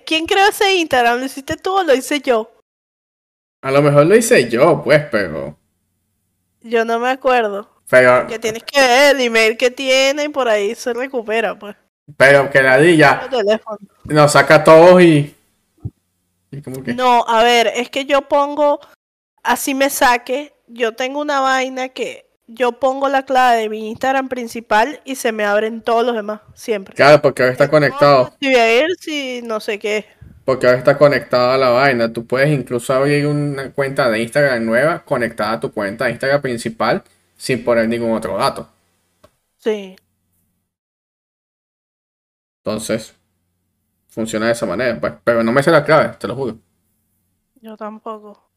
[0.05, 1.19] ¿Quién creó ese Instagram?
[1.19, 2.51] ¿Lo hiciste tú o lo hice yo?
[3.61, 5.55] A lo mejor lo hice yo, pues, pero.
[6.61, 7.69] Yo no me acuerdo.
[7.87, 8.25] Pero.
[8.25, 11.75] Que tienes que ver el email que tiene y por ahí se recupera, pues.
[12.17, 13.29] Pero que la ya
[14.05, 15.35] nos saca todos y.
[16.49, 16.93] y que...
[16.95, 18.79] No, a ver, es que yo pongo.
[19.43, 20.55] Así me saque.
[20.67, 25.31] Yo tengo una vaina que yo pongo la clave de mi Instagram principal y se
[25.31, 26.95] me abren todos los demás, siempre.
[26.95, 28.33] Claro, porque ahora está conectado.
[28.39, 30.05] Si voy a ir, si no sé qué.
[30.43, 32.13] Porque ahora está conectado a la vaina.
[32.13, 36.41] Tú puedes incluso abrir una cuenta de Instagram nueva conectada a tu cuenta de Instagram
[36.41, 37.03] principal
[37.35, 38.69] sin poner ningún otro dato.
[39.57, 39.95] Sí.
[42.63, 43.15] Entonces,
[44.07, 45.13] funciona de esa manera, pues.
[45.23, 46.59] Pero no me sé la clave, te lo juro.
[47.55, 48.47] Yo tampoco.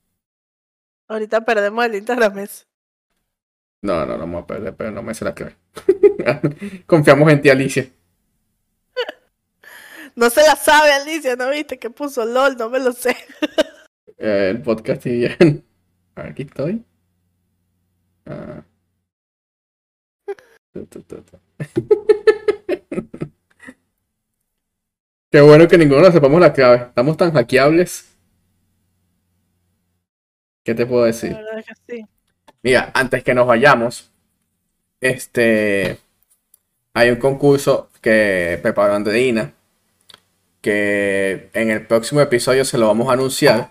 [1.09, 2.66] Ahorita perdemos el Instagram ese.
[3.80, 5.56] No, no, no vamos a perder, pero no me sé la clave.
[6.86, 7.88] Confiamos en ti, Alicia.
[10.16, 12.56] No se la sabe, Alicia, ¿no viste que puso LOL?
[12.56, 13.16] No me lo sé.
[14.20, 15.64] Eh, el podcast y bien.
[16.16, 16.84] Aquí estoy.
[18.26, 18.64] Ah.
[25.30, 26.76] Qué bueno que ninguno sepamos la clave.
[26.88, 28.12] Estamos tan hackeables.
[30.64, 31.30] ¿Qué te puedo decir?
[31.30, 32.05] La verdad que sí.
[32.62, 34.10] Mira, antes que nos vayamos,
[35.01, 35.98] este
[36.94, 39.52] hay un concurso que preparó Andreina
[40.60, 43.70] que en el próximo episodio se lo vamos a anunciar.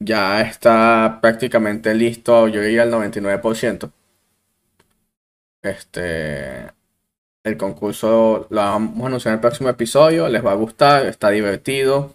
[0.00, 3.90] Ya está prácticamente listo, yo diría el 99%.
[5.62, 6.66] Este,
[7.44, 10.28] el concurso lo vamos a anunciar en el próximo episodio.
[10.28, 12.14] Les va a gustar, está divertido.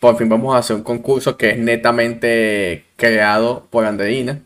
[0.00, 4.40] Por fin vamos a hacer un concurso que es netamente creado por Andreina.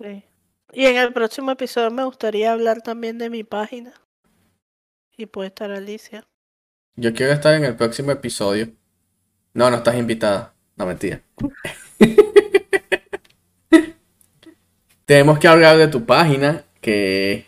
[0.00, 0.24] Sí.
[0.72, 3.92] Y en el próximo episodio me gustaría hablar también de mi página.
[5.16, 6.26] Y puede estar Alicia.
[6.96, 8.68] Yo quiero estar en el próximo episodio.
[9.54, 10.54] No, no estás invitada.
[10.76, 11.22] No, mentira.
[15.06, 17.46] Tenemos que hablar de tu página que...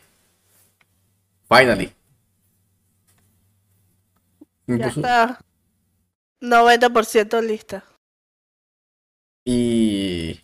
[1.49, 1.93] Finally.
[4.67, 5.41] Ya está
[6.41, 7.85] 90% lista.
[9.45, 10.41] Y...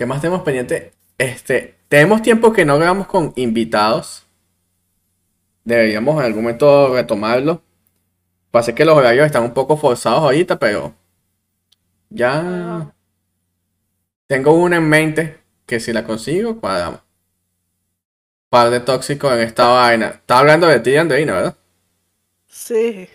[0.00, 0.94] ¿Qué más tenemos pendiente?
[1.18, 4.26] Este, tenemos tiempo que no grabamos con invitados.
[5.62, 7.62] Deberíamos en algún momento retomarlo.
[8.50, 10.94] Pasa que los horarios están un poco forzados ahorita, pero
[12.08, 12.94] ya
[14.26, 17.02] tengo una en mente que si la consigo, cuadramos.
[18.48, 20.06] Par de tóxicos en esta vaina.
[20.06, 21.58] Estaba hablando de ti, Andreina, ¿verdad?
[22.46, 23.06] Sí,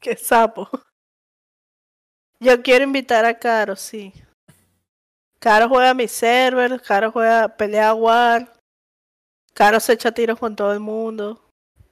[0.00, 0.68] qué sapo.
[2.40, 4.12] Yo quiero invitar a Caro, sí.
[5.44, 8.50] Caro juega mi server, Caro juega pelea war.
[9.52, 11.38] Caro se echa tiros con todo el mundo.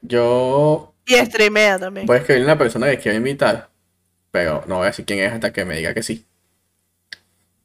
[0.01, 2.07] Yo Y streamea también.
[2.07, 3.69] voy a escribirle a una persona que quiero invitar,
[4.31, 6.24] pero no voy a decir quién es hasta que me diga que sí.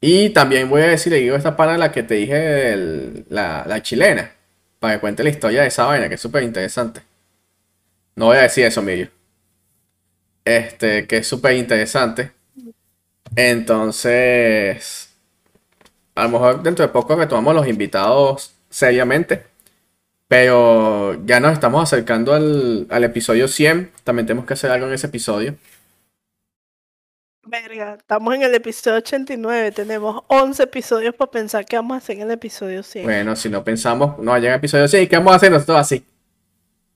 [0.02, 3.64] Y también voy a decir, le digo esta para la que te dije, del- la,
[3.66, 4.32] la chilena,
[4.80, 7.02] para que cuente la historia de esa vaina, que es súper interesante.
[8.18, 9.10] No voy a decir eso, Miriam.
[10.46, 12.32] Este, que es súper interesante.
[13.36, 15.07] Entonces,
[16.18, 19.46] a lo mejor dentro de poco retomamos los invitados seriamente.
[20.28, 23.92] Pero ya nos estamos acercando al, al episodio 100.
[24.04, 25.56] También tenemos que hacer algo en ese episodio.
[27.46, 29.72] Verga, estamos en el episodio 89.
[29.72, 33.06] Tenemos 11 episodios para pensar qué vamos a hacer en el episodio 100.
[33.06, 35.08] Bueno, Bueno, si no pensamos, no llega el episodio 100.
[35.08, 36.06] ¿Qué vamos a hacer nosotros así?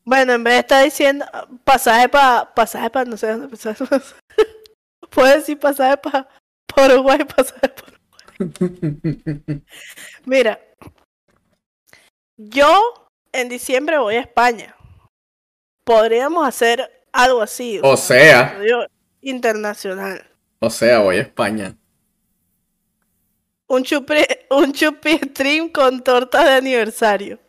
[0.06, 1.26] en vez de estar diciendo
[1.64, 3.86] pasaje para pasaje para no sé dónde pasaje
[5.10, 6.28] puedes decir pasaje para
[6.76, 7.91] Uruguay, pasaje por
[10.26, 10.60] Mira,
[12.38, 14.76] yo en diciembre voy a España.
[15.84, 17.80] Podríamos hacer algo así.
[17.84, 18.58] O sea,
[19.22, 20.26] internacional.
[20.60, 21.76] o sea, voy a España.
[23.68, 24.16] Un chupi,
[24.50, 27.40] un chupi stream con torta de aniversario.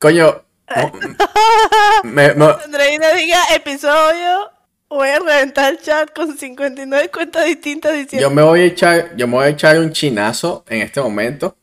[0.00, 0.92] Coño, no,
[2.04, 2.34] me-
[3.14, 4.50] diga episodio.
[4.92, 8.30] Voy a reventar el chat con 59 cuentas distintas yo diciendo.
[8.30, 11.56] me voy a echar, yo me voy a echar un chinazo en este momento.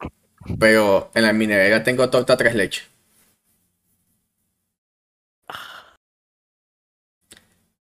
[0.59, 2.87] Pero en la minería tengo torta tres leches.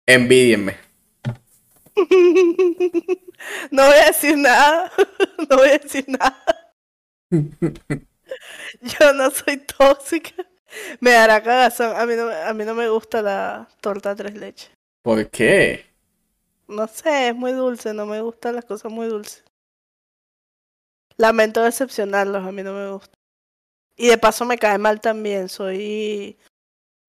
[0.05, 0.77] Envidienme.
[3.71, 4.89] no voy a decir nada.
[5.49, 6.73] no voy a decir nada.
[8.81, 10.45] Yo no soy tóxica.
[11.01, 11.93] Me dará cagazón.
[11.93, 14.75] A mí no, a mí no me gusta la torta tres leches.
[15.05, 15.85] ¿Por qué?
[16.67, 17.93] No sé, es muy dulce.
[17.93, 19.43] No me gustan las cosas muy dulces.
[21.17, 22.43] Lamento decepcionarlos.
[22.43, 23.15] A mí no me gusta.
[23.95, 25.47] Y de paso me cae mal también.
[25.47, 26.39] Soy.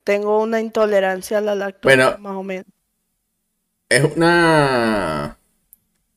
[0.05, 2.19] Tengo una intolerancia a la lactosa, Bueno.
[2.19, 2.67] más o menos.
[3.89, 5.39] Es una.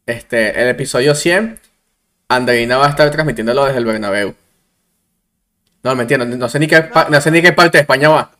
[0.05, 1.61] Este, el episodio 100,
[2.27, 4.35] Andreina va a estar transmitiéndolo desde el Bernabéu.
[5.83, 8.31] No, mentira, no, no sé ni qué, no sé ni qué parte de España va.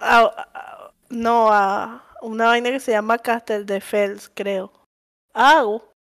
[0.00, 4.72] A- a- no, a una vaina que se llama Castel de Fels, creo.
[5.32, 5.94] Hago.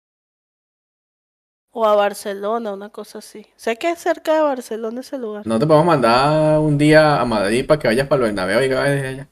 [1.73, 3.47] O a Barcelona, una cosa así.
[3.57, 5.47] Sé que es cerca de Barcelona ese lugar.
[5.47, 8.69] No te podemos mandar un día a Madrid para que vayas para el Bernabéu y
[8.69, 9.29] grabes desde allá.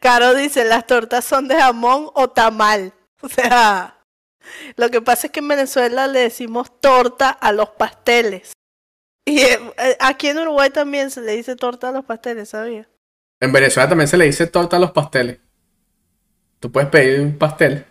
[0.00, 2.92] Caro dice, las tortas son de jamón o tamal.
[3.20, 3.98] O sea,
[4.76, 8.52] lo que pasa es que en Venezuela le decimos torta a los pasteles.
[9.24, 12.88] Y eh, eh, aquí en Uruguay también se le dice torta a los pasteles, ¿sabía?
[13.40, 15.38] En Venezuela también se le dice torta a los pasteles.
[16.60, 17.84] Tú puedes pedir un pastel.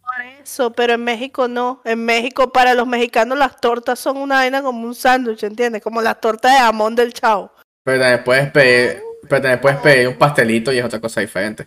[0.00, 1.80] Por eso, pero en México no.
[1.84, 5.82] En México, para los mexicanos, las tortas son una vaina como un sándwich, ¿entiendes?
[5.82, 7.50] Como las tortas de jamón del chavo.
[7.82, 11.66] Pero también puedes pedir, pero también puedes pedir un pastelito y es otra cosa diferente.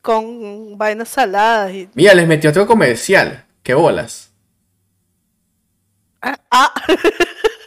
[0.00, 1.88] Con vainas saladas y.
[1.94, 3.44] Mira, les metí otro comercial.
[3.62, 4.32] ¿Qué bolas?
[6.22, 6.72] Ah,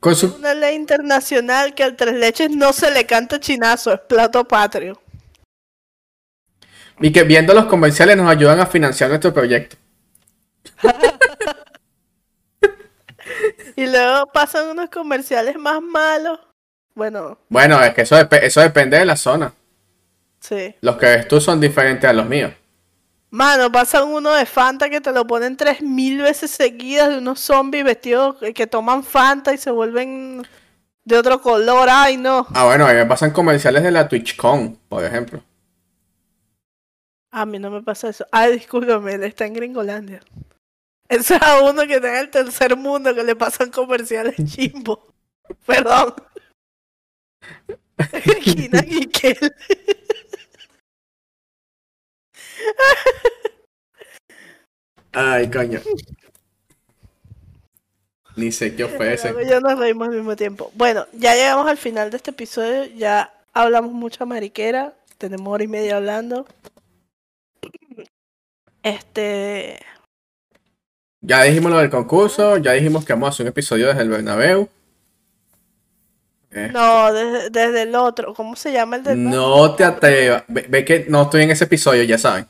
[0.00, 4.00] Con su una ley internacional que al tres leches no se le canta chinazo, es
[4.00, 5.00] plato patrio.
[7.00, 9.76] Y que viendo los comerciales nos ayudan a financiar nuestro proyecto.
[13.76, 16.38] Y luego pasan unos comerciales más malos.
[16.94, 19.52] Bueno, Bueno, es que eso, dep- eso depende de la zona.
[20.40, 20.74] sí.
[20.80, 22.52] Los que ves tú son diferentes a los míos.
[23.30, 27.38] Mano, pasan uno de Fanta que te lo ponen tres mil veces seguidas de unos
[27.38, 30.46] zombies vestidos que, toman Fanta y se vuelven
[31.04, 31.88] de otro color.
[31.90, 32.46] Ay, no.
[32.52, 35.42] Ah, bueno, a mí me pasan comerciales de la TwitchCon, por ejemplo.
[37.30, 38.26] A mí no me pasa eso.
[38.32, 40.20] Ay, discúlpame, él está en Gringolandia.
[41.08, 45.14] Ese es a uno que está en el tercer mundo que le pasan comerciales chimbo.
[45.64, 46.14] Perdón.
[48.42, 49.54] Kina Kikel.
[55.12, 55.80] Ay, coño.
[58.36, 59.34] Ni sé qué ofrece.
[59.46, 60.70] Ya nos reímos al mismo tiempo.
[60.74, 62.84] Bueno, ya llegamos al final de este episodio.
[62.96, 64.94] Ya hablamos mucha mariquera.
[65.18, 66.46] Tenemos hora y media hablando.
[68.82, 69.80] Este.
[71.20, 72.56] Ya dijimos lo del concurso.
[72.56, 74.68] Ya dijimos que vamos a hacer un episodio desde el Bernabéu.
[76.52, 78.34] Eh, No, desde, desde el otro.
[78.34, 80.44] ¿Cómo se llama el de No te atrevas.
[80.48, 82.46] Ve, ve que no estoy en ese episodio, ya saben.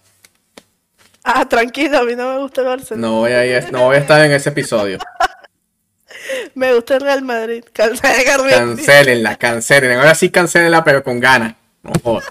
[1.23, 3.07] Ah, tranquilo, a mí no me gusta el Barcelona.
[3.07, 4.99] No voy a, no voy a estar en ese episodio.
[6.55, 7.65] Me gusta el Real Madrid.
[7.73, 9.99] Cancela Cancelenla, cancelen.
[9.99, 11.55] Ahora sí cancelenla, pero con ganas.
[11.83, 12.27] No jodas.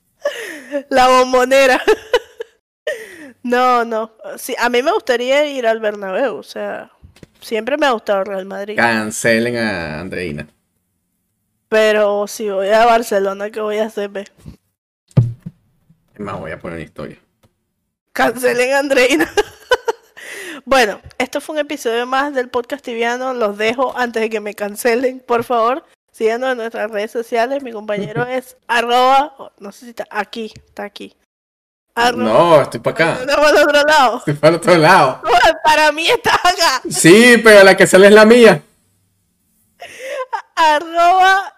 [0.90, 1.80] La bombonera.
[3.42, 4.10] No, no.
[4.38, 6.34] Sí, a mí me gustaría ir al Bernabéu.
[6.34, 6.90] O sea,
[7.40, 8.74] siempre me ha gustado el Real Madrid.
[8.74, 10.48] Cancelen a Andreina.
[11.68, 14.08] Pero si voy a Barcelona, ¿qué voy a hacer?
[14.10, 14.24] ve?
[16.14, 17.18] Es más, voy a poner una historia.
[18.12, 19.30] Cancelen a Andreina.
[20.64, 23.34] bueno, esto fue un episodio más del podcast tibiano.
[23.34, 25.84] Los dejo antes de que me cancelen, por favor.
[26.12, 27.62] Síganos en nuestras redes sociales.
[27.62, 29.34] Mi compañero es arroba.
[29.38, 30.52] oh, No sé si está aquí.
[30.56, 31.14] Está aquí.
[31.94, 33.24] Arroba- No, estoy para acá.
[33.26, 34.18] No, al otro lado.
[34.18, 35.22] Estoy para el otro lado.
[35.64, 36.82] Para mí está acá.
[36.90, 38.62] Sí, pero la que sale es la mía.
[40.56, 41.52] Arroba.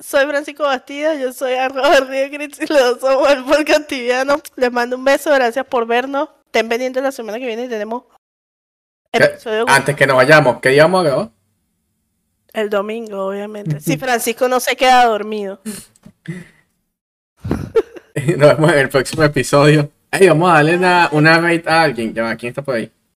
[0.00, 4.40] Soy Francisco Bastidas, yo soy arroba Río Cris y los somos el podcast tibiano.
[4.56, 6.30] Les mando un beso, gracias por vernos.
[6.46, 8.04] Estén pendientes la semana que viene tenemos
[9.12, 11.30] episodio Antes que nos vayamos, ¿qué día vamos a grabar?
[12.52, 13.80] el domingo, obviamente.
[13.80, 15.60] Si Francisco no se queda dormido.
[18.36, 19.90] Nos vemos en el próximo episodio.
[20.10, 22.12] Ey, vamos a darle una, una rate a alguien.
[22.12, 22.90] Ya va, ¿quién está por ahí?